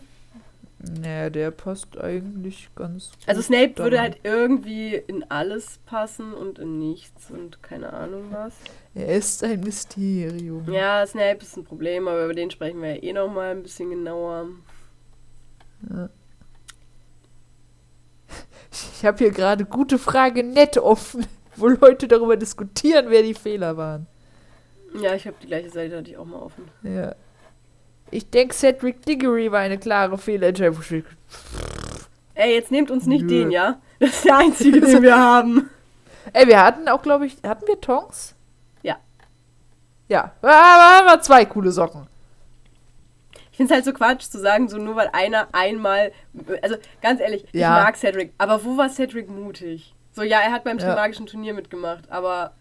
Naja, 0.84 1.30
der 1.30 1.52
passt 1.52 1.96
eigentlich 2.00 2.68
ganz 2.74 3.10
gut. 3.12 3.28
Also 3.28 3.40
Snape 3.40 3.78
würde 3.78 4.00
halt 4.00 4.18
irgendwie 4.24 4.96
in 4.96 5.24
alles 5.30 5.78
passen 5.86 6.34
und 6.34 6.58
in 6.58 6.80
nichts 6.80 7.30
und 7.30 7.62
keine 7.62 7.92
Ahnung 7.92 8.24
was. 8.32 8.54
Er 8.94 9.06
ist 9.16 9.44
ein 9.44 9.60
Mysterium. 9.60 10.70
Ja, 10.72 11.06
Snape 11.06 11.38
ist 11.42 11.56
ein 11.56 11.64
Problem, 11.64 12.08
aber 12.08 12.24
über 12.24 12.34
den 12.34 12.50
sprechen 12.50 12.82
wir 12.82 12.96
ja 12.96 13.02
eh 13.02 13.12
noch 13.12 13.32
mal 13.32 13.52
ein 13.52 13.62
bisschen 13.62 13.90
genauer. 13.90 14.48
Ja. 15.88 16.08
Ich 18.72 19.04
habe 19.04 19.18
hier 19.18 19.30
gerade 19.30 19.64
gute 19.64 19.98
Frage 19.98 20.42
nett 20.42 20.78
offen, 20.78 21.26
wo 21.56 21.68
Leute 21.68 22.08
darüber 22.08 22.36
diskutieren, 22.36 23.06
wer 23.08 23.22
die 23.22 23.34
Fehler 23.34 23.76
waren. 23.76 24.08
Ja, 25.00 25.14
ich 25.14 25.26
habe 25.26 25.36
die 25.42 25.46
gleiche 25.46 25.70
Seite 25.70 25.96
hatte 25.98 26.10
ich 26.10 26.16
auch 26.16 26.24
mal 26.24 26.38
offen. 26.38 26.68
Ja. 26.82 27.14
Ich 28.10 28.28
denke, 28.28 28.54
Cedric 28.54 29.04
Diggory 29.06 29.50
war 29.50 29.60
eine 29.60 29.78
klare 29.78 30.18
Fehlentscheidung. 30.18 31.04
Ey, 32.34 32.54
jetzt 32.54 32.70
nehmt 32.70 32.90
uns 32.90 33.06
nicht 33.06 33.22
Nö. 33.22 33.28
den, 33.28 33.50
ja? 33.50 33.78
Das 34.00 34.10
ist 34.10 34.24
der 34.24 34.36
einzige, 34.38 34.80
den 34.80 35.02
wir 35.02 35.16
haben. 35.18 35.70
Ey, 36.32 36.46
wir 36.46 36.62
hatten 36.62 36.88
auch, 36.88 37.02
glaube 37.02 37.26
ich, 37.26 37.36
hatten 37.44 37.66
wir 37.66 37.80
Tongs? 37.80 38.34
Ja. 38.82 38.96
Ja, 40.08 40.32
aber 40.42 40.52
haben 40.52 41.06
wir 41.06 41.20
zwei 41.22 41.44
coole 41.44 41.70
Socken. 41.70 42.06
Ich 43.50 43.56
finde 43.56 43.72
es 43.72 43.76
halt 43.76 43.84
so 43.84 43.92
Quatsch 43.92 44.22
zu 44.30 44.38
sagen, 44.40 44.68
so 44.68 44.78
nur 44.78 44.96
weil 44.96 45.10
einer 45.12 45.48
einmal. 45.52 46.12
Also 46.62 46.76
ganz 47.02 47.20
ehrlich, 47.20 47.44
Ja. 47.52 47.78
ich 47.78 47.84
mag 47.84 47.96
Cedric, 47.96 48.32
aber 48.38 48.64
wo 48.64 48.76
war 48.76 48.88
Cedric 48.88 49.28
mutig? 49.28 49.94
So, 50.12 50.22
ja, 50.22 50.40
er 50.40 50.52
hat 50.52 50.64
beim 50.64 50.78
Ja. 50.78 50.86
Trimagischen 50.88 51.26
Turnier 51.26 51.54
mitgemacht, 51.54 52.10
aber 52.10 52.52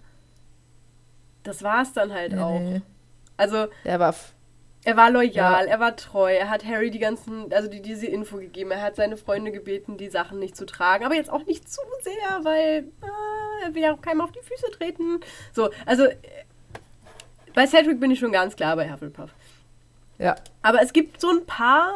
das 1.43 1.63
war 1.63 1.81
es 1.81 1.93
dann 1.93 2.13
halt 2.13 2.37
auch. 2.37 2.59
Nee, 2.59 2.81
Also, 3.37 3.67
der 3.85 3.99
war. 3.99 4.15
er 4.83 4.97
war 4.97 5.09
loyal, 5.11 5.31
Ja. 5.65 5.71
er 5.71 5.79
war 5.79 5.95
treu, 5.95 6.31
er 6.33 6.49
hat 6.49 6.65
Harry 6.65 6.91
die 6.91 6.99
ganzen, 6.99 7.51
also 7.53 7.67
die, 7.69 7.81
diese 7.81 8.07
Info 8.07 8.37
gegeben, 8.37 8.71
er 8.71 8.81
hat 8.81 8.95
seine 8.95 9.17
Freunde 9.17 9.51
gebeten, 9.51 9.97
die 9.97 10.09
Sachen 10.09 10.39
nicht 10.39 10.55
zu 10.55 10.65
tragen, 10.65 11.05
aber 11.05 11.15
jetzt 11.15 11.29
auch 11.31 11.45
nicht 11.45 11.69
zu 11.69 11.81
sehr, 12.01 12.43
weil 12.43 12.85
ah, 13.01 13.65
er 13.65 13.73
will 13.75 13.81
ja 13.83 13.93
auch 13.93 14.01
keinem 14.01 14.21
auf 14.21 14.31
die 14.31 14.41
Füße 14.41 14.71
treten. 14.71 15.19
So, 15.53 15.69
also 15.85 16.05
äh, 16.05 16.15
bei 17.53 17.67
Cedric 17.67 17.99
bin 17.99 18.11
ich 18.11 18.19
schon 18.19 18.31
ganz 18.31 18.55
klar 18.55 18.75
bei 18.75 18.91
Hufflepuff. 18.91 19.31
Ja. 20.17 20.35
Aber 20.61 20.81
es 20.81 20.93
gibt 20.93 21.19
so 21.19 21.29
ein 21.31 21.45
paar. 21.45 21.91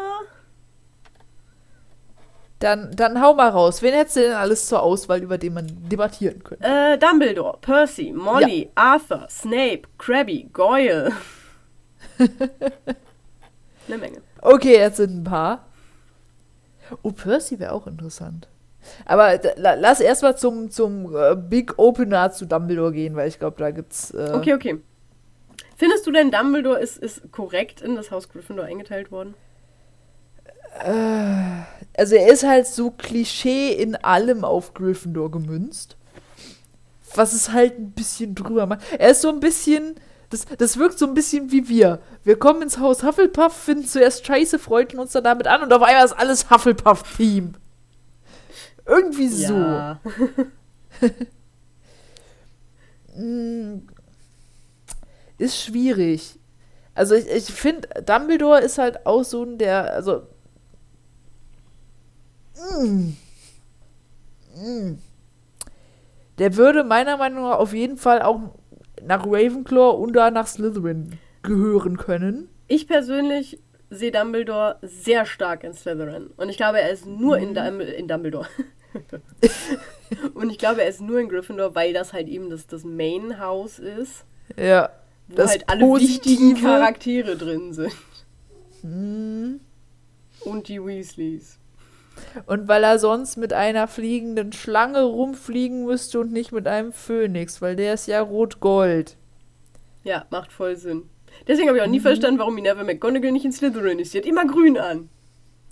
Dann, 2.59 2.91
dann 2.95 3.21
hau 3.21 3.33
mal 3.33 3.49
raus. 3.49 3.81
Wen 3.81 3.93
hättest 3.93 4.15
du 4.15 4.21
denn 4.21 4.33
alles 4.33 4.67
zur 4.67 4.81
Auswahl, 4.81 5.21
über 5.21 5.37
den 5.37 5.53
man 5.55 5.67
debattieren 5.89 6.41
könnte? 6.43 6.65
Äh, 6.65 6.97
Dumbledore, 6.97 7.57
Percy, 7.59 8.11
Molly, 8.13 8.71
Arthur, 8.75 9.27
Snape, 9.29 9.81
Krabby, 9.97 10.49
Goyle. 10.53 11.11
Eine 13.87 13.97
Menge. 13.97 14.21
Okay, 14.41 14.77
jetzt 14.77 14.97
sind 14.97 15.17
ein 15.17 15.23
paar. 15.23 15.65
Oh, 17.03 17.11
Percy 17.11 17.59
wäre 17.59 17.71
auch 17.73 17.87
interessant. 17.87 18.47
Aber 19.05 19.39
la- 19.57 19.73
lass 19.73 19.99
erstmal 19.99 20.37
zum, 20.37 20.69
zum 20.69 21.15
äh, 21.15 21.35
Big 21.35 21.73
Opener 21.77 22.31
zu 22.31 22.45
Dumbledore 22.45 22.91
gehen, 22.91 23.15
weil 23.15 23.27
ich 23.27 23.39
glaube, 23.39 23.57
da 23.57 23.71
gibt's. 23.71 24.11
Äh, 24.11 24.31
Okay, 24.33 24.53
okay. 24.53 24.79
Findest 25.77 26.07
du 26.07 26.11
denn, 26.11 26.31
Dumbledore 26.31 26.79
ist, 26.79 26.97
ist 26.97 27.31
korrekt 27.31 27.81
in 27.81 27.95
das 27.95 28.11
Haus 28.11 28.29
Gryffindor 28.29 28.65
eingeteilt 28.65 29.11
worden? 29.11 29.33
Also 31.97 32.15
er 32.15 32.31
ist 32.33 32.43
halt 32.43 32.67
so 32.67 32.91
Klischee 32.91 33.71
in 33.71 33.95
allem 33.95 34.43
auf 34.43 34.73
Gryffindor 34.73 35.31
gemünzt. 35.31 35.95
Was 37.13 37.33
es 37.33 37.51
halt 37.53 37.79
ein 37.79 37.91
bisschen 37.91 38.35
drüber 38.35 38.65
macht. 38.65 38.81
Er 38.97 39.11
ist 39.11 39.21
so 39.21 39.29
ein 39.29 39.39
bisschen. 39.39 39.95
Das, 40.31 40.45
das 40.57 40.77
wirkt 40.77 40.97
so 40.97 41.05
ein 41.05 41.13
bisschen 41.13 41.51
wie 41.51 41.69
wir. 41.69 41.99
Wir 42.23 42.37
kommen 42.37 42.63
ins 42.63 42.79
Haus 42.79 43.03
Hufflepuff, 43.03 43.53
finden 43.55 43.85
zuerst 43.85 44.25
scheiße, 44.25 44.57
freunden 44.59 44.99
uns 44.99 45.11
dann 45.11 45.23
damit 45.23 45.47
an 45.47 45.61
und 45.61 45.71
auf 45.71 45.83
einmal 45.83 46.03
ist 46.03 46.13
alles 46.13 46.49
Hufflepuff-Team. 46.49 47.53
Irgendwie 48.85 49.27
so. 49.29 49.53
Ja. 49.53 50.01
Mm, 53.17 53.87
Ist 55.37 55.61
schwierig. 55.61 56.39
Also 56.93 57.15
ich, 57.15 57.27
ich 57.29 57.45
finde, 57.45 57.87
Dumbledore 58.05 58.61
ist 58.61 58.77
halt 58.77 59.05
auch 59.05 59.23
so 59.23 59.43
ein 59.43 59.57
der, 59.57 59.93
also 59.93 60.23
der 66.37 66.57
würde 66.57 66.83
meiner 66.83 67.17
Meinung 67.17 67.43
nach 67.43 67.57
auf 67.59 67.73
jeden 67.73 67.97
Fall 67.97 68.21
auch 68.21 68.39
nach 69.03 69.25
Ravenclaw 69.25 69.97
oder 69.97 70.31
nach 70.31 70.47
Slytherin 70.47 71.17
gehören 71.43 71.97
können. 71.97 72.49
Ich 72.67 72.87
persönlich 72.87 73.59
sehe 73.89 74.11
Dumbledore 74.11 74.77
sehr 74.81 75.25
stark 75.25 75.63
in 75.63 75.73
Slytherin. 75.73 76.27
Und 76.37 76.49
ich 76.49 76.57
glaube, 76.57 76.81
er 76.81 76.89
ist 76.89 77.05
nur 77.05 77.37
in, 77.37 77.53
Dum 77.53 77.79
in 77.79 78.07
Dumbledore. 78.07 78.47
Und 80.33 80.49
ich 80.49 80.57
glaube, 80.57 80.81
er 80.81 80.89
ist 80.89 81.01
nur 81.01 81.19
in 81.19 81.29
Gryffindor, 81.29 81.75
weil 81.75 81.93
das 81.93 82.13
halt 82.13 82.27
eben 82.27 82.49
das, 82.49 82.67
das 82.67 82.83
Main-Haus 82.83 83.79
ist, 83.79 84.25
Ja. 84.57 84.89
wo 85.27 85.35
Das 85.35 85.51
halt 85.51 85.69
alle 85.69 85.81
wichtigen 85.81 86.51
Positive. 86.51 86.67
Charaktere 86.67 87.35
drin 87.35 87.73
sind. 87.73 87.93
Mm. 88.83 89.59
Und 90.41 90.67
die 90.67 90.83
Weasleys. 90.83 91.57
Und 92.45 92.67
weil 92.67 92.83
er 92.83 92.99
sonst 92.99 93.37
mit 93.37 93.53
einer 93.53 93.87
fliegenden 93.87 94.51
Schlange 94.53 95.03
rumfliegen 95.03 95.85
müsste 95.85 96.19
und 96.19 96.31
nicht 96.31 96.51
mit 96.51 96.67
einem 96.67 96.91
Phönix, 96.93 97.61
weil 97.61 97.75
der 97.75 97.93
ist 97.93 98.07
ja 98.07 98.21
rot-gold. 98.21 99.15
Ja, 100.03 100.25
macht 100.29 100.51
voll 100.51 100.75
Sinn. 100.75 101.03
Deswegen 101.47 101.67
habe 101.67 101.77
ich 101.77 101.81
auch 101.83 101.87
Mhm. 101.87 101.91
nie 101.93 101.99
verstanden, 101.99 102.39
warum 102.39 102.55
Minerva 102.55 102.83
McGonagall 102.83 103.31
nicht 103.31 103.45
in 103.45 103.51
Slytherin 103.51 103.99
ist. 103.99 104.11
Sie 104.11 104.17
hat 104.19 104.25
immer 104.25 104.45
grün 104.45 104.77
an. 104.77 105.09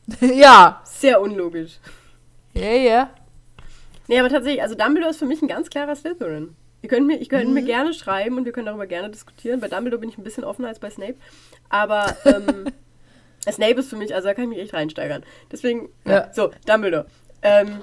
ja. 0.21 0.81
Sehr 0.85 1.21
unlogisch. 1.21 1.79
Ja, 2.53 2.71
ja. 2.71 3.09
Nee, 4.07 4.19
aber 4.19 4.29
tatsächlich, 4.29 4.61
also 4.61 4.75
Dumbledore 4.75 5.11
ist 5.11 5.19
für 5.19 5.25
mich 5.25 5.41
ein 5.41 5.47
ganz 5.47 5.69
klarer 5.69 5.95
Slytherin. 5.95 6.55
Ihr 6.81 6.89
könnt 6.89 7.07
mir, 7.07 7.17
ich 7.21 7.29
könnt 7.29 7.47
Mhm. 7.47 7.53
mir 7.53 7.63
gerne 7.63 7.93
schreiben 7.93 8.37
und 8.37 8.43
wir 8.45 8.51
können 8.51 8.65
darüber 8.65 8.85
gerne 8.87 9.09
diskutieren. 9.09 9.61
Bei 9.61 9.69
Dumbledore 9.69 10.01
bin 10.01 10.09
ich 10.09 10.17
ein 10.17 10.23
bisschen 10.23 10.43
offener 10.43 10.67
als 10.67 10.79
bei 10.79 10.89
Snape. 10.89 11.15
Aber 11.69 12.13
ähm, 12.25 12.65
Snape 13.51 13.79
ist 13.79 13.89
für 13.89 13.95
mich, 13.97 14.13
also 14.15 14.27
da 14.27 14.33
kann 14.33 14.43
ich 14.45 14.49
mich 14.49 14.59
echt 14.59 14.73
reinsteigern. 14.73 15.23
Deswegen, 15.51 15.89
Ja. 16.05 16.31
so, 16.33 16.51
Dumbledore. 16.65 17.05
Ähm, 17.41 17.81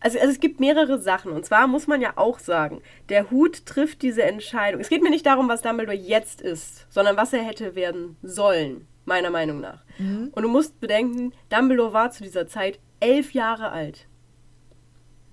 also, 0.00 0.18
also 0.18 0.30
es 0.32 0.40
gibt 0.40 0.58
mehrere 0.60 0.98
Sachen. 0.98 1.32
Und 1.32 1.46
zwar 1.46 1.66
muss 1.66 1.86
man 1.86 2.00
ja 2.00 2.12
auch 2.16 2.38
sagen, 2.38 2.82
der 3.08 3.30
Hut 3.30 3.66
trifft 3.66 4.02
diese 4.02 4.24
Entscheidung. 4.24 4.80
Es 4.80 4.88
geht 4.88 5.02
mir 5.02 5.10
nicht 5.10 5.24
darum, 5.26 5.48
was 5.48 5.62
Dumbledore 5.62 5.96
jetzt 5.96 6.40
ist, 6.42 6.86
sondern 6.90 7.16
was 7.16 7.32
er 7.32 7.42
hätte 7.42 7.74
werden 7.76 8.16
sollen, 8.22 8.86
meiner 9.04 9.30
Meinung 9.30 9.60
nach. 9.60 9.82
Und 9.98 10.42
du 10.42 10.48
musst 10.48 10.80
bedenken, 10.80 11.32
Dumbledore 11.50 11.92
war 11.92 12.10
zu 12.10 12.24
dieser 12.24 12.46
Zeit 12.48 12.80
elf 13.00 13.32
Jahre 13.32 13.70
alt. 13.70 14.06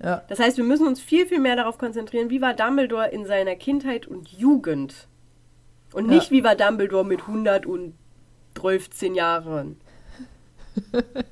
Ja. 0.03 0.23
Das 0.29 0.39
heißt, 0.39 0.55
wir 0.57 0.63
müssen 0.63 0.87
uns 0.87 1.01
viel, 1.01 1.25
viel 1.25 1.39
mehr 1.39 1.55
darauf 1.55 1.77
konzentrieren, 1.77 2.29
wie 2.29 2.39
war 2.41 2.53
Dumbledore 2.53 3.09
in 3.09 3.25
seiner 3.25 3.55
Kindheit 3.55 4.07
und 4.07 4.29
Jugend. 4.29 5.07
Und 5.93 6.05
Ja. 6.05 6.11
nicht, 6.15 6.31
wie 6.31 6.43
war 6.43 6.55
Dumbledore 6.55 7.03
mit 7.05 7.27
113 8.59 9.15
Jahren. 9.15 9.79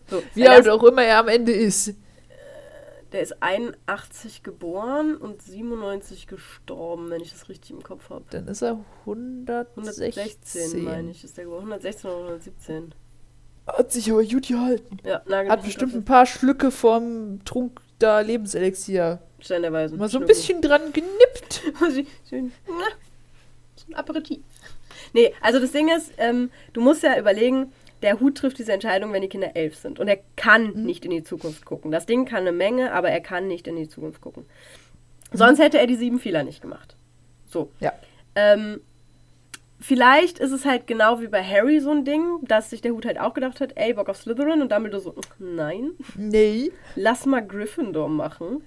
So, 0.09 0.21
Wie 0.33 0.47
alt 0.47 0.67
auch 0.67 0.83
immer 0.83 1.03
er 1.03 1.19
am 1.19 1.29
Ende 1.29 1.53
ist. 1.53 1.93
Der 3.13 3.21
ist 3.21 3.41
81 3.41 4.43
geboren 4.43 5.15
und 5.15 5.41
97 5.41 6.27
gestorben, 6.27 7.09
wenn 7.09 7.21
ich 7.21 7.31
das 7.31 7.47
richtig 7.47 7.71
im 7.71 7.81
Kopf 7.81 8.09
habe. 8.09 8.25
Dann 8.31 8.47
ist 8.47 8.61
er 8.61 8.83
116. 9.01 9.73
116, 9.75 10.83
meine 10.83 11.11
ich, 11.11 11.23
ist 11.23 11.37
der 11.37 11.45
geboren. 11.45 11.61
116 11.61 12.09
oder 12.09 12.19
117. 12.19 12.93
Hat 13.67 13.91
sich 13.91 14.11
aber 14.11 14.23
gut 14.25 14.47
gehalten. 14.47 14.97
Ja, 15.05 15.21
Hat 15.49 15.63
bestimmt 15.63 15.93
ein 15.95 16.05
paar 16.05 16.25
Schlücke 16.25 16.71
vom 16.71 17.43
Trunk 17.45 17.81
da 17.99 18.19
Lebenselixier. 18.19 19.19
den 19.37 19.43
Stein 19.43 19.61
der 19.61 19.73
Weisen. 19.73 19.97
Mal 19.97 20.09
so 20.09 20.19
ein 20.19 20.25
bisschen 20.25 20.61
dran 20.61 20.93
genippt. 20.93 21.63
Schön. 22.29 22.51
Na, 22.67 22.85
so 23.75 23.85
ein 23.87 23.95
Aperitif. 23.95 24.39
Nee, 25.13 25.33
also 25.41 25.59
das 25.59 25.71
Ding 25.71 25.89
ist, 25.95 26.11
ähm, 26.17 26.49
du 26.73 26.81
musst 26.81 27.03
ja 27.03 27.17
überlegen, 27.17 27.71
der 28.01 28.19
Hut 28.19 28.37
trifft 28.37 28.59
diese 28.59 28.73
Entscheidung, 28.73 29.11
wenn 29.13 29.21
die 29.23 29.29
Kinder 29.29 29.55
elf 29.55 29.75
sind. 29.75 29.99
Und 29.99 30.07
er 30.07 30.19
kann 30.35 30.73
Mhm. 30.73 30.83
nicht 30.85 31.03
in 31.05 31.11
die 31.11 31.23
Zukunft 31.23 31.65
gucken. 31.65 31.91
Das 31.91 32.05
Ding 32.05 32.25
kann 32.25 32.41
eine 32.41 32.51
Menge, 32.51 32.91
aber 32.93 33.09
er 33.09 33.21
kann 33.21 33.47
nicht 33.47 33.67
in 33.67 33.75
die 33.75 33.89
Zukunft 33.89 34.21
gucken. 34.21 34.45
Sonst 35.33 35.59
hätte 35.59 35.79
er 35.79 35.87
die 35.87 35.95
sieben 35.95 36.19
Fehler 36.19 36.43
nicht 36.43 36.61
gemacht. 36.61 36.95
So. 37.47 37.71
Ja. 37.79 37.91
Ähm, 38.35 38.81
vielleicht 39.79 40.37
ist 40.39 40.51
es 40.51 40.63
halt 40.65 40.85
genau 40.87 41.21
wie 41.21 41.27
bei 41.27 41.43
Harry 41.43 41.79
so 41.79 41.91
ein 41.91 42.05
Ding, 42.05 42.37
dass 42.43 42.69
sich 42.69 42.81
der 42.81 42.91
Hut 42.91 43.05
halt 43.05 43.19
auch 43.19 43.33
gedacht 43.33 43.59
hat, 43.61 43.73
ey, 43.75 43.93
Bock 43.93 44.09
auf 44.09 44.17
Slytherin 44.17 44.61
und 44.61 44.71
Dumbledore 44.71 45.01
so, 45.01 45.15
nein, 45.39 45.91
Nee. 46.15 46.71
lass 46.95 47.25
mal 47.25 47.45
Gryffindor 47.45 48.09
machen. 48.09 48.61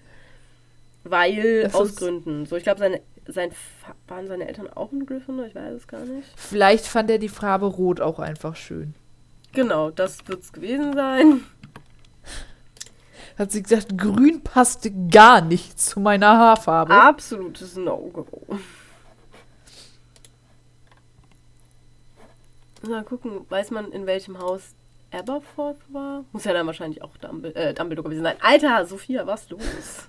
Weil, 1.03 1.63
Das 1.63 1.75
aus 1.75 1.97
Gründen. 1.97 2.45
So, 2.47 2.57
ich 2.57 2.63
glaube, 2.63 2.79
seine, 2.81 3.01
sein, 3.27 3.51
waren 4.09 4.27
seine 4.27 4.49
Eltern 4.49 4.69
auch 4.69 4.93
in 4.93 5.07
Gryffindor? 5.07 5.47
Ich 5.47 5.55
weiß 5.55 5.75
es 5.75 5.89
gar 5.89 6.01
nicht. 6.01 6.29
Vielleicht 6.37 6.87
fand 6.87 7.11
er 7.11 7.19
die 7.19 7.29
Farbe 7.29 7.67
Rot 7.67 8.01
auch 8.01 8.19
einfach 8.19 8.57
schön. 8.57 8.95
Genau, 9.53 9.91
das 9.91 10.27
wird 10.29 10.43
es 10.43 10.53
gewesen 10.53 10.93
sein. 10.95 11.45
Hat 13.39 13.53
sie 13.53 13.63
gesagt, 13.63 13.97
grün 13.97 14.43
passte 14.43 14.91
gar 15.09 15.41
nicht 15.41 15.81
zu 15.81 15.99
meiner 15.99 16.37
Haarfarbe. 16.37 16.93
Absolutes 16.93 17.77
No-Go. 17.77 18.47
Na, 22.83 23.03
gucken, 23.03 23.47
weiß 23.49 23.71
man, 23.71 23.93
in 23.93 24.07
welchem 24.07 24.39
Haus 24.39 24.75
Aberforth 25.11 25.81
war? 25.89 26.25
Muss 26.33 26.45
ja 26.45 26.53
dann 26.53 26.67
wahrscheinlich 26.67 27.03
auch 27.03 27.17
Dumbledore, 27.17 27.65
äh, 27.69 27.75
Dumbledore 27.75 28.09
gewesen 28.09 28.23
sein. 28.23 28.37
Alter, 28.41 28.87
Sophia, 28.87 29.27
was 29.27 29.49
los? 29.51 30.07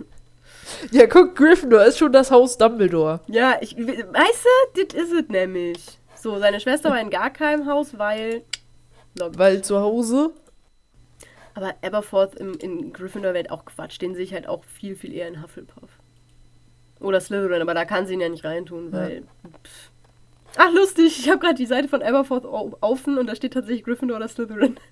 Ja, 0.92 1.06
guck, 1.06 1.36
Gryffindor 1.36 1.84
ist 1.86 1.98
schon 2.00 2.12
das 2.12 2.32
Haus 2.32 2.58
Dumbledore. 2.58 3.22
Ja, 3.28 3.58
ich, 3.62 3.78
weißt 3.78 4.46
du, 4.76 4.84
das 4.84 5.02
ist 5.02 5.14
es 5.14 5.30
nämlich. 5.30 6.00
So, 6.16 6.40
seine 6.40 6.60
Schwester 6.60 6.90
war 6.90 7.00
in 7.00 7.10
gar 7.10 7.30
keinem 7.30 7.68
Haus, 7.68 7.98
weil... 7.98 8.44
Logisch. 9.18 9.38
Weil 9.38 9.62
zu 9.64 9.80
Hause. 9.80 10.32
Aber 11.54 11.74
Aberforth 11.84 12.36
im, 12.36 12.54
in 12.60 12.94
Gryffindor 12.94 13.34
wäre 13.34 13.52
auch 13.52 13.66
Quatsch. 13.66 14.00
Den 14.02 14.16
sehe 14.16 14.24
ich 14.24 14.34
halt 14.34 14.48
auch 14.48 14.64
viel, 14.64 14.96
viel 14.96 15.14
eher 15.14 15.28
in 15.28 15.42
Hufflepuff. 15.42 15.90
Oder 17.00 17.20
Slytherin, 17.20 17.62
aber 17.62 17.74
da 17.74 17.86
kann 17.86 18.06
sie 18.06 18.14
ihn 18.14 18.22
ja 18.22 18.30
nicht 18.30 18.46
reintun, 18.46 18.92
weil... 18.92 19.24
Pff. 19.64 19.92
Ach, 20.58 20.72
lustig, 20.74 21.18
ich 21.20 21.30
habe 21.30 21.40
gerade 21.40 21.56
die 21.56 21.66
Seite 21.66 21.88
von 21.88 22.04
Aberforth 22.04 22.46
offen 22.46 23.18
und 23.18 23.28
da 23.28 23.36
steht 23.36 23.54
tatsächlich 23.54 23.84
Gryffindor 23.84 24.18
oder 24.18 24.28
Slytherin. 24.28 24.78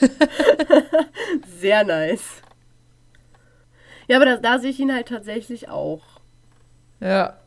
Sehr 1.58 1.84
nice. 1.84 2.42
Ja, 4.08 4.16
aber 4.16 4.24
da, 4.24 4.36
da 4.38 4.58
sehe 4.58 4.70
ich 4.70 4.80
ihn 4.80 4.92
halt 4.92 5.08
tatsächlich 5.08 5.68
auch. 5.68 6.02
Ja. 7.00 7.38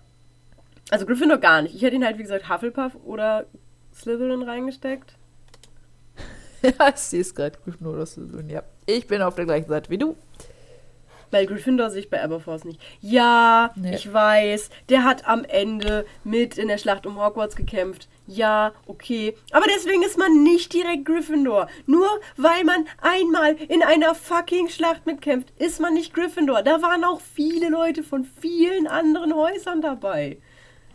Also 0.90 1.06
Gryffindor 1.06 1.38
gar 1.38 1.62
nicht. 1.62 1.76
Ich 1.76 1.82
hätte 1.82 1.96
ihn 1.96 2.06
halt, 2.06 2.18
wie 2.18 2.24
gesagt, 2.24 2.50
Hufflepuff 2.50 2.96
oder 3.04 3.46
Slytherin 3.94 4.44
reingesteckt. 4.44 5.16
ja, 6.62 6.90
ich 6.90 6.96
sehe 6.98 7.22
es 7.22 7.36
gerade. 7.36 7.58
Gryffindor 7.64 7.94
oder 7.94 8.06
Slytherin, 8.06 8.50
ja. 8.50 8.64
Ich 8.86 9.08
bin 9.08 9.22
auf 9.22 9.36
der 9.36 9.46
gleichen 9.46 9.68
Seite 9.68 9.90
wie 9.90 9.98
du. 9.98 10.16
Bei 11.32 11.46
Gryffindor 11.46 11.90
sehe 11.90 12.02
ich 12.02 12.10
bei 12.10 12.22
Aberforth 12.22 12.66
nicht. 12.66 12.82
Ja, 13.00 13.72
nee. 13.76 13.96
ich 13.96 14.12
weiß, 14.12 14.70
der 14.90 15.06
hat 15.06 15.26
am 15.28 15.46
Ende 15.46 16.06
mit 16.26 16.58
in 16.58 16.68
der 16.68 16.78
Schlacht 16.78 17.06
um 17.06 17.24
Hogwarts 17.24 17.56
gekämpft. 17.56 18.10
Ja, 18.28 18.74
okay. 18.88 19.36
Aber 19.52 19.66
deswegen 19.68 20.04
ist 20.04 20.18
man 20.18 20.44
nicht 20.44 20.74
direkt 20.74 21.06
Gryffindor. 21.06 21.68
Nur 21.86 22.08
weil 22.38 22.64
man 22.64 22.86
einmal 23.02 23.56
in 23.68 23.84
einer 23.84 24.16
fucking 24.16 24.70
Schlacht 24.70 25.06
mitkämpft, 25.06 25.52
ist 25.60 25.82
man 25.82 25.94
nicht 25.94 26.14
Gryffindor. 26.14 26.62
Da 26.64 26.82
waren 26.82 27.04
auch 27.04 27.20
viele 27.20 27.70
Leute 27.70 28.04
von 28.04 28.24
vielen 28.24 28.88
anderen 28.88 29.36
Häusern 29.36 29.82
dabei. 29.82 30.38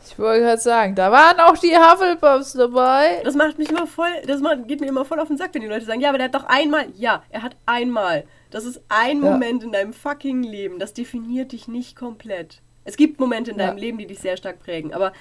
Ich 0.09 0.18
wollte 0.18 0.45
gerade 0.45 0.62
sagen, 0.62 0.95
da 0.95 1.11
waren 1.11 1.41
auch 1.41 1.59
die 1.59 1.77
Hufflepuffs 1.77 2.53
dabei. 2.53 3.20
Das 3.24 3.35
macht 3.35 3.59
mich 3.59 3.70
immer 3.70 3.87
voll, 3.87 4.11
das 4.27 4.41
macht, 4.41 4.68
geht 4.68 4.81
mir 4.81 4.87
immer 4.87 5.05
voll 5.05 5.18
auf 5.18 5.29
den 5.29 5.37
Sack, 5.37 5.53
wenn 5.53 5.62
die 5.62 5.68
Leute 5.68 5.85
sagen, 5.85 6.01
ja, 6.01 6.11
aber 6.11 6.18
der 6.18 6.27
hat 6.27 6.35
doch 6.35 6.45
einmal, 6.45 6.87
ja, 6.95 7.24
er 7.31 7.43
hat 7.43 7.57
einmal. 7.66 8.24
Das 8.51 8.64
ist 8.64 8.81
ein 8.89 9.22
ja. 9.22 9.31
Moment 9.33 9.64
in 9.64 9.72
deinem 9.72 9.93
fucking 9.93 10.45
Leben, 10.45 10.79
das 10.79 10.95
definiert 10.95 11.53
dich 11.53 11.66
nicht 11.66 11.97
komplett. 11.97 12.62
Es 12.85 12.97
gibt 12.97 13.18
Momente 13.18 13.51
in 13.51 13.59
deinem 13.59 13.79
ja. 13.79 13.85
Leben, 13.85 13.99
die 13.99 14.07
dich 14.07 14.20
sehr 14.20 14.37
stark 14.37 14.61
prägen, 14.61 14.95
aber, 14.95 15.12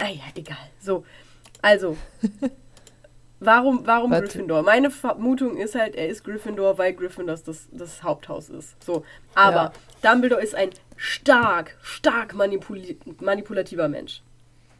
naja, 0.00 0.22
egal. 0.34 0.56
So, 0.80 1.04
also, 1.66 1.96
warum, 3.40 3.84
warum 3.84 4.12
Gryffindor? 4.12 4.62
Meine 4.62 4.88
Vermutung 4.88 5.56
ist 5.56 5.74
halt, 5.74 5.96
er 5.96 6.08
ist 6.08 6.22
Gryffindor, 6.22 6.78
weil 6.78 6.92
Gryffindor 6.94 7.36
das, 7.44 7.68
das 7.72 8.04
Haupthaus 8.04 8.50
ist. 8.50 8.80
So, 8.84 9.04
aber 9.34 9.72
ja. 10.02 10.12
Dumbledore 10.12 10.40
ist 10.40 10.54
ein 10.54 10.70
stark, 10.96 11.76
stark 11.82 12.34
manipul 12.34 12.80
manipulativer 13.20 13.88
Mensch. 13.88 14.22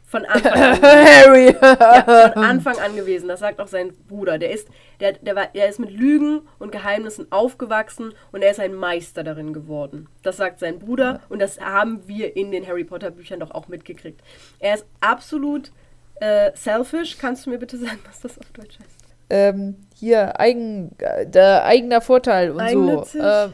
Von 0.05 0.27
Anfang 0.27 0.53
an. 0.53 0.81
Harry! 0.83 1.57
ja, 1.61 2.31
von 2.33 2.45
Anfang 2.45 2.79
an 2.79 2.95
gewesen. 2.95 3.27
Das 3.27 3.41
sagt 3.41 3.61
auch 3.61 3.67
sein 3.67 3.93
Bruder. 4.07 4.39
Der 4.39 4.53
ist, 4.53 4.69
der, 5.01 5.15
der, 5.15 5.35
war, 5.35 5.49
der 5.49 5.69
ist 5.69 5.81
mit 5.81 5.91
Lügen 5.91 6.43
und 6.61 6.71
Geheimnissen 6.71 7.27
aufgewachsen 7.33 8.15
und 8.31 8.43
er 8.43 8.53
ist 8.53 8.61
ein 8.61 8.75
Meister 8.75 9.25
darin 9.25 9.53
geworden. 9.53 10.09
Das 10.23 10.37
sagt 10.37 10.61
sein 10.61 10.79
Bruder 10.79 11.15
ja. 11.15 11.21
und 11.31 11.41
das 11.41 11.59
haben 11.59 12.07
wir 12.07 12.37
in 12.37 12.53
den 12.53 12.65
Harry 12.65 12.85
Potter 12.85 13.11
Büchern 13.11 13.41
doch 13.41 13.51
auch 13.51 13.67
mitgekriegt. 13.67 14.21
Er 14.61 14.75
ist 14.75 14.87
absolut 15.01 15.73
äh, 16.21 16.53
selfish. 16.55 17.19
Kannst 17.19 17.47
du 17.47 17.51
mir 17.51 17.59
bitte 17.59 17.77
sagen, 17.79 17.99
was 18.07 18.21
das 18.21 18.39
auf 18.39 18.51
Deutsch 18.53 18.79
heißt? 18.79 18.97
Ähm, 19.29 19.87
hier, 19.95 20.39
eigen, 20.39 20.97
der 21.25 21.65
eigener 21.65 22.01
Vorteil 22.01 22.51
und 22.53 22.61
Eigennützig. 22.61 23.21
so. 23.21 23.27
Äh, 23.27 23.49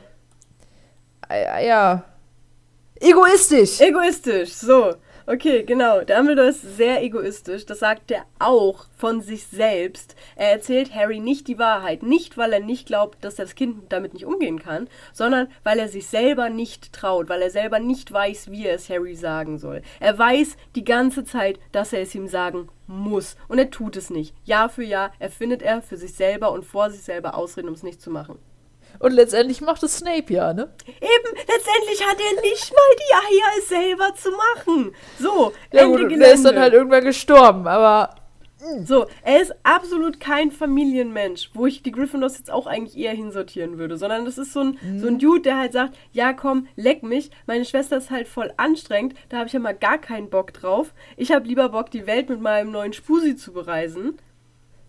äh, 1.31 1.67
ja. 1.67 2.05
Egoistisch. 3.01 3.81
Egoistisch, 3.81 4.53
so. 4.53 4.95
Okay, 5.25 5.63
genau. 5.63 6.01
Dumbledore 6.01 6.49
ist 6.49 6.77
sehr 6.77 7.03
egoistisch. 7.03 7.65
Das 7.65 7.79
sagt 7.79 8.11
er 8.11 8.25
auch 8.41 8.87
von 8.97 9.21
sich 9.21 9.47
selbst. 9.47 10.17
Er 10.35 10.51
erzählt 10.51 10.95
Harry 10.95 11.21
nicht 11.21 11.47
die 11.47 11.59
Wahrheit. 11.59 12.03
Nicht, 12.03 12.37
weil 12.37 12.53
er 12.53 12.61
nicht 12.61 12.87
glaubt, 12.87 13.25
dass 13.25 13.37
das 13.37 13.55
Kind 13.55 13.93
damit 13.93 14.15
nicht 14.15 14.27
umgehen 14.27 14.59
kann, 14.59 14.89
sondern 15.13 15.49
weil 15.63 15.79
er 15.79 15.89
sich 15.89 16.09
selber 16.09 16.51
nicht 16.51 16.93
traut, 16.93 17.29
weil 17.29 17.43
er 17.43 17.51
selber 17.51 17.79
nicht 17.79 18.13
weiß, 18.13 18.51
wie 18.51 18.67
er 18.67 18.75
es 18.75 18.91
Harry 18.91 19.15
sagen 19.15 19.59
soll. 19.59 19.83
Er 20.01 20.19
weiß 20.19 20.57
die 20.75 20.85
ganze 20.85 21.25
Zeit, 21.25 21.61
dass 21.71 21.93
er 21.93 22.03
es 22.03 22.15
ihm 22.15 22.27
sagen 22.27 22.69
muss. 22.89 23.37
Und 23.47 23.59
er 23.59 23.71
tut 23.71 23.97
es 23.97 24.11
nicht. 24.11 24.35
Jahr 24.45 24.69
für 24.69 24.85
Jahr 24.85 25.13
erfindet 25.21 25.63
er 25.63 25.83
für 25.83 25.97
sich 25.97 26.15
selber 26.15 26.51
und 26.53 26.65
vor 26.65 26.91
sich 26.91 27.03
selber 27.03 27.37
Ausreden, 27.37 27.69
um 27.69 27.75
es 27.75 27.85
nicht 27.85 28.01
zu 28.01 28.11
machen. 28.11 28.39
Und 29.03 29.15
letztendlich 29.15 29.61
macht 29.61 29.83
es 29.83 29.99
Snape 29.99 30.33
ja, 30.33 30.53
ne? 30.53 30.69
Eben, 30.87 31.37
letztendlich 31.37 32.07
hat 32.07 32.19
er 32.21 32.41
nicht 32.41 32.73
mal 32.73 32.97
die 32.97 33.15
Eier, 33.35 33.59
es 33.59 33.69
selber 33.69 34.15
zu 34.15 34.31
machen. 34.31 34.95
So, 35.19 35.53
ja, 35.73 35.83
Ende 35.83 36.07
gut, 36.07 36.21
Er 36.21 36.33
ist 36.33 36.45
dann 36.45 36.59
halt 36.59 36.73
irgendwann 36.73 37.05
gestorben, 37.05 37.67
aber. 37.67 38.15
Hm. 38.61 38.87
So, 38.87 39.07
er 39.25 39.43
ist 39.43 39.53
absolut 39.65 40.21
kein 40.21 40.53
Familienmensch, 40.53 41.51
wo 41.53 41.67
ich 41.67 41.83
die 41.83 41.91
Gryffindors 41.91 42.39
jetzt 42.39 42.53
auch 42.53 42.69
eigentlich 42.69 42.97
eher 42.97 43.11
hinsortieren 43.11 43.77
würde, 43.77 43.97
sondern 43.97 44.25
das 44.25 44.39
ist 44.39 44.53
so 44.53 44.61
ein, 44.61 44.79
mhm. 44.81 45.01
so 45.01 45.09
ein 45.09 45.19
Dude, 45.19 45.43
der 45.43 45.59
halt 45.59 45.73
sagt, 45.73 45.99
ja 46.13 46.33
komm, 46.33 46.69
leck 46.77 47.03
mich, 47.03 47.33
meine 47.47 47.65
Schwester 47.65 47.97
ist 47.97 48.13
halt 48.13 48.29
voll 48.29 48.53
anstrengend, 48.57 49.15
da 49.31 49.39
habe 49.39 49.49
ich 49.49 49.53
ja 49.53 49.59
mal 49.59 49.75
gar 49.75 49.99
keinen 49.99 50.31
Bock 50.31 50.53
drauf. 50.53 50.95
Ich 51.17 51.33
habe 51.33 51.49
lieber 51.49 51.71
Bock, 51.71 51.91
die 51.91 52.07
Welt 52.07 52.29
mit 52.29 52.41
meinem 52.41 52.71
neuen 52.71 52.93
Spusi 52.93 53.35
zu 53.35 53.53
bereisen. 53.53 54.17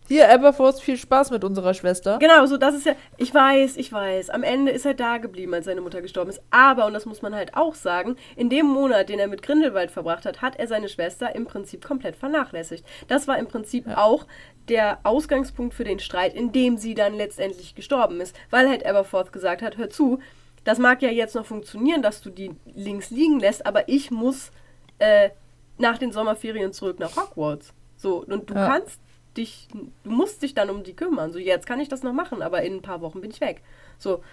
Hier, 0.08 0.30
Aberforth, 0.30 0.82
viel 0.82 0.98
Spaß 0.98 1.32
mit 1.32 1.44
unserer 1.44 1.74
Schwester. 1.74 2.18
Genau, 2.20 2.46
so 2.46 2.58
das 2.58 2.76
ist 2.76 2.86
ja, 2.86 2.94
ich 3.18 3.34
weiß, 3.34 3.78
ich 3.78 3.92
weiß, 3.92 4.30
am 4.32 4.44
Ende 4.44 4.72
ist 4.72 4.86
er 4.86 4.94
da 4.94 5.18
geblieben, 5.18 5.54
als 5.54 5.66
seine 5.66 5.82
Mutter 5.82 6.02
gestorben 6.02 6.30
ist. 6.30 6.42
Aber, 6.52 6.86
und 6.86 6.94
das 6.94 7.06
muss 7.06 7.22
man 7.22 7.34
halt 7.34 7.56
auch 7.56 7.74
sagen, 7.74 8.18
in 8.36 8.50
dem 8.50 8.66
Monat, 8.66 9.10
den 9.10 9.20
er 9.20 9.28
mit 9.28 9.42
Grindelwald 9.42 9.92
verbracht 9.92 10.26
hat, 10.26 10.42
hat 10.42 10.58
er 10.58 10.68
seine 10.68 10.90
Schwester 10.90 11.34
im 11.36 11.46
Prinzip 11.46 11.86
komplett 11.86 12.18
vernachlässigt. 12.18 12.86
Das 13.08 13.28
war 13.28 13.38
im 13.38 13.48
Prinzip 13.48 13.88
ja. 13.88 13.98
auch 13.98 14.28
der 14.68 15.00
Ausgangspunkt 15.04 15.74
für 15.74 15.86
den 15.86 16.00
Streit, 16.00 16.34
in 16.34 16.52
dem 16.52 16.78
sie 16.78 16.96
dann 16.96 17.16
letztendlich 17.16 17.74
gestorben 17.74 18.20
ist. 18.20 18.36
Weil 18.50 18.68
halt 18.68 18.86
Aberforth 18.86 19.32
gesagt 19.32 19.62
hat, 19.62 19.78
hör 19.78 19.90
zu, 19.90 20.20
das 20.66 20.80
mag 20.80 21.02
ja 21.02 21.10
jetzt 21.10 21.36
noch 21.36 21.46
funktionieren, 21.46 22.02
dass 22.02 22.22
du 22.22 22.30
die 22.30 22.52
links 22.66 23.10
liegen 23.10 23.40
lässt, 23.40 23.66
aber 23.66 23.88
ich 23.88 24.12
muss 24.12 24.52
äh, 25.00 25.30
nach 25.78 25.98
den 25.98 26.12
Sommerferien 26.12 26.74
zurück 26.74 27.00
nach 27.00 27.16
Hogwarts. 27.16 27.74
So, 27.96 28.24
und 28.24 28.50
du 28.50 28.54
ja. 28.54 28.68
kannst 28.68 29.00
dich, 29.38 29.68
du 29.74 30.10
musst 30.10 30.42
dich 30.44 30.54
dann 30.54 30.70
um 30.70 30.84
die 30.84 30.96
kümmern. 30.96 31.32
So, 31.32 31.40
jetzt 31.40 31.66
kann 31.66 31.80
ich 31.80 31.90
das 31.90 32.04
noch 32.04 32.14
machen, 32.14 32.42
aber 32.42 32.62
in 32.64 32.76
ein 32.76 32.82
paar 32.82 33.02
Wochen 33.02 33.22
bin 33.22 33.32
ich 33.32 33.42
weg. 33.42 33.62
So. 33.98 34.24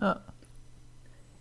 Ja. 0.00 0.20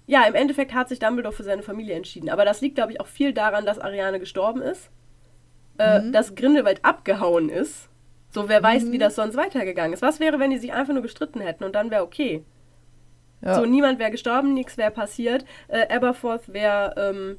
Ja, 0.08 0.24
im 0.26 0.34
Endeffekt 0.34 0.74
hat 0.74 0.90
sich 0.90 0.98
Dumbledore 0.98 1.36
für 1.36 1.44
seine 1.44 1.62
Familie 1.62 1.96
entschieden. 1.96 2.30
Aber 2.30 2.44
das 2.44 2.62
liegt, 2.62 2.76
glaube 2.76 2.92
ich, 2.92 3.00
auch 3.00 3.08
viel 3.08 3.32
daran, 3.32 3.66
dass 3.66 3.78
Ariane 3.78 4.20
gestorben 4.20 4.62
ist. 4.62 4.90
Äh, 5.80 6.02
mhm. 6.02 6.12
dass 6.12 6.36
Grindelwald 6.36 6.84
abgehauen 6.84 7.48
ist. 7.48 7.88
So, 8.32 8.50
wer 8.50 8.62
weiß, 8.62 8.84
mhm. 8.84 8.92
wie 8.92 8.98
das 8.98 9.16
sonst 9.16 9.38
weitergegangen 9.38 9.94
ist. 9.94 10.02
Was 10.02 10.20
wäre, 10.20 10.38
wenn 10.38 10.52
die 10.52 10.58
sich 10.58 10.74
einfach 10.74 10.94
nur 10.94 11.02
gestritten 11.02 11.40
hätten 11.40 11.64
und 11.64 11.74
dann 11.74 11.90
wäre 11.90 12.04
okay? 12.04 12.44
Ja. 13.42 13.56
So, 13.56 13.66
niemand 13.66 13.98
wäre 13.98 14.12
gestorben, 14.12 14.54
nichts 14.54 14.78
wäre 14.78 14.92
passiert. 14.92 15.46
Äh, 15.70 15.88
Aberforth 15.96 16.52
wäre 16.52 16.96
ähm, 16.98 17.38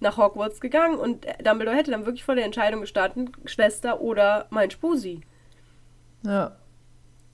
nach 0.00 0.16
Hogwarts 0.16 0.60
gegangen 0.60 0.98
und 0.98 1.26
Dumbledore 1.44 1.76
hätte 1.76 1.90
dann 1.90 2.06
wirklich 2.06 2.24
vor 2.24 2.34
der 2.34 2.44
Entscheidung 2.44 2.80
gestanden, 2.80 3.30
Schwester 3.44 4.00
oder 4.00 4.46
mein 4.50 4.70
Spusi. 4.70 5.20
Ja. 6.24 6.56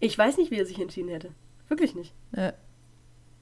Ich 0.01 0.17
weiß 0.17 0.37
nicht, 0.37 0.51
wie 0.51 0.59
er 0.59 0.67
sich 0.67 0.81
entschieden 0.81 1.09
hätte. 1.09 1.31
Wirklich 1.69 1.95
nicht. 1.95 2.15
Ja. 2.37 2.53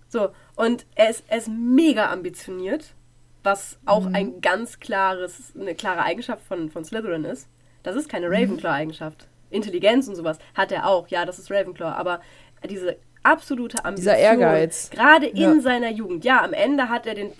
So, 0.08 0.30
und 0.54 0.86
er 0.94 1.10
ist, 1.10 1.24
er 1.26 1.38
ist 1.38 1.48
mega 1.48 2.10
ambitioniert, 2.12 2.94
was 3.42 3.78
auch 3.84 4.08
mhm. 4.08 4.14
ein 4.14 4.40
ganz 4.40 4.78
klares, 4.78 5.52
eine 5.58 5.74
klare 5.74 6.02
Eigenschaft 6.02 6.44
von, 6.44 6.70
von 6.70 6.84
Slytherin 6.84 7.24
ist. 7.24 7.48
Das 7.82 7.96
ist 7.96 8.08
keine 8.08 8.28
mhm. 8.28 8.34
Ravenclaw-Eigenschaft. 8.34 9.28
Intelligenz 9.50 10.08
und 10.08 10.16
sowas 10.16 10.38
hat 10.54 10.72
er 10.72 10.86
auch. 10.86 11.08
Ja, 11.08 11.24
das 11.24 11.38
ist 11.38 11.50
Ravenclaw. 11.50 11.92
Aber 11.92 12.20
diese 12.68 12.96
absolute 13.24 13.84
Ambition. 13.84 14.14
Dieser 14.14 14.16
Ehrgeiz. 14.16 14.90
Gerade 14.90 15.26
in 15.26 15.36
ja. 15.36 15.60
seiner 15.60 15.90
Jugend. 15.90 16.24
Ja, 16.24 16.42
am 16.42 16.52
Ende 16.52 16.88
hat 16.88 17.06
er 17.06 17.14
den 17.14 17.32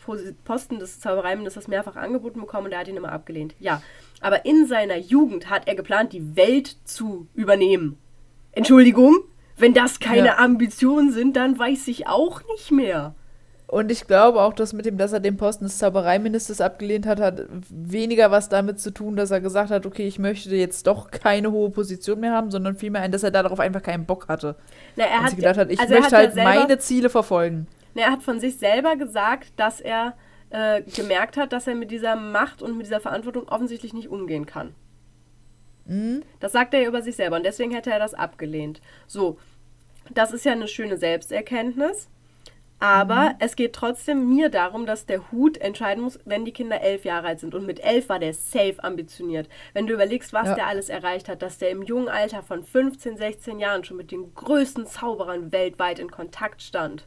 Posten 0.45 0.79
des 0.79 1.01
Zaubereiministers 1.01 1.69
mehrfach 1.69 1.97
angeboten 1.97 2.41
bekommen 2.41 2.67
und 2.67 2.73
er 2.73 2.81
hat 2.81 2.89
ihn 2.89 2.97
immer 2.97 3.13
abgelehnt. 3.13 3.55
Ja. 3.61 3.83
Aber 4.21 4.45
in 4.45 4.67
seiner 4.67 4.97
Jugend 4.97 5.51
hat 5.51 5.69
er 5.69 5.75
geplant, 5.75 6.13
die 6.13 6.37
Welt 6.37 6.77
zu 6.85 7.29
übernehmen. 7.35 7.99
Entschuldigung? 8.53 9.17
Wenn 9.57 9.75
das 9.75 10.01
keine 10.01 10.27
ja. 10.27 10.39
Ambitionen 10.39 11.13
sind, 11.13 11.37
dann 11.37 11.59
weiß 11.59 11.89
ich 11.89 12.09
auch 12.09 12.43
nicht 12.53 12.73
mehr. 12.73 13.15
Und 13.67 13.91
ich 13.91 14.07
glaube 14.07 14.43
auch, 14.43 14.53
dass 14.53 14.73
mit 14.73 14.85
dem, 14.85 14.99
dass 14.99 15.13
er 15.13 15.21
den 15.21 15.37
Posten 15.37 15.65
des 15.65 15.79
Zaubereiministers 15.79 16.61
abgelehnt 16.61 17.07
hat, 17.07 17.19
hat 17.19 17.43
weniger 17.71 18.31
was 18.31 18.49
damit 18.49 18.79
zu 18.79 18.91
tun, 18.91 19.17
dass 19.17 19.31
er 19.31 19.41
gesagt 19.41 19.71
hat, 19.71 19.87
okay, 19.87 20.07
ich 20.07 20.19
möchte 20.19 20.55
jetzt 20.55 20.87
doch 20.87 21.11
keine 21.11 21.51
hohe 21.51 21.71
Position 21.71 22.21
mehr 22.21 22.33
haben, 22.33 22.51
sondern 22.51 22.77
vielmehr 22.77 23.03
ein, 23.03 23.11
dass 23.11 23.23
er 23.23 23.31
darauf 23.31 23.59
einfach 23.61 23.83
keinen 23.83 24.05
Bock 24.05 24.29
hatte. 24.29 24.57
Na, 24.97 25.05
er 25.05 25.21
und 25.21 25.25
hat 25.25 25.37
gedacht 25.37 25.57
hat, 25.57 25.71
ich 25.71 25.81
also 25.81 25.95
möchte 25.95 26.17
halt 26.17 26.35
selber, 26.35 26.55
meine 26.55 26.79
Ziele 26.79 27.09
verfolgen. 27.09 27.67
Na, 27.95 28.03
er 28.03 28.13
hat 28.13 28.23
von 28.23 28.39
sich 28.39 28.59
selber 28.59 28.97
gesagt, 28.97 29.53
dass 29.57 29.81
er 29.81 30.15
äh, 30.51 30.83
gemerkt 30.83 31.39
hat, 31.39 31.53
dass 31.53 31.67
er 31.67 31.75
mit 31.75 31.91
dieser 31.91 32.17
Macht 32.17 32.61
und 32.63 32.77
mit 32.77 32.87
dieser 32.87 33.01
Verantwortung 33.01 33.49
offensichtlich 33.49 33.95
nicht 33.95 34.09
umgehen 34.09 34.45
kann. 34.45 34.75
Mhm. 35.87 36.23
Das 36.39 36.53
sagt 36.53 36.75
er 36.75 36.83
ja 36.83 36.89
über 36.89 37.03
sich 37.03 37.17
selber 37.17 37.37
und 37.37 37.45
deswegen 37.45 37.73
hätte 37.73 37.91
er 37.91 37.99
das 37.99 38.15
abgelehnt. 38.15 38.83
So, 39.07 39.39
das 40.13 40.33
ist 40.33 40.45
ja 40.45 40.53
eine 40.53 40.69
schöne 40.69 40.99
Selbsterkenntnis. 40.99 42.09
Aber 42.81 43.31
mhm. 43.31 43.35
es 43.39 43.57
geht 43.57 43.73
trotzdem 43.73 44.29
mir 44.29 44.51
darum, 44.51 44.85
dass 44.85 45.07
der 45.07 45.31
Hut 45.31 45.57
entscheiden 45.59 46.05
muss, 46.05 46.19
wenn 46.25 46.45
die 46.45 46.53
Kinder 46.53 46.81
elf 46.81 47.05
Jahre 47.05 47.29
alt 47.29 47.41
sind. 47.41 47.55
Und 47.55 47.67
mit 47.67 47.83
elf 47.83 48.09
war 48.09 48.19
der 48.19 48.35
safe 48.35 48.77
ambitioniert. 48.83 49.49
Wenn 49.73 49.87
du 49.87 49.95
überlegst, 49.95 50.33
was 50.33 50.49
ja. 50.49 50.55
der 50.55 50.67
alles 50.67 50.89
erreicht 50.89 51.29
hat, 51.29 51.43
dass 51.43 51.59
der 51.59 51.71
im 51.71 51.83
jungen 51.83 52.09
Alter 52.09 52.43
von 52.43 52.63
15, 52.63 53.17
16 53.17 53.59
Jahren 53.59 53.85
schon 53.85 53.97
mit 53.97 54.11
den 54.11 54.35
größten 54.35 54.87
Zauberern 54.87 55.53
weltweit 55.53 55.99
in 55.99 56.11
Kontakt 56.11 56.63
stand 56.63 57.07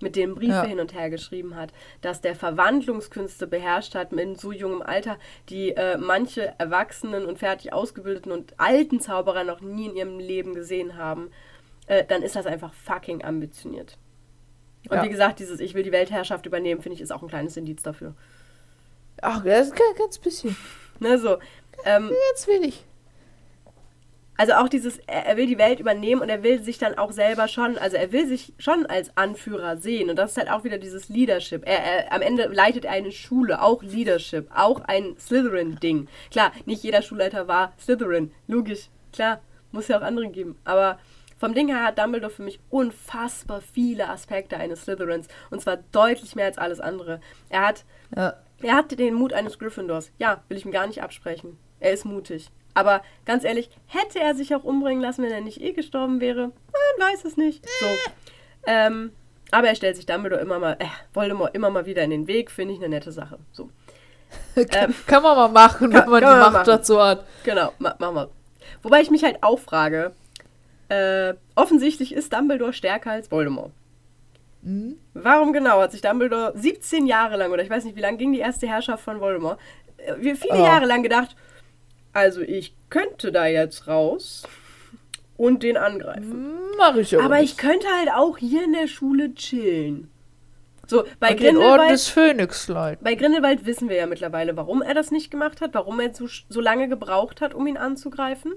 mit 0.00 0.16
denen 0.16 0.34
Briefe 0.34 0.52
ja. 0.52 0.64
hin 0.64 0.80
und 0.80 0.94
her 0.94 1.10
geschrieben 1.10 1.56
hat, 1.56 1.72
dass 2.00 2.20
der 2.20 2.34
Verwandlungskünste 2.34 3.46
beherrscht 3.46 3.94
hat 3.94 4.12
in 4.12 4.36
so 4.36 4.52
jungem 4.52 4.82
Alter, 4.82 5.18
die 5.48 5.70
äh, 5.70 5.96
manche 5.96 6.54
erwachsenen 6.58 7.24
und 7.24 7.38
fertig 7.38 7.72
ausgebildeten 7.72 8.32
und 8.32 8.58
alten 8.58 9.00
Zauberer 9.00 9.44
noch 9.44 9.60
nie 9.60 9.86
in 9.86 9.96
ihrem 9.96 10.18
Leben 10.18 10.54
gesehen 10.54 10.96
haben, 10.96 11.30
äh, 11.86 12.04
dann 12.04 12.22
ist 12.22 12.36
das 12.36 12.46
einfach 12.46 12.74
fucking 12.74 13.24
ambitioniert. 13.24 13.96
Und 14.88 14.96
ja. 14.96 15.04
wie 15.04 15.08
gesagt, 15.08 15.38
dieses 15.38 15.60
Ich 15.60 15.74
will 15.74 15.82
die 15.82 15.92
Weltherrschaft 15.92 16.46
übernehmen, 16.46 16.80
finde 16.80 16.94
ich, 16.94 17.00
ist 17.00 17.12
auch 17.12 17.22
ein 17.22 17.28
kleines 17.28 17.56
Indiz 17.56 17.82
dafür. 17.82 18.14
Ach, 19.22 19.42
das 19.42 19.68
ist 19.68 19.72
ein 19.72 19.98
ganz 19.98 20.18
bisschen. 20.18 20.56
Ne, 20.98 21.18
so. 21.18 21.36
Ähm, 21.84 22.10
ganz 22.32 22.48
wenig. 22.48 22.86
Also 24.38 24.52
auch 24.54 24.68
dieses, 24.68 24.98
er 25.06 25.36
will 25.36 25.46
die 25.46 25.58
Welt 25.58 25.80
übernehmen 25.80 26.20
und 26.20 26.28
er 26.28 26.42
will 26.42 26.62
sich 26.62 26.78
dann 26.78 26.98
auch 26.98 27.12
selber 27.12 27.48
schon, 27.48 27.78
also 27.78 27.96
er 27.96 28.12
will 28.12 28.26
sich 28.26 28.52
schon 28.58 28.84
als 28.84 29.16
Anführer 29.16 29.78
sehen. 29.78 30.10
Und 30.10 30.16
das 30.16 30.32
ist 30.32 30.36
halt 30.36 30.50
auch 30.50 30.64
wieder 30.64 30.76
dieses 30.76 31.08
Leadership. 31.08 31.66
Er, 31.66 31.78
er 31.78 32.12
am 32.12 32.20
Ende 32.20 32.44
leitet 32.46 32.84
er 32.84 32.92
eine 32.92 33.12
Schule, 33.12 33.62
auch 33.62 33.82
Leadership, 33.82 34.48
auch 34.54 34.80
ein 34.82 35.16
Slytherin-Ding. 35.18 36.08
Klar, 36.30 36.52
nicht 36.66 36.82
jeder 36.82 37.00
Schulleiter 37.00 37.48
war 37.48 37.72
Slytherin, 37.80 38.30
logisch, 38.46 38.88
klar, 39.12 39.40
muss 39.72 39.88
ja 39.88 39.98
auch 39.98 40.02
andere 40.02 40.28
geben. 40.28 40.58
Aber 40.64 40.98
vom 41.38 41.54
Ding 41.54 41.68
her 41.68 41.84
hat 41.84 41.98
Dumbledore 41.98 42.32
für 42.32 42.42
mich 42.42 42.60
unfassbar 42.70 43.60
viele 43.60 44.08
Aspekte 44.08 44.56
eines 44.56 44.82
Slytherins. 44.82 45.28
Und 45.50 45.60
zwar 45.60 45.78
deutlich 45.92 46.34
mehr 46.34 46.46
als 46.46 46.58
alles 46.58 46.80
andere. 46.80 47.20
Er 47.50 47.68
hat, 47.68 47.84
ja. 48.14 48.34
er 48.62 48.74
hat 48.74 48.98
den 48.98 49.14
Mut 49.14 49.32
eines 49.32 49.58
Gryffindors. 49.58 50.10
Ja, 50.18 50.42
will 50.48 50.56
ich 50.56 50.64
ihm 50.64 50.72
gar 50.72 50.86
nicht 50.86 51.02
absprechen. 51.02 51.58
Er 51.80 51.92
ist 51.92 52.04
mutig. 52.04 52.50
Aber 52.74 53.02
ganz 53.24 53.44
ehrlich, 53.44 53.70
hätte 53.86 54.20
er 54.20 54.34
sich 54.34 54.54
auch 54.54 54.64
umbringen 54.64 55.02
lassen, 55.02 55.22
wenn 55.22 55.32
er 55.32 55.40
nicht 55.40 55.60
eh 55.60 55.72
gestorben 55.72 56.20
wäre? 56.20 56.52
Man 56.98 57.10
weiß 57.10 57.24
es 57.24 57.36
nicht. 57.36 57.66
So. 57.80 57.86
Ähm, 58.66 59.12
aber 59.50 59.68
er 59.68 59.74
stellt 59.74 59.96
sich 59.96 60.06
Dumbledore 60.06 60.40
immer 60.40 60.58
mal, 60.58 60.76
äh, 60.78 60.86
Voldemort 61.14 61.54
immer 61.54 61.70
mal 61.70 61.86
wieder 61.86 62.02
in 62.02 62.10
den 62.10 62.26
Weg, 62.26 62.50
finde 62.50 62.74
ich 62.74 62.80
eine 62.80 62.88
nette 62.88 63.12
Sache. 63.12 63.38
So. 63.52 63.70
kann, 64.54 64.90
ähm, 64.90 64.94
kann, 65.06 65.22
man 65.22 65.36
mal 65.36 65.48
machen, 65.48 65.90
kann, 65.90 66.04
wenn 66.04 66.10
man 66.10 66.20
die 66.20 66.52
Macht 66.52 66.68
dazu 66.68 67.00
hat. 67.00 67.24
Genau, 67.44 67.72
ma 67.78 67.94
machen 67.98 68.14
wir. 68.14 68.30
Wobei 68.82 69.00
ich 69.00 69.10
mich 69.10 69.22
halt 69.22 69.42
auch 69.42 69.58
frage, 69.58 70.12
äh, 70.88 71.34
offensichtlich 71.54 72.14
ist 72.14 72.32
Dumbledore 72.32 72.72
stärker 72.72 73.12
als 73.12 73.30
Voldemort. 73.30 73.72
Mhm. 74.62 74.96
Warum 75.14 75.52
genau 75.52 75.80
hat 75.80 75.92
sich 75.92 76.00
Dumbledore 76.00 76.52
17 76.56 77.06
Jahre 77.06 77.36
lang, 77.36 77.52
oder 77.52 77.62
ich 77.62 77.70
weiß 77.70 77.84
nicht, 77.84 77.96
wie 77.96 78.00
lange 78.00 78.18
ging 78.18 78.32
die 78.32 78.40
erste 78.40 78.66
Herrschaft 78.66 79.04
von 79.04 79.20
Voldemort, 79.20 79.58
äh, 79.98 80.34
viele 80.34 80.60
oh. 80.60 80.64
Jahre 80.64 80.86
lang 80.86 81.02
gedacht, 81.02 81.36
also 82.12 82.40
ich 82.40 82.74
könnte 82.88 83.30
da 83.30 83.46
jetzt 83.46 83.88
raus 83.88 84.44
und 85.36 85.62
den 85.62 85.76
angreifen. 85.76 86.54
Mach 86.78 86.96
ich 86.96 87.14
aber. 87.14 87.24
Aber 87.24 87.40
ich 87.40 87.56
könnte 87.56 87.86
halt 87.98 88.10
auch 88.10 88.38
hier 88.38 88.64
in 88.64 88.72
der 88.72 88.86
Schule 88.86 89.34
chillen. 89.34 90.10
So, 90.86 91.04
bei 91.18 91.30
und 91.30 91.38
Grindelwald. 91.38 91.64
Den 91.64 91.80
Orden 91.80 91.88
des 91.88 92.08
Phönix. 92.08 92.66
Bei 93.00 93.14
Grindelwald 93.16 93.66
wissen 93.66 93.88
wir 93.88 93.96
ja 93.96 94.06
mittlerweile, 94.06 94.56
warum 94.56 94.82
er 94.82 94.94
das 94.94 95.10
nicht 95.10 95.30
gemacht 95.30 95.60
hat, 95.60 95.74
warum 95.74 95.98
er 96.00 96.14
so, 96.14 96.26
so 96.48 96.60
lange 96.60 96.88
gebraucht 96.88 97.40
hat, 97.40 97.54
um 97.54 97.66
ihn 97.66 97.76
anzugreifen. 97.76 98.52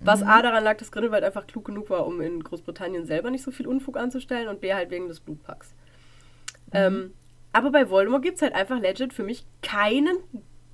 Was 0.00 0.20
mhm. 0.20 0.28
A 0.28 0.42
daran 0.42 0.64
lag, 0.64 0.78
dass 0.78 0.92
Grindelwald 0.92 1.24
einfach 1.24 1.46
klug 1.46 1.66
genug 1.66 1.90
war, 1.90 2.06
um 2.06 2.20
in 2.20 2.42
Großbritannien 2.42 3.04
selber 3.04 3.30
nicht 3.30 3.44
so 3.44 3.50
viel 3.50 3.66
Unfug 3.66 3.96
anzustellen 3.96 4.48
und 4.48 4.60
B 4.60 4.72
halt 4.72 4.90
wegen 4.90 5.08
des 5.08 5.20
Blutpacks. 5.20 5.74
Mhm. 6.66 6.72
Ähm, 6.72 7.14
aber 7.52 7.70
bei 7.70 7.90
Voldemort 7.90 8.22
gibt 8.22 8.36
es 8.36 8.42
halt 8.42 8.54
einfach 8.54 8.80
legit 8.80 9.12
für 9.12 9.24
mich 9.24 9.44
keinen 9.62 10.16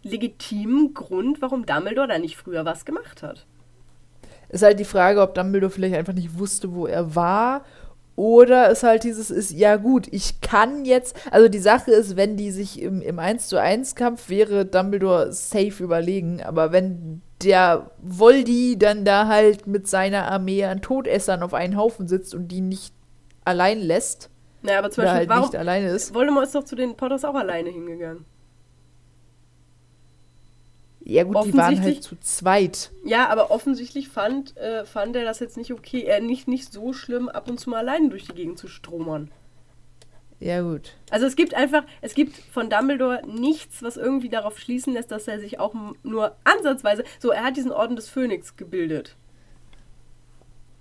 legitimen 0.02 0.94
Grund, 0.94 1.42
warum 1.42 1.66
Dumbledore 1.66 2.08
da 2.08 2.18
nicht 2.18 2.36
früher 2.36 2.64
was 2.64 2.84
gemacht 2.84 3.22
hat. 3.22 3.46
Ist 4.48 4.62
halt 4.62 4.78
die 4.78 4.84
Frage, 4.84 5.20
ob 5.20 5.34
Dumbledore 5.34 5.70
vielleicht 5.70 5.96
einfach 5.96 6.12
nicht 6.12 6.38
wusste, 6.38 6.72
wo 6.72 6.86
er 6.86 7.16
war. 7.16 7.64
Oder 8.14 8.70
ist 8.70 8.82
halt 8.82 9.04
dieses 9.04 9.30
ist, 9.30 9.50
ja 9.50 9.76
gut, 9.76 10.06
ich 10.10 10.40
kann 10.40 10.84
jetzt, 10.84 11.16
also 11.30 11.48
die 11.48 11.58
Sache 11.58 11.90
ist, 11.90 12.16
wenn 12.16 12.36
die 12.36 12.50
sich 12.50 12.80
im, 12.80 13.02
im 13.02 13.18
1 13.18 13.48
zu 13.48 13.60
1 13.60 13.94
Kampf 13.94 14.30
wäre 14.30 14.64
Dumbledore 14.64 15.32
safe 15.32 15.82
überlegen, 15.82 16.42
aber 16.42 16.72
wenn 16.72 17.20
der 17.42 17.90
Voldy 18.02 18.78
dann 18.78 19.04
da 19.04 19.26
halt 19.26 19.66
mit 19.66 19.88
seiner 19.88 20.30
Armee 20.30 20.64
an 20.64 20.82
Todessern 20.82 21.42
auf 21.42 21.54
einen 21.54 21.76
Haufen 21.76 22.08
sitzt 22.08 22.34
und 22.34 22.48
die 22.48 22.60
nicht 22.60 22.94
allein 23.44 23.80
lässt, 23.80 24.30
naja, 24.62 24.78
aber 24.80 24.90
zum 24.90 25.04
Beispiel, 25.04 25.18
halt 25.18 25.28
warum, 25.28 25.42
nicht 25.44 25.56
alleine 25.56 25.88
ist. 25.90 26.12
Voldemort 26.12 26.46
ist 26.46 26.54
doch 26.54 26.64
zu 26.64 26.74
den 26.74 26.96
Potters 26.96 27.24
auch 27.24 27.34
alleine 27.34 27.70
hingegangen. 27.70 28.24
Ja 31.04 31.22
gut, 31.22 31.44
die 31.44 31.54
waren 31.54 31.80
halt 31.80 32.02
zu 32.02 32.16
zweit. 32.18 32.90
Ja, 33.04 33.28
aber 33.28 33.52
offensichtlich 33.52 34.08
fand, 34.08 34.56
äh, 34.56 34.84
fand 34.84 35.14
er 35.14 35.24
das 35.24 35.38
jetzt 35.38 35.56
nicht 35.56 35.72
okay, 35.72 36.02
äh, 36.02 36.20
nicht, 36.20 36.48
nicht 36.48 36.72
so 36.72 36.92
schlimm, 36.92 37.28
ab 37.28 37.48
und 37.48 37.60
zu 37.60 37.70
mal 37.70 37.78
alleine 37.78 38.08
durch 38.08 38.24
die 38.24 38.34
Gegend 38.34 38.58
zu 38.58 38.66
stromern. 38.66 39.30
Ja, 40.38 40.60
gut. 40.60 40.94
Also 41.10 41.26
es 41.26 41.34
gibt 41.34 41.54
einfach, 41.54 41.84
es 42.02 42.14
gibt 42.14 42.36
von 42.36 42.68
Dumbledore 42.68 43.22
nichts, 43.26 43.82
was 43.82 43.96
irgendwie 43.96 44.28
darauf 44.28 44.58
schließen 44.58 44.92
lässt, 44.92 45.10
dass 45.10 45.28
er 45.28 45.40
sich 45.40 45.58
auch 45.58 45.74
nur 46.02 46.36
ansatzweise. 46.44 47.04
So, 47.18 47.30
er 47.30 47.44
hat 47.44 47.56
diesen 47.56 47.72
Orden 47.72 47.96
des 47.96 48.08
Phönix 48.08 48.56
gebildet. 48.56 49.16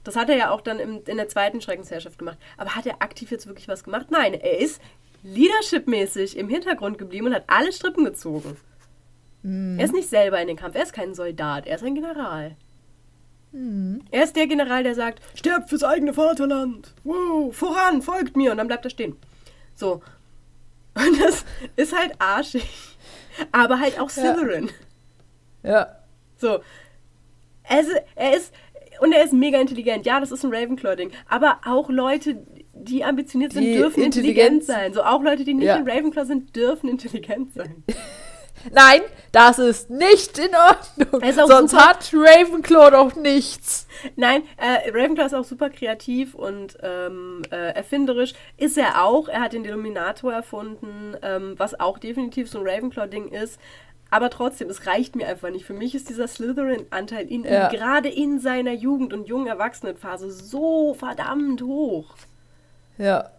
Das 0.04 0.16
hat 0.16 0.30
er 0.30 0.36
ja 0.36 0.52
auch 0.52 0.62
dann 0.62 0.80
im, 0.80 1.02
in 1.06 1.18
der 1.18 1.30
zweiten 1.30 1.62
Schreckensherrschaft 1.62 2.20
gemacht. 2.20 2.38
Aber 2.58 2.76
hat 2.76 2.86
er 2.86 3.02
aktiv 3.02 3.32
jetzt 3.32 3.48
wirklich 3.48 3.68
was 3.68 3.84
gemacht? 3.84 4.08
Nein, 4.12 4.34
er 4.34 4.60
ist 4.60 4.82
leadershipmäßig 5.24 6.38
im 6.38 6.50
Hintergrund 6.50 6.98
geblieben 6.98 7.28
und 7.28 7.34
hat 7.34 7.46
alle 7.48 7.72
Strippen 7.72 8.06
gezogen. 8.06 8.58
Mhm. 9.42 9.80
Er 9.80 9.86
ist 9.86 9.94
nicht 9.94 10.10
selber 10.10 10.40
in 10.40 10.48
den 10.48 10.58
Kampf, 10.58 10.76
er 10.76 10.84
ist 10.84 10.94
kein 10.94 11.16
Soldat, 11.16 11.66
er 11.66 11.76
ist 11.76 11.84
ein 11.84 11.96
General. 11.96 12.56
Mhm. 13.52 14.02
Er 14.12 14.24
ist 14.24 14.36
der 14.36 14.48
General, 14.48 14.84
der 14.84 14.96
sagt, 14.96 15.22
stirbt 15.34 15.70
fürs 15.70 15.84
eigene 15.84 16.14
Vaterland. 16.14 16.94
Wow, 17.04 17.56
voran, 17.56 18.02
folgt 18.02 18.36
mir. 18.36 18.52
Und 18.52 18.58
dann 18.58 18.68
bleibt 18.68 18.86
er 18.86 18.92
stehen. 18.92 19.16
So. 19.76 20.02
Und 20.96 21.22
das 21.22 21.46
ist 21.76 21.96
halt 21.96 22.14
arschig. 22.20 22.68
Aber 23.52 23.80
halt 23.80 24.00
auch 24.00 24.10
Slytherin. 24.10 24.70
Ja. 25.64 25.72
ja. 25.72 26.00
So. 26.38 26.60
Also, 27.68 27.92
er 28.16 28.36
ist, 28.36 28.54
und 29.02 29.12
er 29.12 29.24
ist 29.24 29.34
mega 29.34 29.60
intelligent. 29.60 30.06
Ja, 30.06 30.20
das 30.20 30.32
ist 30.32 30.46
ein 30.46 30.54
Ravenclaw-Ding. 30.54 31.12
Aber 31.28 31.60
auch 31.66 31.90
Leute, 31.90 32.46
die 32.74 33.04
ambitioniert 33.04 33.54
sind, 33.54 33.64
die 33.64 33.76
dürfen 33.76 34.04
intelligent 34.04 34.64
sein. 34.64 34.94
So 34.94 35.04
auch 35.04 35.22
Leute, 35.22 35.44
die 35.44 35.54
nicht 35.54 35.66
ja. 35.66 35.76
in 35.76 35.90
Ravenclaw 35.90 36.26
sind, 36.26 36.56
dürfen 36.56 36.90
intelligent 36.90 37.54
sein. 37.54 37.84
Nein, 38.72 39.02
das 39.32 39.60
ist 39.60 39.90
nicht 39.90 40.38
in 40.40 40.52
Ordnung. 40.56 41.34
Sonst 41.48 41.72
super. 41.72 41.86
hat 41.88 42.12
Ravenclaw 42.14 42.92
doch 42.92 43.16
nichts. 43.16 43.88
Nein, 44.16 44.44
äh, 44.58 44.90
Ravenclaw 44.92 45.26
ist 45.26 45.34
auch 45.34 45.44
super 45.44 45.70
kreativ 45.70 46.36
und 46.36 46.78
ähm, 46.82 47.42
äh, 47.52 47.74
erfinderisch. 47.74 48.34
Ist 48.58 48.78
er 48.78 49.04
auch. 49.04 49.28
Er 49.28 49.42
hat 49.42 49.54
den 49.54 49.66
Illuminator 49.66 50.34
erfunden, 50.34 51.16
ähm, 51.22 51.56
was 51.58 51.80
auch 51.80 51.98
definitiv 51.98 52.50
so 52.50 52.60
ein 52.60 52.68
Ravenclaw-Ding 52.68 53.30
ist. 53.30 53.60
Aber 54.12 54.30
trotzdem, 54.30 54.70
es 54.70 54.88
reicht 54.88 55.16
mir 55.16 55.28
einfach 55.28 55.50
nicht. 55.50 55.66
Für 55.66 55.74
mich 55.74 55.96
ist 55.96 56.10
dieser 56.10 56.28
Slytherin-Anteil 56.28 57.28
in 57.28 57.44
ja. 57.44 57.68
ihm 57.70 57.76
gerade 57.76 58.10
in 58.10 58.40
seiner 58.40 58.72
Jugend- 58.72 59.14
und 59.14 59.28
jungen 59.28 59.48
Erwachsenenphase 59.48 60.32
so 60.32 60.94
verdammt 60.94 61.62
hoch. 61.62 62.16
Ja. 62.98 63.32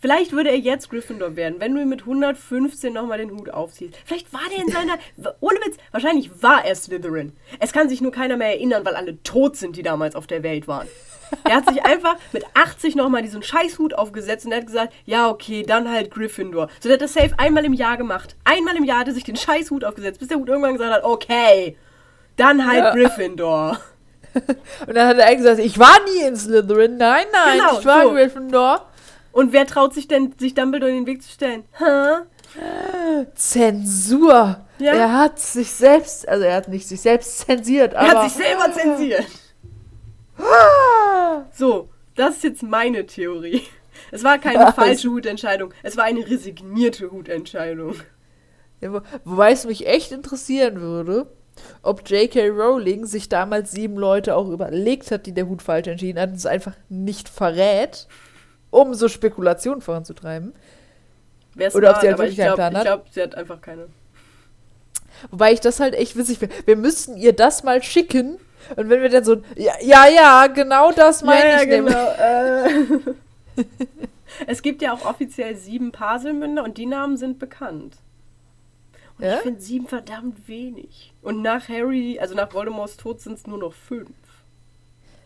Vielleicht 0.00 0.32
würde 0.32 0.50
er 0.50 0.58
jetzt 0.58 0.88
Gryffindor 0.88 1.36
werden, 1.36 1.60
wenn 1.60 1.74
du 1.74 1.82
ihm 1.82 1.88
mit 1.88 2.00
115 2.00 2.92
nochmal 2.92 3.18
den 3.18 3.32
Hut 3.32 3.50
aufziehst. 3.50 3.94
Vielleicht 4.04 4.32
war 4.32 4.40
der 4.50 4.64
in 4.64 4.68
seiner. 4.72 4.98
ohne 5.40 5.58
Witz, 5.60 5.76
wahrscheinlich 5.92 6.30
war 6.42 6.64
er 6.64 6.74
Slytherin. 6.74 7.32
Es 7.58 7.72
kann 7.72 7.88
sich 7.88 8.00
nur 8.00 8.12
keiner 8.12 8.36
mehr 8.36 8.48
erinnern, 8.48 8.84
weil 8.84 8.96
alle 8.96 9.22
tot 9.22 9.56
sind, 9.56 9.76
die 9.76 9.82
damals 9.82 10.16
auf 10.16 10.26
der 10.26 10.42
Welt 10.42 10.66
waren. 10.66 10.88
Er 11.44 11.56
hat 11.56 11.68
sich 11.68 11.84
einfach 11.84 12.16
mit 12.32 12.44
80 12.54 12.96
nochmal 12.96 13.22
diesen 13.22 13.42
Scheißhut 13.42 13.94
aufgesetzt 13.94 14.46
und 14.46 14.52
er 14.52 14.58
hat 14.58 14.66
gesagt, 14.66 14.94
ja, 15.04 15.28
okay, 15.28 15.62
dann 15.62 15.90
halt 15.90 16.10
Gryffindor. 16.10 16.68
So, 16.80 16.88
der 16.88 16.94
hat 16.94 17.02
das 17.02 17.12
safe 17.12 17.34
einmal 17.36 17.64
im 17.66 17.74
Jahr 17.74 17.98
gemacht. 17.98 18.36
Einmal 18.44 18.76
im 18.76 18.84
Jahr 18.84 19.00
hat 19.00 19.08
er 19.08 19.14
sich 19.14 19.24
den 19.24 19.36
Scheißhut 19.36 19.84
aufgesetzt, 19.84 20.18
bis 20.18 20.28
der 20.28 20.38
Hut 20.38 20.48
irgendwann 20.48 20.72
gesagt 20.72 20.92
hat, 20.92 21.04
okay, 21.04 21.76
dann 22.36 22.66
halt 22.66 22.84
ja. 22.84 22.94
Gryffindor. 22.94 23.78
Und 24.86 24.94
dann 24.94 25.08
hat 25.08 25.18
er 25.18 25.26
eigentlich 25.26 25.38
gesagt, 25.38 25.58
ich 25.58 25.78
war 25.78 25.96
nie 26.04 26.26
in 26.26 26.36
Slytherin. 26.36 26.96
Nein, 26.96 27.26
nein, 27.32 27.58
genau, 27.58 27.78
ich 27.80 27.84
war 27.84 28.04
so. 28.04 28.10
Gryffindor. 28.12 28.89
Und 29.32 29.52
wer 29.52 29.66
traut 29.66 29.94
sich 29.94 30.08
denn, 30.08 30.34
sich 30.38 30.54
Dumbledore 30.54 30.90
in 30.90 30.98
den 30.98 31.06
Weg 31.06 31.22
zu 31.22 31.30
stellen? 31.30 31.64
Hä? 31.78 33.24
Zensur. 33.34 34.66
Ja? 34.78 34.92
Er 34.92 35.18
hat 35.18 35.38
sich 35.38 35.70
selbst, 35.70 36.28
also 36.28 36.44
er 36.44 36.56
hat 36.56 36.68
nicht 36.68 36.88
sich 36.88 37.00
selbst 37.00 37.38
zensiert, 37.40 37.94
aber. 37.94 38.08
Er 38.08 38.22
hat 38.22 38.30
sich 38.30 38.44
selber 38.44 38.72
zensiert. 38.72 39.26
so, 41.52 41.90
das 42.14 42.36
ist 42.36 42.44
jetzt 42.44 42.62
meine 42.62 43.06
Theorie. 43.06 43.62
Es 44.10 44.24
war 44.24 44.38
keine 44.38 44.64
Was? 44.64 44.74
falsche 44.74 45.10
Hutentscheidung, 45.10 45.74
es 45.82 45.96
war 45.96 46.04
eine 46.04 46.26
resignierte 46.26 47.10
Hutentscheidung. 47.10 47.96
Ja, 48.80 48.92
wo, 48.92 49.00
wobei 49.24 49.52
es 49.52 49.66
mich 49.66 49.86
echt 49.86 50.10
interessieren 50.10 50.80
würde, 50.80 51.30
ob 51.82 52.08
J.K. 52.08 52.48
Rowling 52.48 53.04
sich 53.04 53.28
damals 53.28 53.72
sieben 53.72 53.96
Leute 53.96 54.34
auch 54.34 54.48
überlegt 54.48 55.10
hat, 55.10 55.26
die 55.26 55.34
der 55.34 55.46
Hut 55.46 55.60
falsch 55.60 55.88
entschieden 55.88 56.18
hat 56.18 56.30
und 56.30 56.36
es 56.36 56.46
einfach 56.46 56.74
nicht 56.88 57.28
verrät 57.28 58.08
um 58.70 58.94
so 58.94 59.08
Spekulationen 59.08 59.82
voranzutreiben. 59.82 60.54
Wer's 61.54 61.74
Oder 61.74 61.90
ob 61.90 62.00
sie 62.00 62.08
halt 62.08 62.18
wirklich 62.18 62.36
keinen 62.36 62.54
Plan 62.54 62.74
hat. 62.74 62.82
Ich 62.82 62.86
glaube, 62.86 63.04
sie 63.10 63.22
hat 63.22 63.34
einfach 63.34 63.60
keine. 63.60 63.88
Wobei 65.30 65.52
ich 65.52 65.60
das 65.60 65.80
halt 65.80 65.94
echt 65.94 66.16
witzig 66.16 66.38
finde. 66.38 66.54
Wir 66.64 66.76
müssten 66.76 67.16
ihr 67.16 67.32
das 67.32 67.62
mal 67.62 67.82
schicken. 67.82 68.38
Und 68.76 68.88
wenn 68.88 69.02
wir 69.02 69.08
dann 69.08 69.24
so, 69.24 69.42
ja, 69.56 69.72
ja, 69.82 70.06
ja 70.06 70.46
genau 70.46 70.92
das 70.92 71.22
meine 71.22 71.50
ja, 71.50 71.62
ich 71.62 71.68
ja, 71.68 71.80
genau. 71.80 72.10
Äh. 72.12 73.64
es 74.46 74.62
gibt 74.62 74.82
ja 74.82 74.92
auch 74.92 75.04
offiziell 75.04 75.56
sieben 75.56 75.92
Paselmünder 75.92 76.62
und 76.62 76.78
die 76.78 76.86
Namen 76.86 77.16
sind 77.16 77.38
bekannt. 77.38 77.96
Und 79.18 79.24
ja? 79.24 79.36
ich 79.36 79.40
finde 79.40 79.60
sieben 79.60 79.86
verdammt 79.86 80.48
wenig. 80.48 81.12
Und 81.20 81.42
nach 81.42 81.68
Harry, 81.68 82.18
also 82.20 82.34
nach 82.34 82.52
Voldemorts 82.52 82.96
Tod 82.96 83.20
sind 83.20 83.38
es 83.38 83.46
nur 83.46 83.58
noch 83.58 83.72
fünf. 83.72 84.10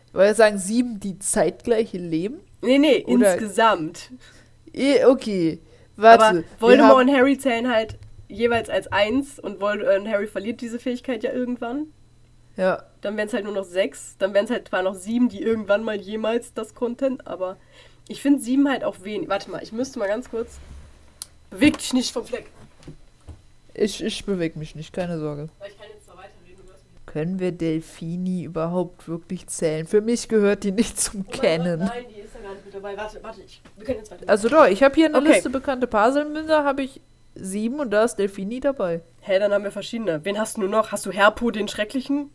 Ich 0.07 0.13
wollte 0.13 0.35
sagen, 0.35 0.57
sieben, 0.57 0.99
die 0.99 1.19
zeitgleich 1.19 1.93
leben? 1.93 2.39
Nee, 2.61 2.77
nee, 2.77 3.03
Oder 3.05 3.33
insgesamt. 3.33 4.11
Okay, 5.05 5.59
warte. 5.95 6.23
Aber 6.23 6.43
Voldemort 6.59 7.03
und 7.05 7.15
Harry 7.15 7.37
zählen 7.37 7.71
halt 7.71 7.97
jeweils 8.27 8.69
als 8.69 8.87
eins 8.87 9.39
und, 9.39 9.59
Vold 9.59 9.81
äh, 9.81 9.97
und 9.97 10.07
Harry 10.07 10.27
verliert 10.27 10.61
diese 10.61 10.79
Fähigkeit 10.79 11.23
ja 11.23 11.31
irgendwann. 11.31 11.87
Ja. 12.57 12.83
Dann 13.01 13.17
wären 13.17 13.27
es 13.27 13.33
halt 13.33 13.43
nur 13.45 13.53
noch 13.53 13.65
sechs. 13.65 14.15
Dann 14.17 14.33
wären 14.33 14.45
es 14.45 14.51
halt 14.51 14.69
zwar 14.69 14.81
noch 14.81 14.95
sieben, 14.95 15.29
die 15.29 15.41
irgendwann 15.41 15.83
mal 15.83 15.95
jemals 15.95 16.53
das 16.53 16.73
Content, 16.73 17.27
aber 17.27 17.57
ich 18.07 18.21
finde 18.21 18.41
sieben 18.41 18.69
halt 18.69 18.83
auch 18.83 19.03
wenig. 19.03 19.29
Warte 19.29 19.51
mal, 19.51 19.61
ich 19.61 19.71
müsste 19.71 19.99
mal 19.99 20.07
ganz 20.07 20.29
kurz. 20.29 20.59
Beweg 21.49 21.77
dich 21.77 21.93
nicht 21.93 22.11
vom 22.11 22.25
Fleck. 22.25 22.47
Ich, 23.73 24.01
ich 24.03 24.25
bewege 24.25 24.57
mich 24.57 24.75
nicht, 24.75 24.93
keine 24.93 25.19
Sorge. 25.19 25.49
Ich 25.67 25.77
kann 25.77 25.87
jetzt 25.93 26.04
Können 27.15 27.39
wir 27.39 27.53
Delfini 27.53 28.43
überhaupt 28.43 29.07
wirklich 29.07 29.47
zählen? 29.47 29.87
Für 29.87 30.01
mich 30.01 30.27
gehört 30.27 30.65
die 30.65 30.73
nicht 30.73 30.99
zum 30.99 31.23
oh 31.25 31.31
Kennen. 31.31 31.79
nein, 31.79 32.03
die 32.13 32.19
ist 32.19 32.35
ja 32.35 32.41
gar 32.41 32.51
nicht 32.51 32.65
mit 32.65 32.75
dabei. 32.75 32.97
Warte, 32.97 33.23
warte, 33.23 33.41
ich, 33.41 33.61
wir 33.77 33.85
können 33.85 33.99
jetzt 33.99 34.11
weiter. 34.11 34.25
Also 34.27 34.49
doch, 34.49 34.67
ich 34.67 34.83
habe 34.83 34.95
hier 34.95 35.05
eine 35.05 35.19
okay. 35.19 35.29
Liste 35.29 35.49
bekannte 35.49 35.87
Puzzlemünder, 35.87 36.65
habe 36.65 36.83
ich 36.83 36.99
sieben 37.33 37.79
und 37.79 37.91
da 37.91 38.03
ist 38.03 38.17
Delfini 38.17 38.59
dabei. 38.59 38.95
Hä, 38.95 39.01
hey, 39.21 39.39
dann 39.39 39.53
haben 39.53 39.63
wir 39.63 39.71
verschiedene. 39.71 40.25
Wen 40.25 40.37
hast 40.37 40.57
du 40.57 40.63
noch? 40.63 40.91
Hast 40.91 41.05
du 41.05 41.11
Herpo 41.11 41.51
den 41.51 41.69
Schrecklichen? 41.69 42.31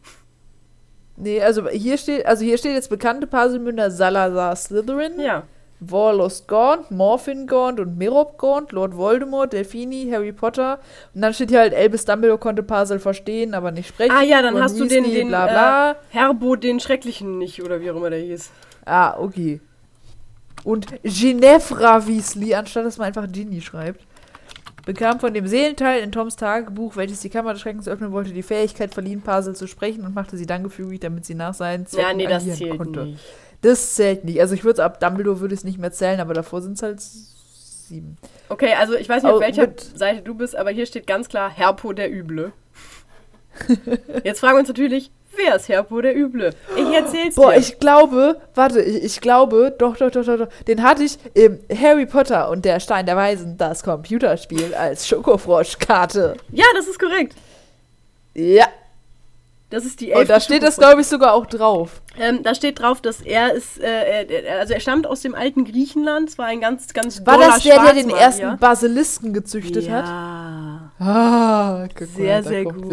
Nee, 1.16 1.42
also 1.42 1.68
hier 1.68 1.98
steht, 1.98 2.24
also 2.24 2.42
hier 2.42 2.56
steht 2.56 2.72
jetzt 2.72 2.88
bekannte 2.88 3.26
Puzzlemünder 3.26 3.90
Salazar 3.90 4.56
Slytherin. 4.56 5.20
Ja. 5.20 5.46
Warlos 5.80 6.46
Gaunt, 6.46 6.90
Morphin 6.90 7.46
Gaunt 7.46 7.80
und 7.80 7.96
Merob 7.96 8.38
Gaunt, 8.38 8.72
Lord 8.72 8.96
Voldemort, 8.96 9.52
Delphini, 9.52 10.10
Harry 10.12 10.32
Potter. 10.32 10.78
Und 11.14 11.22
dann 11.22 11.34
steht 11.34 11.50
hier 11.50 11.60
halt, 11.60 11.74
Albus 11.74 12.04
Dumbledore 12.04 12.38
konnte 12.38 12.62
Puzzle 12.62 13.00
verstehen, 13.00 13.54
aber 13.54 13.72
nicht 13.72 13.88
sprechen. 13.88 14.12
Ah 14.12 14.22
ja, 14.22 14.42
dann 14.42 14.54
und 14.54 14.62
hast 14.62 14.74
Weasley, 14.78 14.88
du 14.88 14.94
den, 15.02 15.14
den 15.14 15.28
bla 15.28 15.46
bla. 15.46 15.90
Äh, 15.92 15.94
Herbo 16.10 16.56
den 16.56 16.80
Schrecklichen 16.80 17.38
nicht, 17.38 17.62
oder 17.62 17.80
wie 17.80 17.90
auch 17.90 17.96
immer 17.96 18.10
der 18.10 18.20
hieß. 18.20 18.50
Ah, 18.84 19.18
okay. 19.18 19.60
Und 20.64 20.86
Ginevra 21.02 22.06
Weasley, 22.06 22.54
anstatt 22.54 22.84
dass 22.84 22.98
man 22.98 23.08
einfach 23.08 23.26
Ginny 23.30 23.60
schreibt 23.60 24.04
bekam 24.84 25.20
von 25.20 25.32
dem 25.34 25.46
Seelenteil 25.46 26.02
in 26.02 26.12
Toms 26.12 26.36
Tagebuch, 26.36 26.96
welches 26.96 27.20
die 27.20 27.30
Kammer 27.30 27.52
des 27.52 27.62
Schreckens 27.62 27.88
öffnen 27.88 28.12
wollte, 28.12 28.32
die 28.32 28.42
Fähigkeit 28.42 28.92
verliehen, 28.92 29.22
Parsel 29.22 29.54
zu 29.54 29.66
sprechen 29.66 30.04
und 30.04 30.14
machte 30.14 30.36
sie 30.36 30.46
dann 30.46 30.62
gefügig, 30.62 31.00
damit 31.00 31.24
sie 31.24 31.34
nach 31.34 31.54
seinen 31.54 31.86
Zwecken 31.86 32.08
Ja, 32.08 32.14
nee, 32.14 32.26
das 32.26 32.44
zählt 32.56 32.76
konnte. 32.76 33.04
nicht. 33.04 33.20
Das 33.62 33.94
zählt 33.94 34.24
nicht. 34.24 34.40
Also 34.40 34.54
ich 34.54 34.64
würde 34.64 34.74
es 34.74 34.80
ab 34.80 35.00
Dumbledore 35.00 35.40
würde 35.40 35.54
es 35.54 35.64
nicht 35.64 35.78
mehr 35.78 35.92
zählen, 35.92 36.20
aber 36.20 36.34
davor 36.34 36.62
sind 36.62 36.74
es 36.74 36.82
halt 36.82 37.00
sieben. 37.00 38.16
Okay, 38.48 38.74
also 38.78 38.94
ich 38.94 39.08
weiß 39.08 39.22
nicht, 39.22 39.32
auf 39.32 39.40
welcher 39.40 39.68
Seite 39.94 40.22
du 40.22 40.34
bist, 40.34 40.56
aber 40.56 40.70
hier 40.70 40.86
steht 40.86 41.06
ganz 41.06 41.28
klar 41.28 41.50
Herpo 41.50 41.92
der 41.92 42.10
Üble. 42.12 42.52
Jetzt 44.24 44.40
fragen 44.40 44.54
wir 44.54 44.60
uns 44.60 44.68
natürlich, 44.68 45.10
Wer 45.36 45.56
ist 45.56 45.68
Herpo 45.68 46.00
der 46.00 46.16
Üble? 46.16 46.50
Ich 46.76 46.92
erzähl's 46.92 47.36
Boah, 47.36 47.52
dir. 47.52 47.52
Boah, 47.52 47.56
ich 47.56 47.78
glaube, 47.78 48.40
warte, 48.54 48.82
ich, 48.82 49.04
ich, 49.04 49.20
glaube, 49.20 49.74
doch, 49.78 49.96
doch, 49.96 50.10
doch, 50.10 50.24
doch, 50.24 50.38
doch, 50.38 50.48
den 50.66 50.82
hatte 50.82 51.04
ich 51.04 51.18
im 51.34 51.60
Harry 51.74 52.06
Potter 52.06 52.50
und 52.50 52.64
der 52.64 52.80
Stein 52.80 53.06
der 53.06 53.16
Weisen, 53.16 53.56
das 53.56 53.82
Computerspiel, 53.82 54.74
als 54.74 55.06
Schokofroschkarte. 55.06 56.36
Ja, 56.50 56.64
das 56.74 56.88
ist 56.88 56.98
korrekt. 56.98 57.36
Ja. 58.34 58.66
Das 59.70 59.84
ist 59.84 60.00
die 60.00 60.10
elfte 60.10 60.20
Und 60.20 60.30
da 60.30 60.40
steht 60.40 60.64
das, 60.64 60.76
glaube 60.76 61.00
ich, 61.00 61.06
sogar 61.06 61.32
auch 61.32 61.46
drauf. 61.46 62.02
Ähm, 62.18 62.42
da 62.42 62.56
steht 62.56 62.80
drauf, 62.80 63.00
dass 63.00 63.20
er 63.20 63.54
ist, 63.54 63.80
äh, 63.80 64.26
also 64.58 64.74
er 64.74 64.80
stammt 64.80 65.06
aus 65.06 65.20
dem 65.20 65.36
alten 65.36 65.64
Griechenland. 65.64 66.28
Es 66.28 66.38
war 66.38 66.46
ein 66.46 66.60
ganz, 66.60 66.92
ganz 66.92 67.24
War 67.24 67.38
das 67.38 67.62
der, 67.62 67.80
der 67.80 67.94
den 67.94 68.10
ersten 68.10 68.58
Basilisken 68.58 69.32
gezüchtet 69.32 69.86
ja. 69.86 69.92
hat? 69.92 70.06
Ja. 70.06 70.92
Ah, 70.98 71.88
sehr, 72.16 72.42
sehr 72.42 72.64
gut. 72.64 72.84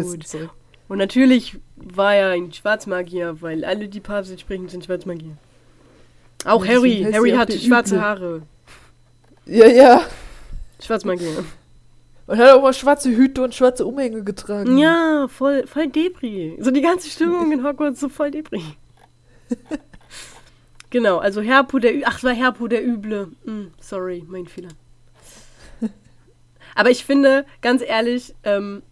Und 0.86 0.98
natürlich 0.98 1.58
war 1.76 2.14
er 2.14 2.30
ein 2.30 2.52
Schwarzmagier, 2.52 3.42
weil 3.42 3.64
alle, 3.64 3.88
die 3.88 4.00
Papst 4.00 4.40
sprechen, 4.40 4.68
sind 4.68 4.84
Schwarzmagier. 4.84 5.36
Auch 6.44 6.64
Harry. 6.64 7.06
Harry 7.12 7.32
hatte 7.32 7.58
schwarze. 7.58 8.00
Haare. 8.00 8.42
Ja, 9.46 9.66
ja. 9.66 10.02
Schwarzmagier. 10.80 11.44
Und 12.28 12.36
hat 12.36 12.50
auch 12.50 12.60
mal 12.60 12.74
schwarze 12.74 13.08
Hüte 13.08 13.42
und 13.42 13.54
schwarze 13.54 13.86
Umhänge 13.86 14.22
getragen. 14.22 14.76
Ja, 14.76 15.28
voll, 15.28 15.66
voll 15.66 15.88
Debris. 15.88 16.56
So 16.58 16.70
die 16.70 16.82
ganze 16.82 17.08
Stimmung 17.08 17.50
in 17.52 17.64
Hogwarts 17.64 18.00
so 18.00 18.10
voll 18.10 18.30
Debris. 18.30 18.62
genau, 20.90 21.16
also 21.16 21.40
Herpo 21.40 21.78
der 21.78 21.96
Ü 21.96 22.02
Ach, 22.04 22.18
es 22.18 22.24
war 22.24 22.34
Herpo 22.34 22.68
der 22.68 22.86
Üble. 22.86 23.28
Mm, 23.46 23.68
sorry, 23.80 24.26
mein 24.28 24.46
Fehler. 24.46 24.68
Aber 26.74 26.90
ich 26.90 27.02
finde, 27.02 27.46
ganz 27.62 27.82
ehrlich, 27.82 28.34
ähm, 28.44 28.82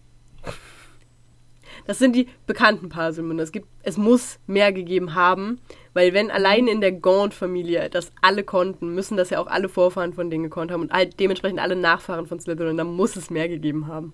das 1.87 1.99
sind 1.99 2.17
die 2.17 2.29
bekannten 2.47 2.89
Parselmünder. 2.89 3.45
Es, 3.45 3.53
gibt, 3.53 3.69
es 3.83 3.97
muss 3.97 4.39
mehr 4.47 4.73
gegeben 4.73 5.15
haben, 5.15 5.61
weil 5.95 6.13
wenn 6.13 6.31
allein 6.31 6.67
in 6.67 6.81
der 6.81 6.93
Gaunt-Familie 6.93 7.89
das 7.91 8.13
alle 8.21 8.45
konnten, 8.45 8.95
müssen 8.95 9.17
das 9.17 9.31
ja 9.31 9.39
auch 9.39 9.47
alle 9.47 9.69
Vorfahren 9.69 10.13
von 10.13 10.29
denen 10.29 10.45
gekonnt 10.45 10.71
haben 10.73 10.83
und 10.83 10.93
halt 10.93 11.19
dementsprechend 11.21 11.61
alle 11.61 11.77
Nachfahren 11.77 12.27
von 12.27 12.41
Slytherin. 12.41 12.77
Da 12.77 12.85
muss 12.85 13.17
es 13.17 13.31
mehr 13.31 13.49
gegeben 13.49 13.87
haben. 13.87 14.13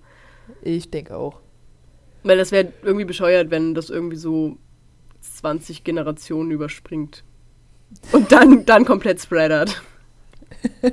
Ich 0.60 0.90
denke 0.90 1.16
auch. 1.16 1.40
Weil 2.22 2.36
das 2.36 2.52
wäre 2.52 2.72
irgendwie 2.82 3.04
bescheuert, 3.04 3.50
wenn 3.50 3.74
das 3.74 3.90
irgendwie 3.90 4.16
so 4.16 4.58
20 5.20 5.82
Generationen 5.82 6.50
überspringt. 6.50 7.24
Und 8.12 8.32
dann, 8.32 8.64
dann 8.64 8.84
komplett 8.84 9.20
spreadert. 9.20 9.82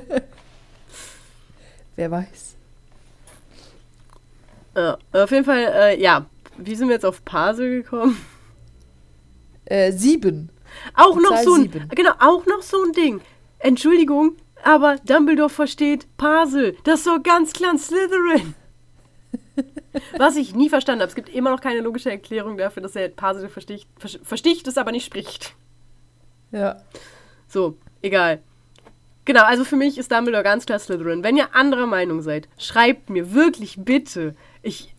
Wer 1.96 2.10
weiß. 2.10 2.56
Ja, 4.76 4.98
auf 5.12 5.30
jeden 5.30 5.44
Fall, 5.44 5.72
äh, 5.74 6.00
ja, 6.00 6.26
wie 6.62 6.74
sind 6.74 6.88
wir 6.88 6.94
jetzt 6.94 7.06
auf 7.06 7.24
Pasel 7.24 7.82
gekommen? 7.82 8.16
Äh, 9.64 9.92
sieben. 9.92 10.50
Auch 10.94 11.16
noch 11.16 11.30
Zahl 11.30 11.44
so 11.44 11.54
ein, 11.54 11.62
sieben. 11.62 11.88
genau, 11.90 12.12
auch 12.18 12.46
noch 12.46 12.62
so 12.62 12.82
ein 12.82 12.92
Ding. 12.92 13.20
Entschuldigung, 13.58 14.36
aber 14.62 14.96
Dumbledore 14.96 15.50
versteht 15.50 16.06
Pasel. 16.16 16.76
Das 16.84 17.00
ist 17.00 17.04
so 17.04 17.20
ganz 17.22 17.52
klar 17.52 17.72
ein 17.72 17.78
Slytherin. 17.78 18.54
Was 20.18 20.36
ich 20.36 20.54
nie 20.54 20.68
verstanden 20.68 21.02
habe. 21.02 21.08
Es 21.08 21.14
gibt 21.14 21.28
immer 21.28 21.50
noch 21.50 21.60
keine 21.60 21.80
logische 21.80 22.10
Erklärung 22.10 22.56
dafür, 22.56 22.82
dass 22.82 22.96
er 22.96 23.08
Pasel 23.08 23.48
versticht, 23.48 23.88
versticht 24.22 24.66
es 24.66 24.78
aber 24.78 24.92
nicht 24.92 25.04
spricht. 25.04 25.54
Ja. 26.52 26.82
So, 27.48 27.76
egal. 28.02 28.42
Genau, 29.24 29.44
also 29.44 29.64
für 29.64 29.76
mich 29.76 29.98
ist 29.98 30.10
Dumbledore 30.10 30.42
ganz 30.42 30.66
klar 30.66 30.78
Slytherin. 30.78 31.22
Wenn 31.22 31.36
ihr 31.36 31.54
anderer 31.54 31.86
Meinung 31.86 32.22
seid, 32.22 32.48
schreibt 32.58 33.10
mir 33.10 33.32
wirklich 33.34 33.76
bitte. 33.78 34.34
Ich, 34.62 34.94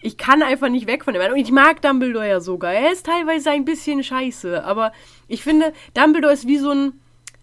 ich 0.00 0.16
kann 0.16 0.42
einfach 0.42 0.68
nicht 0.68 0.86
weg 0.86 1.04
von 1.04 1.14
der 1.14 1.22
Meinung. 1.22 1.38
Ich 1.38 1.50
mag 1.50 1.82
Dumbledore 1.82 2.28
ja 2.28 2.40
sogar. 2.40 2.72
Er 2.72 2.92
ist 2.92 3.06
teilweise 3.06 3.50
ein 3.50 3.64
bisschen 3.64 4.02
scheiße, 4.02 4.64
aber 4.64 4.92
ich 5.26 5.42
finde, 5.42 5.72
Dumbledore 5.94 6.32
ist 6.32 6.46
wie 6.46 6.58
so 6.58 6.70
ein 6.70 7.00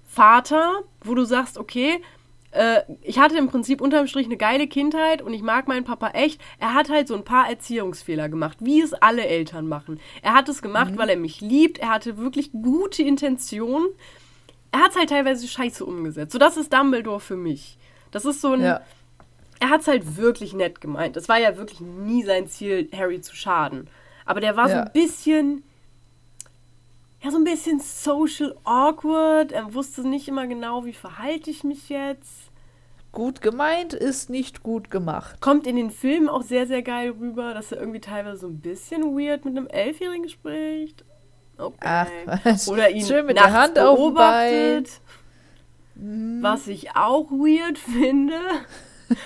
Vater, 0.08 0.82
wo 1.04 1.14
du 1.16 1.26
sagst, 1.26 1.58
okay, 1.58 2.02
äh, 2.52 2.82
ich 3.02 3.20
hatte 3.20 3.38
im 3.38 3.50
Prinzip 3.50 3.82
unterm 3.82 4.08
Strich 4.08 4.28
eine 4.28 4.38
geile 4.38 4.68
Kindheit 4.68 5.22
und 5.22 5.34
ich 5.34 5.42
mag 5.42 5.68
meinen 5.68 5.84
Papa 5.84 6.12
echt. 6.12 6.40
Er 6.60 6.74
hat 6.74 6.90
halt 6.90 7.08
so 7.10 7.16
ein 7.16 7.26
paar 7.26 7.50
Erziehungsfehler 7.50 8.30
gemacht, 8.30 8.58
wie 8.62 8.82
es 8.82 8.94
alle 8.94 9.26
Eltern 9.26 9.68
machen. 9.68 10.00
Er 10.22 10.34
hat 10.34 10.48
es 10.48 10.62
gemacht, 10.62 10.92
mhm. 10.92 10.98
weil 10.98 11.10
er 11.10 11.18
mich 11.18 11.42
liebt. 11.42 11.80
Er 11.80 11.90
hatte 11.90 12.18
wirklich 12.18 12.52
gute 12.54 13.04
Intentionen. 13.04 13.88
Er 14.72 14.80
hat 14.80 14.92
es 14.92 14.98
halt 14.98 15.10
teilweise 15.10 15.48
scheiße 15.48 15.86
umgesetzt. 15.86 16.32
So, 16.32 16.40
das 16.40 16.56
ist 16.56 16.72
Dumbledore 16.72 17.20
für 17.20 17.36
mich. 17.36 17.78
Das 18.12 18.24
ist 18.24 18.40
so 18.40 18.54
ein. 18.54 18.62
Ja 18.62 18.82
er 19.60 19.70
hat 19.70 19.82
es 19.82 19.88
halt 19.88 20.18
wirklich 20.18 20.54
nett 20.54 20.82
gemeint. 20.82 21.18
Es 21.18 21.30
war 21.30 21.40
ja 21.40 21.58
wirklich 21.58 21.80
nie 21.80 22.24
sein 22.24 22.48
Ziel, 22.48 22.90
Harry 22.96 23.22
zu 23.22 23.36
schaden. 23.36 23.90
Aber 24.26 24.42
der 24.42 24.56
war 24.58 24.70
ja. 24.70 24.76
so 24.76 24.82
ein 24.82 24.92
bisschen, 24.92 25.64
ja, 27.22 27.32
so 27.32 27.38
ein 27.38 27.44
bisschen 27.44 27.80
social 27.80 28.56
awkward. 28.64 29.52
Er 29.52 29.74
wusste 29.74 30.08
nicht 30.08 30.28
immer 30.28 30.48
genau, 30.48 30.86
wie 30.86 30.94
verhalte 30.94 31.50
ich 31.50 31.64
mich 31.64 31.90
jetzt. 31.90 32.52
Gut 33.12 33.42
gemeint 33.42 33.94
ist 33.94 34.30
nicht 34.30 34.62
gut 34.62 34.92
gemacht. 34.92 35.40
Kommt 35.40 35.68
in 35.68 35.78
den 35.78 35.90
Filmen 35.90 36.28
auch 36.28 36.42
sehr, 36.42 36.68
sehr 36.68 36.82
geil 36.82 37.16
rüber, 37.18 37.54
dass 37.54 37.72
er 37.72 37.80
irgendwie 37.80 38.02
teilweise 38.02 38.40
so 38.40 38.48
ein 38.48 38.60
bisschen 38.60 39.18
weird 39.18 39.46
mit 39.46 39.56
einem 39.56 39.68
Elfjährigen 39.68 40.28
spricht. 40.28 41.06
Okay. 41.58 41.78
Ach, 41.80 42.10
was? 42.44 42.68
Oder 42.68 42.90
ihn 42.90 43.06
Schön 43.06 43.26
mit 43.26 43.38
der 43.38 43.54
Hand 43.54 43.76
beobachtet. 43.76 45.00
Was 45.96 46.68
ich 46.68 46.94
auch 46.98 47.32
weird 47.32 47.78
finde. 47.78 48.36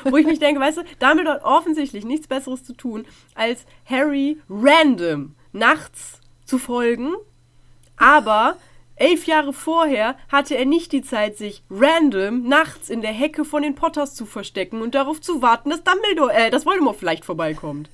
Wo 0.03 0.17
ich 0.17 0.25
mich 0.25 0.39
denke, 0.39 0.59
weißt 0.59 0.77
du, 0.77 0.83
Dumbledore 0.99 1.35
hat 1.35 1.43
offensichtlich 1.43 2.05
nichts 2.05 2.27
Besseres 2.27 2.63
zu 2.63 2.73
tun, 2.73 3.05
als 3.35 3.65
Harry 3.85 4.37
random 4.49 5.35
nachts 5.51 6.19
zu 6.45 6.57
folgen. 6.57 7.13
Aber 7.97 8.57
elf 8.95 9.25
Jahre 9.25 9.53
vorher 9.53 10.15
hatte 10.29 10.55
er 10.55 10.65
nicht 10.65 10.91
die 10.91 11.01
Zeit, 11.01 11.37
sich 11.37 11.63
random 11.69 12.47
nachts 12.47 12.89
in 12.89 13.01
der 13.01 13.11
Hecke 13.11 13.45
von 13.45 13.63
den 13.63 13.75
Potters 13.75 14.15
zu 14.15 14.25
verstecken 14.25 14.81
und 14.81 14.95
darauf 14.95 15.21
zu 15.21 15.41
warten, 15.41 15.69
dass 15.69 15.83
Dumbledore, 15.83 16.33
äh, 16.33 16.49
dass 16.49 16.65
Voldemort 16.65 16.97
vielleicht 16.97 17.25
vorbeikommt. 17.25 17.89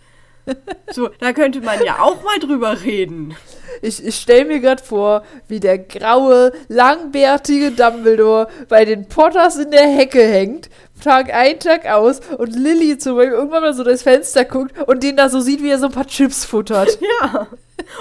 So, 0.91 1.09
da 1.19 1.33
könnte 1.33 1.61
man 1.61 1.83
ja 1.83 1.99
auch 2.01 2.23
mal 2.23 2.39
drüber 2.39 2.83
reden. 2.83 3.35
Ich, 3.81 4.03
ich 4.03 4.15
stelle 4.15 4.45
mir 4.45 4.59
gerade 4.59 4.83
vor, 4.83 5.23
wie 5.47 5.59
der 5.59 5.79
graue, 5.79 6.53
langbärtige 6.67 7.71
Dumbledore 7.71 8.47
bei 8.69 8.85
den 8.85 9.07
Potters 9.07 9.57
in 9.57 9.71
der 9.71 9.87
Hecke 9.87 10.21
hängt, 10.21 10.69
Tag 11.01 11.33
ein, 11.33 11.59
Tag 11.59 11.85
aus 11.85 12.19
und 12.37 12.55
Lilly 12.55 12.97
zum 12.97 13.15
Beispiel 13.17 13.33
irgendwann 13.33 13.61
mal 13.61 13.73
so 13.73 13.83
durchs 13.83 14.03
Fenster 14.03 14.45
guckt 14.45 14.73
und 14.87 15.03
den 15.03 15.17
da 15.17 15.29
so 15.29 15.39
sieht, 15.39 15.61
wie 15.61 15.69
er 15.69 15.79
so 15.79 15.87
ein 15.87 15.91
paar 15.91 16.07
Chips 16.07 16.45
futtert. 16.45 16.97
Ja. 17.21 17.47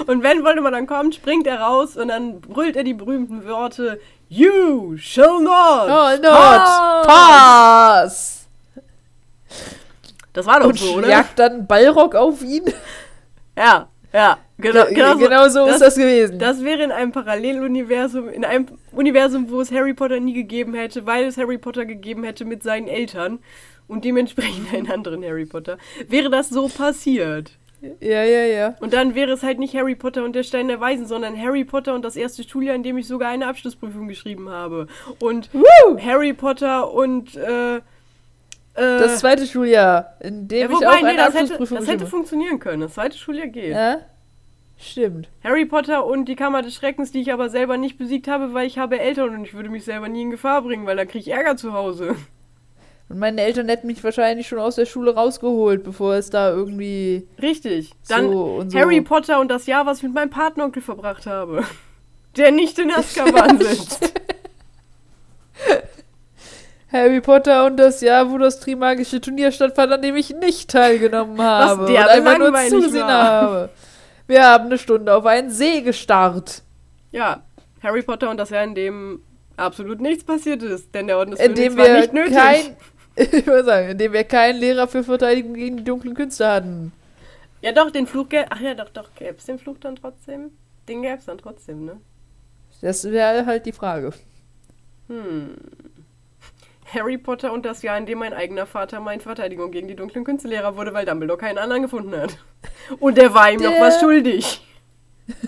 Und 0.06 0.22
wenn 0.22 0.44
Voldemort 0.44 0.72
dann 0.72 0.86
kommt, 0.86 1.16
springt 1.16 1.46
er 1.46 1.60
raus 1.60 1.96
und 1.96 2.08
dann 2.08 2.40
brüllt 2.40 2.74
er 2.74 2.84
die 2.84 2.94
berühmten 2.94 3.46
Worte 3.46 4.00
You 4.28 4.96
shall 4.96 5.40
not, 5.42 5.88
oh, 5.88 6.16
not 6.22 7.06
pass. 7.06 8.46
Das 10.32 10.46
war 10.46 10.60
doch 10.60 10.68
und 10.68 10.78
so, 10.78 10.94
oder? 10.94 11.08
jagt 11.08 11.38
dann 11.38 11.66
Ballrock 11.66 12.14
auf 12.14 12.42
ihn. 12.42 12.64
Ja, 13.56 13.88
ja. 14.12 14.38
Genau, 14.58 14.84
genau, 14.86 15.16
genau 15.16 15.48
so, 15.48 15.66
das, 15.66 15.76
ist 15.76 15.82
das 15.82 15.94
gewesen. 15.96 16.38
Das 16.38 16.62
wäre 16.62 16.82
in 16.84 16.92
einem 16.92 17.10
Paralleluniversum, 17.10 18.28
in 18.28 18.44
einem 18.44 18.66
Universum, 18.92 19.50
wo 19.50 19.60
es 19.60 19.72
Harry 19.72 19.94
Potter 19.94 20.20
nie 20.20 20.32
gegeben 20.32 20.74
hätte, 20.74 21.06
weil 21.06 21.24
es 21.24 21.36
Harry 21.36 21.58
Potter 21.58 21.84
gegeben 21.84 22.22
hätte 22.22 22.44
mit 22.44 22.62
seinen 22.62 22.86
Eltern 22.86 23.40
und 23.88 24.04
dementsprechend 24.04 24.72
einen 24.72 24.90
anderen 24.90 25.24
Harry 25.24 25.44
Potter. 25.44 25.78
Wäre 26.08 26.30
das 26.30 26.50
so 26.50 26.68
passiert? 26.68 27.52
Ja, 28.00 28.22
ja, 28.24 28.44
ja. 28.44 28.74
Und 28.80 28.94
dann 28.94 29.14
wäre 29.14 29.32
es 29.32 29.42
halt 29.42 29.58
nicht 29.58 29.74
Harry 29.74 29.94
Potter 29.94 30.24
und 30.24 30.34
der 30.34 30.42
Stein 30.42 30.68
der 30.68 30.80
Weisen, 30.80 31.06
sondern 31.06 31.38
Harry 31.38 31.64
Potter 31.64 31.94
und 31.94 32.04
das 32.04 32.16
erste 32.16 32.42
Schuljahr, 32.42 32.74
in 32.74 32.82
dem 32.82 32.96
ich 32.96 33.06
sogar 33.06 33.30
eine 33.30 33.46
Abschlussprüfung 33.46 34.08
geschrieben 34.08 34.48
habe. 34.48 34.86
Und 35.18 35.50
Woo! 35.52 35.98
Harry 35.98 36.32
Potter 36.32 36.92
und 36.92 37.36
äh, 37.36 37.80
das 38.74 39.20
zweite 39.20 39.46
Schuljahr, 39.46 40.16
in 40.20 40.48
dem 40.48 40.62
ja, 40.62 40.68
wobei, 40.68 40.80
ich 40.80 40.86
auch 40.86 40.92
eine 40.92 41.12
nee, 41.12 41.16
das 41.16 41.34
hätte, 41.34 41.58
das 41.58 41.86
hätte 41.86 42.06
funktionieren 42.06 42.58
können. 42.58 42.80
Das 42.80 42.94
zweite 42.94 43.16
Schuljahr 43.16 43.46
geht. 43.46 43.70
Ja, 43.70 43.98
stimmt. 44.90 45.28
Harry 45.42 45.66
Potter 45.66 46.06
und 46.06 46.26
die 46.26 46.36
Kammer 46.36 46.62
des 46.62 46.74
Schreckens, 46.74 47.12
die 47.12 47.20
ich 47.20 47.32
aber 47.32 47.48
selber 47.48 47.76
nicht 47.76 47.98
besiegt 47.98 48.28
habe, 48.28 48.54
weil 48.54 48.66
ich 48.66 48.78
habe 48.78 48.98
Eltern 48.98 49.34
und 49.34 49.44
ich 49.44 49.54
würde 49.54 49.68
mich 49.70 49.84
selber 49.84 50.08
nie 50.08 50.22
in 50.22 50.30
Gefahr 50.30 50.62
bringen, 50.62 50.86
weil 50.86 50.96
da 50.96 51.04
kriege 51.04 51.20
ich 51.20 51.28
Ärger 51.28 51.56
zu 51.56 51.72
Hause. 51.72 52.16
Und 53.08 53.18
meine 53.18 53.42
Eltern 53.42 53.68
hätten 53.68 53.86
mich 53.86 54.02
wahrscheinlich 54.02 54.48
schon 54.48 54.58
aus 54.58 54.76
der 54.76 54.86
Schule 54.86 55.14
rausgeholt, 55.14 55.84
bevor 55.84 56.14
es 56.14 56.30
da 56.30 56.50
irgendwie. 56.50 57.28
Richtig. 57.40 57.92
Dann 58.08 58.30
so 58.30 58.64
so. 58.66 58.78
Harry 58.78 59.02
Potter 59.02 59.40
und 59.40 59.48
das 59.48 59.66
Jahr, 59.66 59.84
was 59.84 59.98
ich 59.98 60.04
mit 60.04 60.14
meinem 60.14 60.30
Patenonkel 60.30 60.82
verbracht 60.82 61.26
habe. 61.26 61.64
Der 62.36 62.50
nicht 62.50 62.78
in 62.78 62.90
Azkaban 62.90 63.58
sitzt. 63.60 64.12
Harry 66.90 67.20
Potter 67.20 67.66
und 67.66 67.76
das 67.76 68.00
Jahr, 68.00 68.30
wo 68.30 68.38
das 68.38 68.60
Trimagische 68.60 69.20
Turnier 69.20 69.52
stattfand, 69.52 69.92
an 69.92 70.02
dem 70.02 70.16
ich 70.16 70.30
nicht 70.30 70.70
teilgenommen 70.70 71.40
habe. 71.40 71.82
Was 71.82 71.90
der 71.90 72.02
und 72.02 72.08
einfach 72.08 72.38
nur 72.38 72.54
zusehen 72.68 73.02
war. 73.02 73.24
habe. 73.24 73.70
Wir 74.26 74.44
haben 74.44 74.66
eine 74.66 74.78
Stunde 74.78 75.14
auf 75.14 75.26
einen 75.26 75.50
See 75.50 75.82
gestarrt. 75.82 76.62
Ja, 77.12 77.42
Harry 77.82 78.02
Potter 78.02 78.30
und 78.30 78.38
das 78.38 78.50
Jahr, 78.50 78.64
in 78.64 78.74
dem 78.74 79.22
absolut 79.56 80.00
nichts 80.00 80.24
passiert 80.24 80.62
ist, 80.62 80.94
denn 80.94 81.06
der 81.06 81.18
Orden 81.18 81.32
des 81.32 81.40
in 81.40 81.54
dem 81.54 81.76
wir 81.76 81.84
war 81.84 82.00
nicht 82.00 82.12
nötig. 82.12 82.34
Kein, 82.34 82.76
ich 83.16 83.46
würde 83.46 83.64
sagen, 83.64 83.88
in 83.90 83.98
dem 83.98 84.12
wir 84.12 84.24
keinen 84.24 84.58
Lehrer 84.58 84.88
für 84.88 85.04
Verteidigung 85.04 85.54
gegen 85.54 85.76
die 85.76 85.84
dunklen 85.84 86.14
Künste 86.14 86.46
hatten. 86.48 86.92
Ja 87.60 87.72
doch, 87.72 87.90
den 87.90 88.06
Fluch 88.06 88.28
gäbe 88.28 88.46
Ach 88.50 88.60
ja, 88.60 88.74
doch, 88.74 88.90
doch, 88.90 89.14
gäbe 89.14 89.36
es 89.38 89.44
den 89.44 89.58
Fluch 89.58 89.78
dann 89.78 89.96
trotzdem? 89.96 90.50
Den 90.88 91.02
gäbe 91.02 91.18
es 91.18 91.24
dann 91.24 91.38
trotzdem, 91.38 91.84
ne? 91.84 92.00
Das 92.80 93.04
wäre 93.04 93.46
halt 93.46 93.64
die 93.66 93.72
Frage. 93.72 94.12
Hm. 95.08 95.54
Harry 96.92 97.18
Potter 97.18 97.52
und 97.52 97.64
das 97.64 97.82
Jahr, 97.82 97.96
in 97.96 98.06
dem 98.06 98.18
mein 98.18 98.34
eigener 98.34 98.66
Vater 98.66 99.00
mein 99.00 99.20
Verteidigung 99.20 99.70
gegen 99.70 99.88
die 99.88 99.96
dunklen 99.96 100.24
Künstelehrer 100.24 100.76
wurde, 100.76 100.92
weil 100.94 101.06
Dumbledore 101.06 101.38
keinen 101.38 101.58
anderen 101.58 101.82
gefunden 101.82 102.16
hat. 102.16 102.36
Und 102.98 103.16
der 103.16 103.34
war 103.34 103.50
ihm 103.50 103.60
der... 103.60 103.70
noch 103.70 103.80
was 103.80 104.00
schuldig. 104.00 104.60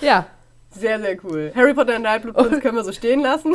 ja. 0.00 0.26
Sehr, 0.70 1.00
sehr 1.00 1.24
cool. 1.24 1.52
Harry 1.54 1.74
Potter 1.74 1.96
und 1.96 2.02
der 2.02 2.12
Halbblutprinz 2.12 2.60
können 2.60 2.76
wir 2.76 2.84
so 2.84 2.92
stehen 2.92 3.20
lassen. 3.20 3.54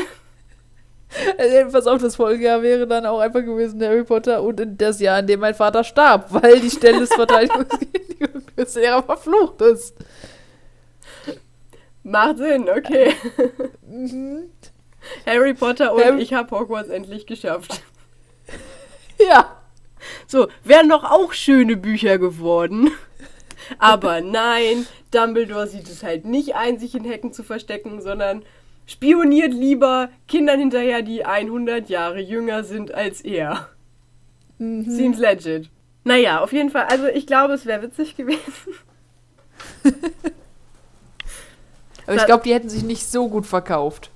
Also, 1.37 1.71
pass 1.71 1.87
auf, 1.87 2.01
das 2.01 2.15
Folgejahr 2.15 2.61
wäre 2.61 2.87
dann 2.87 3.05
auch 3.05 3.19
einfach 3.19 3.41
gewesen 3.41 3.83
Harry 3.83 4.03
Potter 4.03 4.41
und 4.41 4.61
das 4.77 4.99
Jahr, 4.99 5.19
in 5.19 5.27
dem 5.27 5.41
mein 5.41 5.53
Vater 5.53 5.83
starb, 5.83 6.27
weil 6.29 6.61
die 6.61 6.69
Stelle 6.69 6.99
des 6.99 7.13
Verteidigungs 7.13 7.79
gegen 7.79 8.07
die 8.07 8.55
Künstelehrer 8.55 9.03
verflucht 9.03 9.61
ist. 9.61 9.95
Macht 12.03 12.37
Sinn, 12.37 12.69
okay. 12.69 13.13
mhm. 13.85 14.49
Harry 15.25 15.53
Potter 15.53 15.93
und 15.93 16.03
Harry 16.03 16.21
ich 16.21 16.33
habe 16.33 16.57
Hogwarts 16.57 16.89
endlich 16.89 17.25
geschafft. 17.25 17.81
Ja. 19.19 19.60
So, 20.27 20.47
wären 20.63 20.89
doch 20.89 21.03
auch 21.03 21.33
schöne 21.33 21.77
Bücher 21.77 22.17
geworden. 22.17 22.91
Aber 23.79 24.21
nein, 24.21 24.85
Dumbledore 25.11 25.67
sieht 25.67 25.87
es 25.89 26.03
halt 26.03 26.25
nicht 26.25 26.55
ein, 26.55 26.79
sich 26.79 26.95
in 26.95 27.05
Hecken 27.05 27.33
zu 27.33 27.43
verstecken, 27.43 28.01
sondern 28.01 28.43
spioniert 28.85 29.53
lieber 29.53 30.09
Kindern 30.27 30.59
hinterher, 30.59 31.01
die 31.01 31.25
100 31.25 31.89
Jahre 31.89 32.19
jünger 32.19 32.63
sind 32.63 32.93
als 32.93 33.21
er. 33.21 33.69
Mhm. 34.57 34.89
Seems 34.89 35.17
legit. 35.17 35.69
Naja, 36.03 36.41
auf 36.41 36.51
jeden 36.51 36.69
Fall. 36.69 36.85
Also 36.85 37.07
ich 37.07 37.27
glaube, 37.27 37.53
es 37.53 37.65
wäre 37.65 37.81
witzig 37.83 38.15
gewesen. 38.15 38.73
Aber 42.07 42.15
ich 42.15 42.25
glaube, 42.25 42.43
die 42.43 42.53
hätten 42.53 42.69
sich 42.69 42.83
nicht 42.83 43.05
so 43.07 43.29
gut 43.29 43.45
verkauft. 43.45 44.09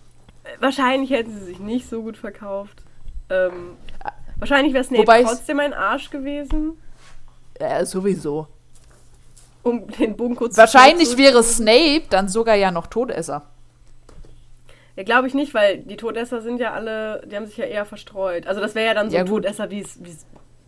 Wahrscheinlich 0.60 1.12
hätten 1.12 1.32
sie 1.32 1.46
sich 1.46 1.60
nicht 1.60 1.88
so 1.88 2.02
gut 2.02 2.18
verkauft. 2.18 2.84
Ähm, 3.30 3.78
wahrscheinlich 4.50 4.74
wäre 4.74 4.84
Snape 4.84 5.02
Wobei 5.02 5.24
trotzdem 5.24 5.60
ein 5.60 5.74
Arsch 5.74 6.10
gewesen. 6.10 6.78
Ja, 7.60 7.86
sowieso. 7.86 8.48
Um 9.64 9.88
den 9.88 10.16
Bogen 10.16 10.36
kurz 10.36 10.58
Wahrscheinlich 10.58 11.18
wäre 11.18 11.42
Snape 11.42 12.04
dann 12.10 12.30
sogar 12.30 12.56
ja 12.56 12.72
noch 12.72 12.88
Todesser. 12.88 13.44
Ja, 14.96 15.04
glaube 15.04 15.28
ich 15.28 15.34
nicht, 15.34 15.54
weil 15.54 15.80
die 15.80 15.98
Todesser 15.98 16.42
sind 16.42 16.60
ja 16.60 16.74
alle, 16.74 17.24
die 17.26 17.36
haben 17.36 17.48
sich 17.48 17.58
ja 17.58 17.66
eher 17.66 17.86
verstreut. 17.86 18.48
Also 18.48 18.62
das 18.62 18.76
wäre 18.76 18.88
ja 18.88 18.94
dann 18.94 19.10
so 19.10 19.16
ja, 19.16 19.24
ein 19.24 19.28
Todesser, 19.28 19.70
wie 19.72 19.82
es 19.82 19.98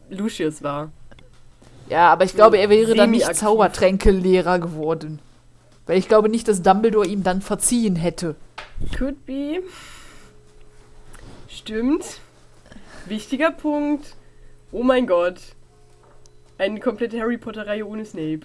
Lucius 0.09 0.63
war. 0.63 0.91
Ja, 1.89 2.11
aber 2.11 2.25
ich 2.25 2.33
glaube, 2.33 2.57
er 2.57 2.69
wäre 2.69 2.95
dann 2.95 3.11
nicht 3.11 3.33
Zaubertränkelehrer 3.33 4.59
geworden. 4.59 5.19
Weil 5.85 5.97
ich 5.97 6.09
glaube 6.09 6.27
nicht, 6.27 6.47
dass 6.47 6.61
Dumbledore 6.61 7.07
ihm 7.07 7.23
dann 7.23 7.41
verziehen 7.41 7.95
hätte. 7.95 8.35
Could 8.97 9.25
be. 9.25 9.61
Stimmt. 11.47 12.19
Wichtiger 13.09 13.51
Punkt. 13.51 14.15
Oh 14.71 14.83
mein 14.83 15.07
Gott. 15.07 15.39
Eine 16.57 16.79
komplette 16.79 17.19
Harry 17.19 17.37
Potter-Reihe 17.37 17.85
ohne 17.85 18.05
Snape. 18.05 18.41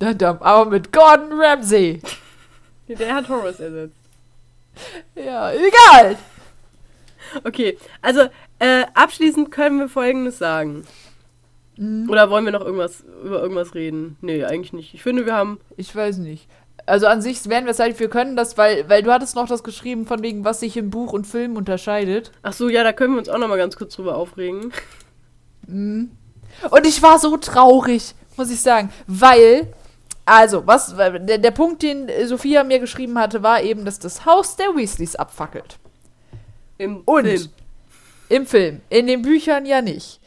Aber 0.00 0.70
mit 0.70 0.92
Gordon 0.92 1.40
Ramsay. 1.40 2.00
Der 2.88 3.14
hat 3.14 3.28
Horus 3.28 3.60
ersetzt. 3.60 3.96
Ja, 5.14 5.52
egal. 5.52 6.18
Okay, 7.44 7.78
also 8.00 8.22
äh, 8.58 8.84
abschließend 8.94 9.50
können 9.50 9.78
wir 9.78 9.88
Folgendes 9.88 10.38
sagen. 10.38 10.84
Mhm. 11.76 12.10
Oder 12.10 12.30
wollen 12.30 12.44
wir 12.44 12.52
noch 12.52 12.64
irgendwas 12.64 13.04
über 13.24 13.40
irgendwas 13.40 13.74
reden? 13.74 14.16
Nee, 14.20 14.44
eigentlich 14.44 14.72
nicht. 14.72 14.94
Ich 14.94 15.02
finde, 15.02 15.24
wir 15.24 15.34
haben. 15.34 15.60
Ich 15.76 15.94
weiß 15.94 16.18
nicht. 16.18 16.48
Also 16.84 17.06
an 17.06 17.22
sich 17.22 17.48
wären 17.48 17.64
wir 17.64 17.70
es 17.70 17.78
halt, 17.78 17.98
wir 18.00 18.10
können 18.10 18.34
das, 18.34 18.58
weil, 18.58 18.88
weil 18.88 19.02
du 19.02 19.12
hattest 19.12 19.36
noch 19.36 19.46
das 19.46 19.62
geschrieben, 19.62 20.06
von 20.06 20.22
wegen, 20.22 20.44
was 20.44 20.60
sich 20.60 20.76
im 20.76 20.90
Buch 20.90 21.12
und 21.12 21.26
Film 21.26 21.56
unterscheidet. 21.56 22.32
Ach 22.42 22.52
so, 22.52 22.68
ja, 22.68 22.82
da 22.82 22.92
können 22.92 23.14
wir 23.14 23.18
uns 23.18 23.28
auch 23.28 23.38
noch 23.38 23.48
mal 23.48 23.56
ganz 23.56 23.76
kurz 23.76 23.94
drüber 23.94 24.16
aufregen. 24.16 24.72
Mhm. 25.66 26.10
Und 26.70 26.86
ich 26.86 27.02
war 27.02 27.18
so 27.18 27.36
traurig, 27.36 28.14
muss 28.36 28.50
ich 28.50 28.60
sagen, 28.60 28.90
weil, 29.06 29.72
also, 30.24 30.66
was, 30.66 30.94
der, 30.96 31.38
der 31.38 31.50
Punkt, 31.52 31.82
den 31.82 32.10
Sophia 32.26 32.64
mir 32.64 32.78
geschrieben 32.78 33.18
hatte, 33.18 33.42
war 33.42 33.62
eben, 33.62 33.84
dass 33.84 33.98
das 33.98 34.26
Haus 34.26 34.56
der 34.56 34.74
Weasleys 34.74 35.16
abfackelt. 35.16 35.78
Im 36.78 37.02
und 37.04 37.26
Film. 37.26 37.48
Im 38.28 38.46
Film. 38.46 38.80
In 38.88 39.06
den 39.06 39.22
Büchern 39.22 39.66
ja 39.66 39.82
nicht. 39.82 40.20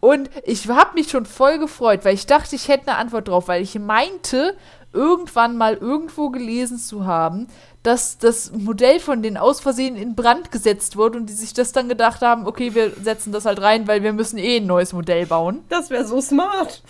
Und 0.00 0.30
ich 0.44 0.68
habe 0.68 0.94
mich 0.94 1.10
schon 1.10 1.26
voll 1.26 1.58
gefreut, 1.58 2.04
weil 2.04 2.14
ich 2.14 2.26
dachte, 2.26 2.54
ich 2.54 2.68
hätte 2.68 2.88
eine 2.88 2.98
Antwort 2.98 3.28
drauf, 3.28 3.48
weil 3.48 3.62
ich 3.62 3.76
meinte, 3.78 4.56
irgendwann 4.98 5.56
mal 5.56 5.74
irgendwo 5.74 6.30
gelesen 6.30 6.78
zu 6.78 7.06
haben, 7.06 7.46
dass 7.82 8.18
das 8.18 8.52
Modell 8.52 8.98
von 8.98 9.22
denen 9.22 9.36
aus 9.36 9.60
Versehen 9.60 9.96
in 9.96 10.14
Brand 10.16 10.50
gesetzt 10.50 10.96
wurde 10.96 11.18
und 11.18 11.26
die 11.26 11.34
sich 11.34 11.54
das 11.54 11.72
dann 11.72 11.88
gedacht 11.88 12.20
haben, 12.20 12.46
okay, 12.46 12.74
wir 12.74 12.90
setzen 13.02 13.32
das 13.32 13.44
halt 13.44 13.62
rein, 13.62 13.86
weil 13.86 14.02
wir 14.02 14.12
müssen 14.12 14.38
eh 14.38 14.56
ein 14.56 14.66
neues 14.66 14.92
Modell 14.92 15.26
bauen. 15.26 15.64
Das 15.68 15.88
wäre 15.88 16.04
so 16.04 16.20
smart. 16.20 16.82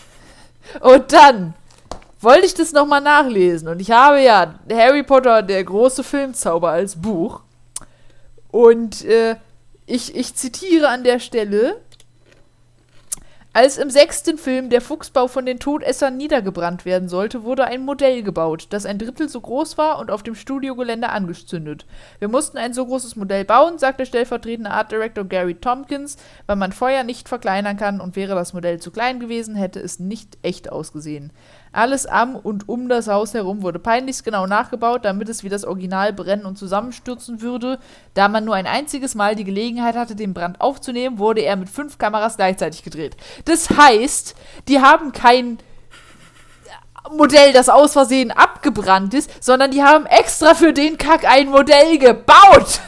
Und 0.80 1.12
dann 1.12 1.54
wollte 2.20 2.46
ich 2.46 2.54
das 2.54 2.72
nochmal 2.72 3.00
nachlesen 3.00 3.68
und 3.68 3.80
ich 3.80 3.90
habe 3.90 4.20
ja 4.20 4.54
Harry 4.70 5.02
Potter, 5.02 5.42
der 5.42 5.62
große 5.62 6.02
Filmzauber 6.02 6.70
als 6.70 6.96
Buch 6.96 7.42
und 8.50 9.04
äh, 9.04 9.36
ich, 9.86 10.16
ich 10.16 10.34
zitiere 10.34 10.88
an 10.88 11.04
der 11.04 11.20
Stelle, 11.20 11.80
als 13.58 13.76
im 13.76 13.90
sechsten 13.90 14.38
Film 14.38 14.70
der 14.70 14.80
Fuchsbau 14.80 15.26
von 15.26 15.44
den 15.44 15.58
Todessern 15.58 16.16
niedergebrannt 16.16 16.84
werden 16.84 17.08
sollte, 17.08 17.42
wurde 17.42 17.64
ein 17.64 17.84
Modell 17.84 18.22
gebaut, 18.22 18.68
das 18.70 18.86
ein 18.86 18.98
Drittel 18.98 19.28
so 19.28 19.40
groß 19.40 19.76
war 19.76 19.98
und 19.98 20.12
auf 20.12 20.22
dem 20.22 20.36
Studiogelände 20.36 21.08
angezündet. 21.08 21.84
Wir 22.20 22.28
mussten 22.28 22.56
ein 22.56 22.72
so 22.72 22.86
großes 22.86 23.16
Modell 23.16 23.44
bauen, 23.44 23.76
sagt 23.76 23.98
der 23.98 24.04
stellvertretende 24.04 24.70
Art 24.70 24.92
Director 24.92 25.24
Gary 25.24 25.56
Tompkins, 25.56 26.18
weil 26.46 26.54
man 26.54 26.70
Feuer 26.70 27.02
nicht 27.02 27.28
verkleinern 27.28 27.76
kann 27.76 28.00
und 28.00 28.14
wäre 28.14 28.36
das 28.36 28.52
Modell 28.52 28.78
zu 28.78 28.92
klein 28.92 29.18
gewesen, 29.18 29.56
hätte 29.56 29.80
es 29.80 29.98
nicht 29.98 30.38
echt 30.42 30.70
ausgesehen. 30.70 31.32
Alles 31.72 32.06
am 32.06 32.36
und 32.36 32.68
um 32.68 32.88
das 32.88 33.08
Haus 33.08 33.34
herum 33.34 33.62
wurde 33.62 33.78
peinlichst 33.78 34.24
genau 34.24 34.46
nachgebaut, 34.46 35.04
damit 35.04 35.28
es 35.28 35.44
wie 35.44 35.48
das 35.48 35.64
Original 35.64 36.12
brennen 36.12 36.46
und 36.46 36.56
zusammenstürzen 36.56 37.40
würde. 37.40 37.78
Da 38.14 38.28
man 38.28 38.44
nur 38.44 38.54
ein 38.54 38.66
einziges 38.66 39.14
Mal 39.14 39.36
die 39.36 39.44
Gelegenheit 39.44 39.96
hatte, 39.96 40.14
den 40.14 40.34
Brand 40.34 40.60
aufzunehmen, 40.60 41.18
wurde 41.18 41.42
er 41.42 41.56
mit 41.56 41.68
fünf 41.68 41.98
Kameras 41.98 42.36
gleichzeitig 42.36 42.82
gedreht. 42.82 43.16
Das 43.44 43.70
heißt, 43.70 44.34
die 44.68 44.80
haben 44.80 45.12
kein 45.12 45.58
Modell, 47.10 47.52
das 47.52 47.68
aus 47.68 47.92
Versehen 47.92 48.30
abgebrannt 48.30 49.14
ist, 49.14 49.42
sondern 49.42 49.70
die 49.70 49.82
haben 49.82 50.06
extra 50.06 50.54
für 50.54 50.72
den 50.72 50.98
Kack 50.98 51.24
ein 51.24 51.48
Modell 51.48 51.98
gebaut. 51.98 52.80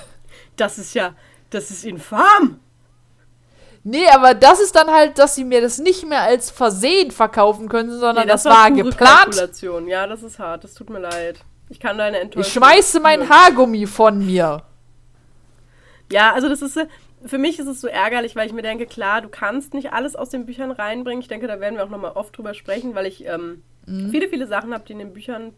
Das 0.56 0.78
ist 0.78 0.94
ja, 0.94 1.14
das 1.50 1.70
ist 1.70 1.84
infam. 1.84 2.60
Nee, 3.82 4.06
aber 4.08 4.34
das 4.34 4.60
ist 4.60 4.76
dann 4.76 4.90
halt, 4.90 5.18
dass 5.18 5.34
sie 5.34 5.44
mir 5.44 5.60
das 5.60 5.78
nicht 5.78 6.06
mehr 6.06 6.22
als 6.22 6.50
Versehen 6.50 7.10
verkaufen 7.10 7.68
können, 7.68 7.90
sondern 7.90 8.26
nee, 8.26 8.32
das, 8.32 8.42
das, 8.42 8.54
war 8.54 8.70
geplant. 8.70 8.98
Kalkulation. 8.98 9.88
Ja, 9.88 10.06
das 10.06 10.22
ist 10.22 10.38
hart. 10.38 10.64
Das 10.64 10.74
tut 10.74 10.90
mir 10.90 10.98
leid. 10.98 11.40
Ich 11.70 11.80
kann 11.80 11.96
deine 11.96 12.18
Enttäuschung. 12.18 12.46
Ich 12.46 12.52
schmeiße 12.52 13.00
mein 13.00 13.28
Haargummi 13.28 13.86
von 13.86 14.24
mir. 14.24 14.62
Ja, 16.12 16.32
also 16.32 16.48
das 16.48 16.60
ist 16.60 16.78
für 17.24 17.38
mich 17.38 17.58
ist 17.58 17.66
es 17.66 17.80
so 17.80 17.88
ärgerlich, 17.88 18.34
weil 18.34 18.46
ich 18.46 18.52
mir 18.52 18.62
denke, 18.62 18.86
klar, 18.86 19.20
du 19.20 19.28
kannst 19.28 19.74
nicht 19.74 19.92
alles 19.92 20.16
aus 20.16 20.30
den 20.30 20.46
Büchern 20.46 20.70
reinbringen. 20.70 21.20
Ich 21.20 21.28
denke, 21.28 21.46
da 21.46 21.60
werden 21.60 21.76
wir 21.76 21.84
auch 21.84 21.90
nochmal 21.90 22.12
oft 22.12 22.36
drüber 22.36 22.54
sprechen, 22.54 22.94
weil 22.94 23.06
ich 23.06 23.26
ähm, 23.26 23.62
mhm. 23.86 24.10
viele, 24.10 24.28
viele 24.28 24.46
Sachen 24.46 24.72
habe, 24.72 24.84
die 24.86 24.92
in 24.92 24.98
den 25.00 25.12
Büchern 25.12 25.52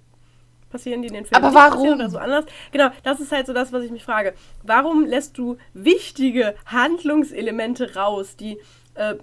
passieren, 0.73 1.03
die 1.03 1.09
in 1.09 1.15
den 1.15 1.27
Filmen 1.27 1.45
Aber 1.45 1.55
warum? 1.55 1.89
oder 1.89 2.11
so 2.11 2.19
anders. 2.19 2.47
Genau, 2.73 2.89
das 3.05 3.21
ist 3.21 3.31
halt 3.31 3.47
so 3.47 3.53
das, 3.53 3.73
was 3.73 3.85
ich 3.85 3.91
mich 3.91 4.05
frage. 4.05 4.35
Warum 4.63 5.05
lässt 5.05 5.39
du 5.39 5.59
wichtige 5.75 6.55
Handlungselemente 6.67 7.95
raus, 7.95 8.37
die 8.37 8.59
äh, 8.95 9.15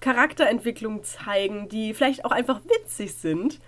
Charakterentwicklung 0.00 1.02
zeigen, 1.02 1.68
die 1.68 1.94
vielleicht 1.94 2.24
auch 2.24 2.32
einfach 2.32 2.60
witzig 2.64 3.14
sind? 3.14 3.60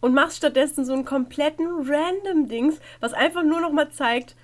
Und 0.00 0.14
machst 0.14 0.38
stattdessen 0.38 0.84
so 0.84 0.94
einen 0.94 1.04
kompletten 1.04 1.66
random 1.66 2.48
Dings, 2.48 2.80
was 3.00 3.12
einfach 3.12 3.42
nur 3.42 3.60
noch 3.60 3.72
mal 3.72 3.90
zeigt, 3.90 4.34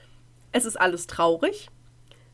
es 0.53 0.65
ist 0.65 0.79
alles 0.79 1.07
traurig. 1.07 1.71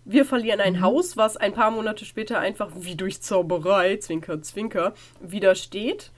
Wir 0.05 0.25
verlieren 0.25 0.61
ein 0.61 0.75
mhm. 0.75 0.81
Haus, 0.81 1.17
was 1.17 1.37
ein 1.37 1.53
paar 1.53 1.71
Monate 1.71 2.05
später 2.05 2.41
einfach 2.41 2.71
wie 2.75 2.97
durch 2.97 3.23
Zauberei, 3.23 3.97
Zwinker, 3.97 4.43
Zwinker, 4.43 4.95
wieder 5.21 5.55
steht. 5.55 6.11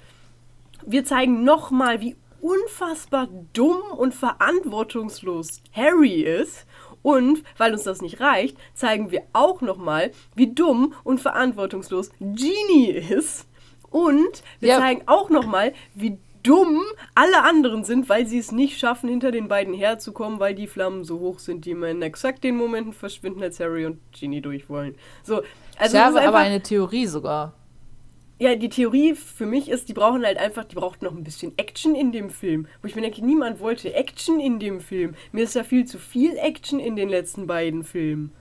Wir 0.86 1.04
zeigen 1.04 1.44
nochmal, 1.44 2.00
wie 2.00 2.16
unfassbar 2.44 3.28
dumm 3.54 3.80
und 3.96 4.14
verantwortungslos 4.14 5.62
Harry 5.72 6.20
ist. 6.20 6.66
Und 7.00 7.42
weil 7.58 7.72
uns 7.72 7.84
das 7.84 8.02
nicht 8.02 8.20
reicht, 8.20 8.56
zeigen 8.74 9.10
wir 9.10 9.22
auch 9.32 9.62
nochmal, 9.62 10.10
wie 10.34 10.52
dumm 10.52 10.94
und 11.04 11.20
verantwortungslos 11.20 12.10
Genie 12.20 12.90
ist. 12.90 13.46
Und 13.90 14.42
wir 14.60 14.70
ja. 14.70 14.78
zeigen 14.78 15.02
auch 15.06 15.30
nochmal, 15.30 15.72
wie 15.94 16.18
dumm 16.42 16.82
alle 17.14 17.42
anderen 17.42 17.84
sind, 17.84 18.08
weil 18.08 18.26
sie 18.26 18.38
es 18.38 18.52
nicht 18.52 18.78
schaffen, 18.78 19.08
hinter 19.08 19.32
den 19.32 19.48
beiden 19.48 19.72
herzukommen, 19.72 20.38
weil 20.38 20.54
die 20.54 20.66
Flammen 20.66 21.04
so 21.04 21.20
hoch 21.20 21.38
sind, 21.38 21.64
die 21.64 21.70
immer 21.70 21.88
in 21.88 22.02
exakt 22.02 22.44
den 22.44 22.56
Momenten 22.56 22.92
verschwinden, 22.92 23.42
als 23.42 23.58
Harry 23.60 23.86
und 23.86 24.00
Genie 24.12 24.42
durch 24.42 24.68
wollen. 24.68 24.96
So, 25.22 25.42
also 25.78 25.96
ich 25.96 26.02
habe 26.02 26.20
aber 26.20 26.38
eine 26.38 26.62
Theorie 26.62 27.06
sogar 27.06 27.54
ja, 28.38 28.56
die 28.56 28.68
Theorie 28.68 29.14
für 29.14 29.46
mich 29.46 29.68
ist, 29.68 29.88
die 29.88 29.92
brauchen 29.92 30.24
halt 30.24 30.38
einfach, 30.38 30.64
die 30.64 30.74
braucht 30.74 31.02
noch 31.02 31.12
ein 31.12 31.22
bisschen 31.22 31.56
Action 31.56 31.94
in 31.94 32.10
dem 32.10 32.30
Film. 32.30 32.66
Wo 32.82 32.88
ich 32.88 32.96
mir 32.96 33.02
denke, 33.02 33.24
niemand 33.24 33.60
wollte 33.60 33.94
Action 33.94 34.40
in 34.40 34.58
dem 34.58 34.80
Film. 34.80 35.14
Mir 35.32 35.44
ist 35.44 35.54
ja 35.54 35.62
viel 35.62 35.84
zu 35.84 35.98
viel 35.98 36.36
Action 36.36 36.80
in 36.80 36.96
den 36.96 37.08
letzten 37.08 37.46
beiden 37.46 37.84
Filmen. 37.84 38.32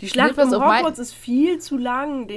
Die 0.00 0.08
Schlacht 0.08 0.36
um 0.36 0.50
Hogwarts 0.50 0.98
ist 0.98 1.14
viel 1.14 1.60
zu 1.60 1.78
lang. 1.78 2.28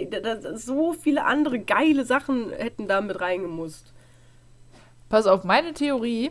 so 0.54 0.94
viele 0.94 1.26
andere 1.26 1.58
geile 1.58 2.06
Sachen 2.06 2.52
hätten 2.52 2.88
da 2.88 3.02
mit 3.02 3.20
reingemusst. 3.20 3.92
Pass 5.10 5.26
auf, 5.26 5.44
meine 5.44 5.74
Theorie 5.74 6.30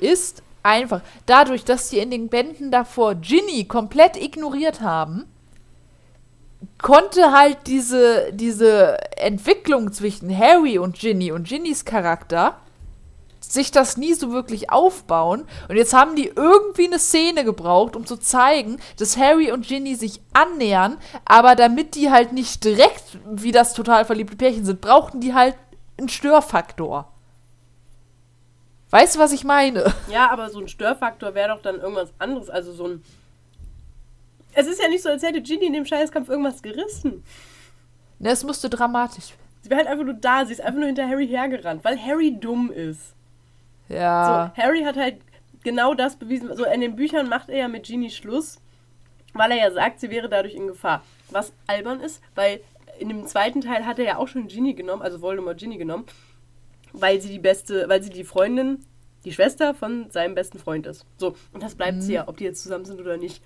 ist 0.00 0.42
einfach, 0.64 1.00
dadurch, 1.26 1.64
dass 1.64 1.90
sie 1.90 1.98
in 1.98 2.10
den 2.10 2.28
Bänden 2.28 2.72
davor 2.72 3.14
Ginny 3.14 3.64
komplett 3.66 4.16
ignoriert 4.16 4.80
haben, 4.80 5.26
konnte 6.80 7.32
halt 7.32 7.58
diese, 7.66 8.32
diese 8.32 8.98
Entwicklung 9.16 9.92
zwischen 9.92 10.36
Harry 10.36 10.78
und 10.78 10.98
Ginny 10.98 11.32
und 11.32 11.48
Ginnys 11.48 11.84
Charakter 11.84 12.56
sich 13.40 13.70
das 13.70 13.96
nie 13.96 14.14
so 14.14 14.32
wirklich 14.32 14.70
aufbauen. 14.70 15.44
Und 15.68 15.76
jetzt 15.76 15.92
haben 15.92 16.16
die 16.16 16.32
irgendwie 16.34 16.86
eine 16.86 16.98
Szene 16.98 17.44
gebraucht, 17.44 17.96
um 17.96 18.06
zu 18.06 18.16
zeigen, 18.16 18.78
dass 18.98 19.16
Harry 19.16 19.52
und 19.52 19.66
Ginny 19.66 19.94
sich 19.94 20.20
annähern, 20.32 20.98
aber 21.24 21.54
damit 21.54 21.94
die 21.94 22.10
halt 22.10 22.32
nicht 22.32 22.64
direkt 22.64 23.18
wie 23.26 23.52
das 23.52 23.74
total 23.74 24.04
verliebte 24.04 24.36
Pärchen 24.36 24.64
sind, 24.64 24.80
brauchten 24.80 25.20
die 25.20 25.34
halt 25.34 25.56
einen 25.98 26.08
Störfaktor. 26.08 27.08
Weißt 28.90 29.16
du, 29.16 29.20
was 29.20 29.32
ich 29.32 29.44
meine? 29.44 29.92
Ja, 30.10 30.30
aber 30.30 30.50
so 30.50 30.60
ein 30.60 30.68
Störfaktor 30.68 31.34
wäre 31.34 31.48
doch 31.48 31.62
dann 31.62 31.80
irgendwas 31.80 32.12
anderes. 32.18 32.50
Also 32.50 32.72
so 32.72 32.86
ein 32.88 33.02
es 34.54 34.66
ist 34.66 34.80
ja 34.80 34.88
nicht 34.88 35.02
so, 35.02 35.08
als 35.08 35.22
hätte 35.22 35.40
Ginny 35.40 35.66
in 35.66 35.72
dem 35.72 35.86
Scheißkampf 35.86 36.28
irgendwas 36.28 36.62
gerissen. 36.62 37.22
Ne, 38.18 38.30
es 38.30 38.44
musste 38.44 38.70
dramatisch. 38.70 39.34
Sie 39.62 39.70
war 39.70 39.78
halt 39.78 39.86
einfach 39.86 40.04
nur 40.04 40.14
da, 40.14 40.44
sie 40.44 40.52
ist 40.52 40.60
einfach 40.60 40.78
nur 40.78 40.86
hinter 40.86 41.08
Harry 41.08 41.26
hergerannt, 41.26 41.84
weil 41.84 41.98
Harry 41.98 42.38
dumm 42.38 42.70
ist. 42.70 43.14
Ja. 43.88 44.52
So, 44.56 44.62
Harry 44.62 44.82
hat 44.82 44.96
halt 44.96 45.18
genau 45.62 45.94
das 45.94 46.16
bewiesen. 46.16 46.54
So, 46.56 46.64
in 46.64 46.80
den 46.80 46.96
Büchern 46.96 47.28
macht 47.28 47.48
er 47.48 47.58
ja 47.58 47.68
mit 47.68 47.84
Ginny 47.84 48.10
Schluss, 48.10 48.60
weil 49.34 49.52
er 49.52 49.58
ja 49.58 49.70
sagt, 49.70 50.00
sie 50.00 50.10
wäre 50.10 50.28
dadurch 50.28 50.54
in 50.54 50.66
Gefahr. 50.66 51.02
Was 51.30 51.52
albern 51.66 52.00
ist, 52.00 52.20
weil 52.34 52.60
in 52.98 53.08
dem 53.08 53.26
zweiten 53.26 53.60
Teil 53.60 53.86
hat 53.86 53.98
er 53.98 54.04
ja 54.04 54.16
auch 54.16 54.28
schon 54.28 54.48
Ginny 54.48 54.74
genommen, 54.74 55.02
also 55.02 55.20
Voldemort 55.20 55.58
Ginny 55.58 55.78
genommen, 55.78 56.04
weil 56.92 57.20
sie 57.20 57.30
die 57.30 57.38
beste, 57.38 57.88
weil 57.88 58.02
sie 58.02 58.10
die 58.10 58.24
Freundin, 58.24 58.84
die 59.24 59.32
Schwester 59.32 59.74
von 59.74 60.10
seinem 60.10 60.34
besten 60.34 60.58
Freund 60.58 60.86
ist. 60.86 61.06
So, 61.16 61.36
und 61.52 61.62
das 61.62 61.74
bleibt 61.74 61.98
mhm. 61.98 62.00
sie 62.02 62.14
ja, 62.14 62.28
ob 62.28 62.36
die 62.36 62.44
jetzt 62.44 62.62
zusammen 62.62 62.84
sind 62.84 63.00
oder 63.00 63.16
nicht. 63.16 63.42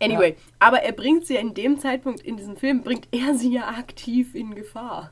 Anyway, 0.00 0.30
ja. 0.30 0.36
aber 0.60 0.82
er 0.82 0.92
bringt 0.92 1.26
sie 1.26 1.34
ja 1.34 1.40
in 1.40 1.54
dem 1.54 1.78
Zeitpunkt 1.78 2.20
in 2.20 2.36
diesem 2.36 2.56
Film, 2.56 2.82
bringt 2.82 3.08
er 3.10 3.34
sie 3.34 3.52
ja 3.52 3.68
aktiv 3.68 4.34
in 4.34 4.54
Gefahr. 4.54 5.10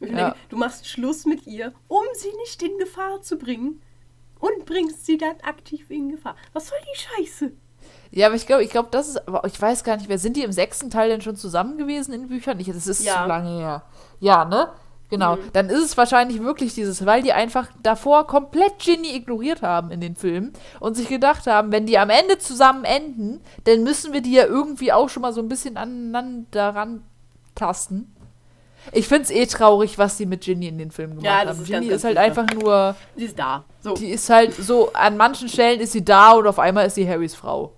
Ich 0.00 0.10
ja. 0.10 0.16
denke, 0.16 0.36
du 0.48 0.56
machst 0.56 0.86
Schluss 0.86 1.26
mit 1.26 1.46
ihr, 1.46 1.74
um 1.88 2.04
sie 2.14 2.32
nicht 2.38 2.62
in 2.62 2.78
Gefahr 2.78 3.20
zu 3.20 3.36
bringen 3.36 3.82
und 4.38 4.64
bringst 4.64 5.04
sie 5.04 5.18
dann 5.18 5.36
aktiv 5.42 5.90
in 5.90 6.10
Gefahr. 6.10 6.36
Was 6.52 6.68
soll 6.68 6.78
die 6.82 6.98
Scheiße? 6.98 7.52
Ja, 8.10 8.26
aber 8.26 8.36
ich 8.36 8.46
glaube, 8.46 8.64
ich 8.64 8.70
glaube, 8.70 8.88
das 8.90 9.08
ist, 9.08 9.28
aber 9.28 9.44
ich 9.44 9.60
weiß 9.60 9.84
gar 9.84 9.96
nicht 9.96 10.08
mehr, 10.08 10.18
sind 10.18 10.36
die 10.36 10.42
im 10.42 10.52
sechsten 10.52 10.90
Teil 10.90 11.10
denn 11.10 11.20
schon 11.20 11.36
zusammen 11.36 11.76
gewesen 11.76 12.14
in 12.14 12.28
Büchern? 12.28 12.58
Ich, 12.60 12.66
das 12.68 12.86
ist 12.86 13.04
ja. 13.04 13.22
zu 13.22 13.28
lange 13.28 13.58
her. 13.58 13.82
Ja, 14.20 14.44
ne? 14.44 14.70
Genau. 15.10 15.36
Mhm. 15.36 15.40
Dann 15.52 15.70
ist 15.70 15.82
es 15.82 15.96
wahrscheinlich 15.96 16.42
wirklich 16.42 16.74
dieses, 16.74 17.06
weil 17.06 17.22
die 17.22 17.32
einfach 17.32 17.68
davor 17.82 18.26
komplett 18.26 18.78
Ginny 18.78 19.14
ignoriert 19.14 19.62
haben 19.62 19.90
in 19.90 20.00
den 20.00 20.16
Filmen 20.16 20.52
und 20.80 20.96
sich 20.96 21.08
gedacht 21.08 21.46
haben, 21.46 21.72
wenn 21.72 21.86
die 21.86 21.98
am 21.98 22.10
Ende 22.10 22.38
zusammen 22.38 22.84
enden, 22.84 23.40
dann 23.64 23.84
müssen 23.84 24.12
wir 24.12 24.20
die 24.20 24.32
ja 24.32 24.44
irgendwie 24.44 24.92
auch 24.92 25.08
schon 25.08 25.22
mal 25.22 25.32
so 25.32 25.40
ein 25.40 25.48
bisschen 25.48 25.76
aneinander 25.76 26.74
rantasten. 26.74 28.14
Ich 28.92 29.08
finde 29.08 29.24
es 29.24 29.30
eh 29.30 29.46
traurig, 29.46 29.98
was 29.98 30.16
sie 30.16 30.26
mit 30.26 30.42
Ginny 30.42 30.68
in 30.68 30.78
den 30.78 30.90
Filmen 30.90 31.16
gemacht 31.16 31.26
ja, 31.26 31.48
haben. 31.48 31.60
Ist 31.60 31.66
Ginny 31.66 31.88
ganz, 31.88 31.96
ist 31.96 32.04
halt 32.04 32.16
einfach 32.16 32.46
nur. 32.54 32.94
Sie 33.16 33.24
ist 33.24 33.38
da. 33.38 33.64
So. 33.80 33.94
Die 33.94 34.10
ist 34.10 34.28
halt 34.30 34.54
so, 34.54 34.92
an 34.92 35.16
manchen 35.16 35.48
Stellen 35.48 35.80
ist 35.80 35.92
sie 35.92 36.04
da 36.04 36.32
und 36.32 36.46
auf 36.46 36.58
einmal 36.58 36.86
ist 36.86 36.94
sie 36.94 37.08
Harrys 37.08 37.34
Frau. 37.34 37.74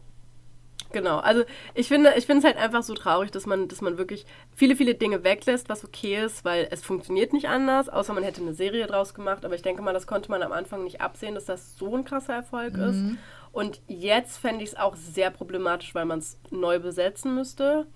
Genau, 0.92 1.18
also 1.18 1.44
ich 1.74 1.88
finde, 1.88 2.14
ich 2.16 2.26
finde 2.26 2.40
es 2.40 2.44
halt 2.44 2.56
einfach 2.56 2.82
so 2.82 2.94
traurig, 2.94 3.30
dass 3.30 3.46
man, 3.46 3.68
dass 3.68 3.80
man 3.80 3.96
wirklich 3.96 4.26
viele, 4.54 4.74
viele 4.74 4.94
Dinge 4.94 5.22
weglässt, 5.22 5.68
was 5.68 5.84
okay 5.84 6.24
ist, 6.24 6.44
weil 6.44 6.66
es 6.70 6.82
funktioniert 6.82 7.32
nicht 7.32 7.48
anders, 7.48 7.88
außer 7.88 8.12
man 8.12 8.24
hätte 8.24 8.40
eine 8.40 8.54
Serie 8.54 8.86
draus 8.86 9.14
gemacht. 9.14 9.44
Aber 9.44 9.54
ich 9.54 9.62
denke 9.62 9.82
mal, 9.82 9.92
das 9.94 10.06
konnte 10.06 10.30
man 10.30 10.42
am 10.42 10.52
Anfang 10.52 10.84
nicht 10.84 11.00
absehen, 11.00 11.34
dass 11.34 11.44
das 11.44 11.76
so 11.76 11.96
ein 11.96 12.04
krasser 12.04 12.34
Erfolg 12.34 12.74
mhm. 12.74 12.82
ist. 12.82 13.04
Und 13.52 13.80
jetzt 13.88 14.38
fände 14.38 14.62
ich 14.64 14.70
es 14.70 14.76
auch 14.76 14.96
sehr 14.96 15.30
problematisch, 15.30 15.94
weil 15.94 16.04
man 16.04 16.18
es 16.20 16.38
neu 16.50 16.78
besetzen 16.78 17.34
müsste. 17.34 17.86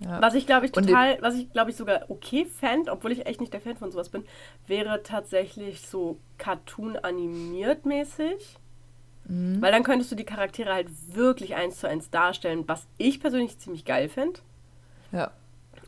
Ja. 0.00 0.20
Was 0.20 0.34
ich 0.34 0.46
glaube 0.46 0.66
ich 0.66 0.72
total, 0.72 1.18
was 1.20 1.36
ich 1.36 1.52
glaube 1.52 1.70
ich 1.70 1.76
sogar 1.76 2.10
okay 2.10 2.44
fände, 2.44 2.90
obwohl 2.90 3.12
ich 3.12 3.26
echt 3.26 3.40
nicht 3.40 3.52
der 3.52 3.60
Fan 3.60 3.76
von 3.76 3.92
sowas 3.92 4.08
bin, 4.08 4.24
wäre 4.66 5.02
tatsächlich 5.02 5.86
so 5.86 6.18
Cartoon 6.36 6.96
animiert 6.96 7.86
mäßig. 7.86 8.58
Mhm. 9.26 9.60
Weil 9.60 9.72
dann 9.72 9.82
könntest 9.82 10.12
du 10.12 10.16
die 10.16 10.24
Charaktere 10.24 10.72
halt 10.72 10.88
wirklich 11.14 11.54
eins 11.54 11.78
zu 11.78 11.88
eins 11.88 12.10
darstellen, 12.10 12.64
was 12.66 12.86
ich 12.98 13.20
persönlich 13.20 13.58
ziemlich 13.58 13.84
geil 13.84 14.08
finde. 14.08 14.40
Ja. 15.12 15.30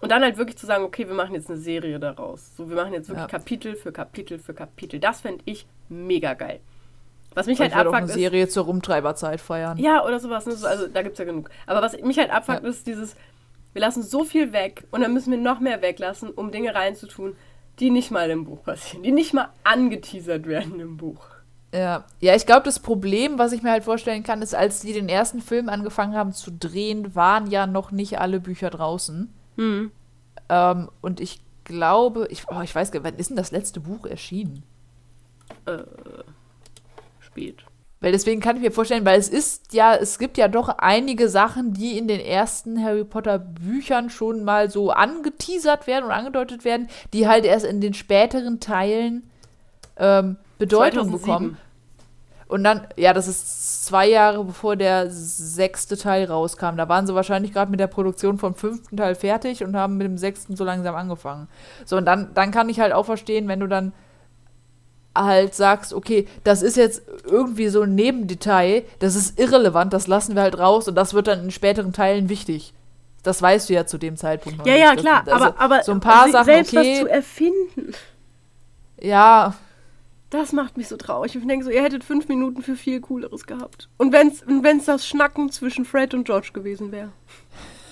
Und 0.00 0.10
dann 0.12 0.22
halt 0.22 0.36
wirklich 0.36 0.58
zu 0.58 0.66
sagen, 0.66 0.84
okay, 0.84 1.08
wir 1.08 1.14
machen 1.14 1.34
jetzt 1.34 1.48
eine 1.50 1.58
Serie 1.58 1.98
daraus. 1.98 2.54
So, 2.56 2.68
wir 2.68 2.76
machen 2.76 2.92
jetzt 2.92 3.08
wirklich 3.08 3.24
ja. 3.24 3.38
Kapitel 3.38 3.76
für 3.76 3.92
Kapitel 3.92 4.38
für 4.38 4.54
Kapitel. 4.54 5.00
Das 5.00 5.22
fände 5.22 5.42
ich 5.46 5.66
mega 5.88 6.34
geil. 6.34 6.60
Was 7.34 7.46
mich 7.46 7.60
halt 7.60 7.76
abfuckt 7.76 7.94
eine 7.94 8.08
Serie 8.08 8.44
ist, 8.44 8.52
zur 8.52 8.64
Rumtreiberzeit 8.64 9.40
feiern. 9.40 9.76
Ja, 9.78 10.04
oder 10.04 10.20
sowas. 10.20 10.46
Ne? 10.46 10.54
Also 10.66 10.86
da 10.86 11.02
gibt 11.02 11.14
es 11.14 11.18
ja 11.18 11.24
genug. 11.26 11.50
Aber 11.66 11.82
was 11.82 12.00
mich 12.00 12.18
halt 12.18 12.30
abfuckt, 12.30 12.62
ja. 12.62 12.68
ist 12.68 12.86
dieses, 12.86 13.14
wir 13.74 13.80
lassen 13.80 14.02
so 14.02 14.24
viel 14.24 14.54
weg 14.54 14.84
und 14.90 15.02
dann 15.02 15.12
müssen 15.12 15.30
wir 15.30 15.38
noch 15.38 15.60
mehr 15.60 15.82
weglassen, 15.82 16.30
um 16.30 16.50
Dinge 16.50 16.74
reinzutun, 16.74 17.36
die 17.78 17.90
nicht 17.90 18.10
mal 18.10 18.30
im 18.30 18.44
Buch 18.44 18.62
passieren, 18.62 19.02
die 19.02 19.12
nicht 19.12 19.34
mal 19.34 19.50
angeteasert 19.64 20.46
werden 20.46 20.80
im 20.80 20.96
Buch. 20.96 21.26
Ja, 21.76 22.04
ja 22.20 22.34
ich 22.34 22.46
glaube, 22.46 22.62
das 22.62 22.78
Problem, 22.78 23.38
was 23.38 23.52
ich 23.52 23.62
mir 23.62 23.70
halt 23.70 23.84
vorstellen 23.84 24.22
kann, 24.22 24.40
ist, 24.40 24.54
als 24.54 24.80
die 24.80 24.92
den 24.92 25.08
ersten 25.08 25.40
Film 25.40 25.68
angefangen 25.68 26.14
haben 26.14 26.32
zu 26.32 26.50
drehen, 26.50 27.14
waren 27.14 27.50
ja 27.50 27.66
noch 27.66 27.90
nicht 27.90 28.18
alle 28.18 28.40
Bücher 28.40 28.70
draußen. 28.70 29.32
Mhm. 29.56 29.90
Ähm, 30.48 30.88
und 31.02 31.20
ich 31.20 31.40
glaube, 31.64 32.28
ich, 32.30 32.44
oh, 32.48 32.60
ich 32.62 32.74
weiß 32.74 32.90
gar 32.90 33.00
nicht, 33.00 33.12
wann 33.12 33.18
ist 33.18 33.30
denn 33.30 33.36
das 33.36 33.50
letzte 33.50 33.80
Buch 33.80 34.06
erschienen? 34.06 34.62
Äh, 35.66 35.78
spät. 37.20 37.64
Weil 38.00 38.12
deswegen 38.12 38.40
kann 38.40 38.56
ich 38.56 38.62
mir 38.62 38.72
vorstellen, 38.72 39.04
weil 39.04 39.18
es 39.18 39.28
ist 39.28 39.72
ja, 39.72 39.94
es 39.94 40.18
gibt 40.18 40.38
ja 40.38 40.48
doch 40.48 40.68
einige 40.68 41.28
Sachen, 41.28 41.72
die 41.72 41.98
in 41.98 42.08
den 42.08 42.20
ersten 42.20 42.82
Harry 42.82 43.04
Potter 43.04 43.38
Büchern 43.38 44.10
schon 44.10 44.44
mal 44.44 44.70
so 44.70 44.90
angeteasert 44.90 45.86
werden 45.86 46.04
und 46.04 46.10
angedeutet 46.10 46.64
werden, 46.64 46.88
die 47.12 47.26
halt 47.26 47.44
erst 47.44 47.64
in 47.64 47.80
den 47.80 47.94
späteren 47.94 48.60
Teilen 48.60 49.28
ähm, 49.96 50.36
Bedeutung 50.58 51.08
2007. 51.08 51.20
bekommen. 51.20 51.58
Und 52.48 52.62
dann, 52.62 52.86
ja, 52.96 53.12
das 53.12 53.26
ist 53.26 53.86
zwei 53.86 54.08
Jahre 54.08 54.44
bevor 54.44 54.76
der 54.76 55.10
sechste 55.10 55.96
Teil 55.96 56.26
rauskam. 56.26 56.76
Da 56.76 56.88
waren 56.88 57.06
sie 57.06 57.14
wahrscheinlich 57.14 57.52
gerade 57.52 57.70
mit 57.70 57.80
der 57.80 57.88
Produktion 57.88 58.38
vom 58.38 58.54
fünften 58.54 58.96
Teil 58.96 59.16
fertig 59.16 59.64
und 59.64 59.76
haben 59.76 59.96
mit 59.96 60.06
dem 60.06 60.16
sechsten 60.16 60.54
so 60.54 60.62
langsam 60.62 60.94
angefangen. 60.94 61.48
So, 61.84 61.96
und 61.96 62.04
dann, 62.04 62.30
dann 62.34 62.52
kann 62.52 62.68
ich 62.68 62.78
halt 62.78 62.92
auch 62.92 63.06
verstehen, 63.06 63.48
wenn 63.48 63.60
du 63.60 63.66
dann 63.66 63.92
halt 65.16 65.54
sagst, 65.54 65.92
okay, 65.92 66.28
das 66.44 66.62
ist 66.62 66.76
jetzt 66.76 67.02
irgendwie 67.24 67.68
so 67.68 67.82
ein 67.82 67.94
Nebendetail, 67.94 68.84
das 68.98 69.16
ist 69.16 69.40
irrelevant, 69.40 69.92
das 69.92 70.06
lassen 70.06 70.34
wir 70.36 70.42
halt 70.42 70.58
raus 70.58 70.88
und 70.88 70.94
das 70.94 71.14
wird 71.14 71.26
dann 71.26 71.44
in 71.44 71.50
späteren 71.50 71.92
Teilen 71.92 72.28
wichtig. 72.28 72.74
Das 73.22 73.42
weißt 73.42 73.68
du 73.68 73.74
ja 73.74 73.86
zu 73.86 73.98
dem 73.98 74.16
Zeitpunkt 74.16 74.58
noch. 74.58 74.66
Ja, 74.66 74.76
ja, 74.76 74.94
klar, 74.94 75.24
also, 75.26 75.46
aber, 75.46 75.60
aber 75.60 75.82
so 75.82 75.92
ein 75.92 76.00
paar 76.00 76.30
Sachen, 76.30 76.44
selbst 76.44 76.76
okay, 76.76 76.92
was 76.92 77.00
zu 77.00 77.10
erfinden. 77.10 77.94
Ja. 79.00 79.54
Das 80.30 80.52
macht 80.52 80.76
mich 80.76 80.88
so 80.88 80.96
traurig. 80.96 81.36
Ich 81.36 81.46
denke 81.46 81.64
so, 81.64 81.70
ihr 81.70 81.82
hättet 81.82 82.02
fünf 82.02 82.28
Minuten 82.28 82.62
für 82.62 82.76
viel 82.76 83.00
Cooleres 83.00 83.46
gehabt. 83.46 83.88
Und 83.96 84.12
wenn 84.12 84.28
es 84.28 84.42
wenn's 84.46 84.86
das 84.86 85.06
Schnacken 85.06 85.50
zwischen 85.50 85.84
Fred 85.84 86.14
und 86.14 86.24
George 86.24 86.50
gewesen 86.52 86.90
wäre. 86.90 87.12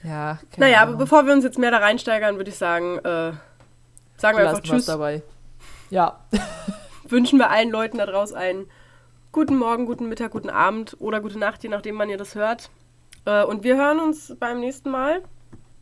ja. 0.03 0.39
Naja, 0.57 0.81
Ahnung. 0.81 0.95
aber 0.95 1.03
bevor 1.03 1.25
wir 1.25 1.33
uns 1.33 1.43
jetzt 1.43 1.59
mehr 1.59 1.71
da 1.71 1.79
reinsteigern, 1.79 2.37
würde 2.37 2.49
ich 2.49 2.57
sagen, 2.57 2.99
äh, 2.99 3.33
Sagen 4.23 4.37
wir 4.37 4.47
einfach 4.47 4.61
Tschüss. 4.61 4.85
dabei. 4.85 5.21
Ja. 5.89 6.19
Wünschen 7.09 7.39
wir 7.39 7.49
allen 7.49 7.71
Leuten 7.71 7.97
da 7.97 8.05
draußen 8.05 8.37
einen 8.37 8.67
guten 9.33 9.57
Morgen, 9.57 9.85
guten 9.85 10.07
Mittag, 10.07 10.31
guten 10.31 10.49
Abend 10.49 10.95
oder 10.99 11.19
gute 11.19 11.37
Nacht, 11.37 11.61
je 11.61 11.69
nachdem, 11.69 11.99
wann 11.99 12.09
ihr 12.09 12.17
das 12.17 12.33
hört. 12.33 12.69
Äh, 13.25 13.43
und 13.43 13.65
wir 13.65 13.75
hören 13.75 13.99
uns 13.99 14.33
beim 14.39 14.61
nächsten 14.61 14.91
Mal. 14.91 15.23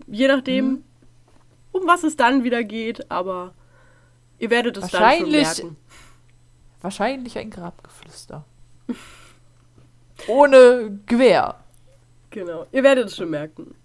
Je 0.08 0.28
nachdem, 0.28 0.66
mhm. 0.66 0.84
um 1.72 1.82
was 1.86 2.04
es 2.04 2.16
dann 2.16 2.44
wieder 2.44 2.64
geht, 2.64 3.12
aber 3.12 3.54
ihr 4.42 4.50
werdet 4.50 4.78
es 4.78 4.90
dann 4.90 5.20
schon 5.20 5.32
merken. 5.32 5.78
Wahrscheinlich 6.82 7.38
ein 7.38 7.52
Grabgeflüster. 7.52 8.44
Ohne 10.28 11.00
Gewehr. 11.06 11.56
Genau, 12.32 12.66
ihr 12.72 12.84
werdet 12.84 13.08
es 13.08 13.16
schon 13.16 13.30
merken. 13.30 13.76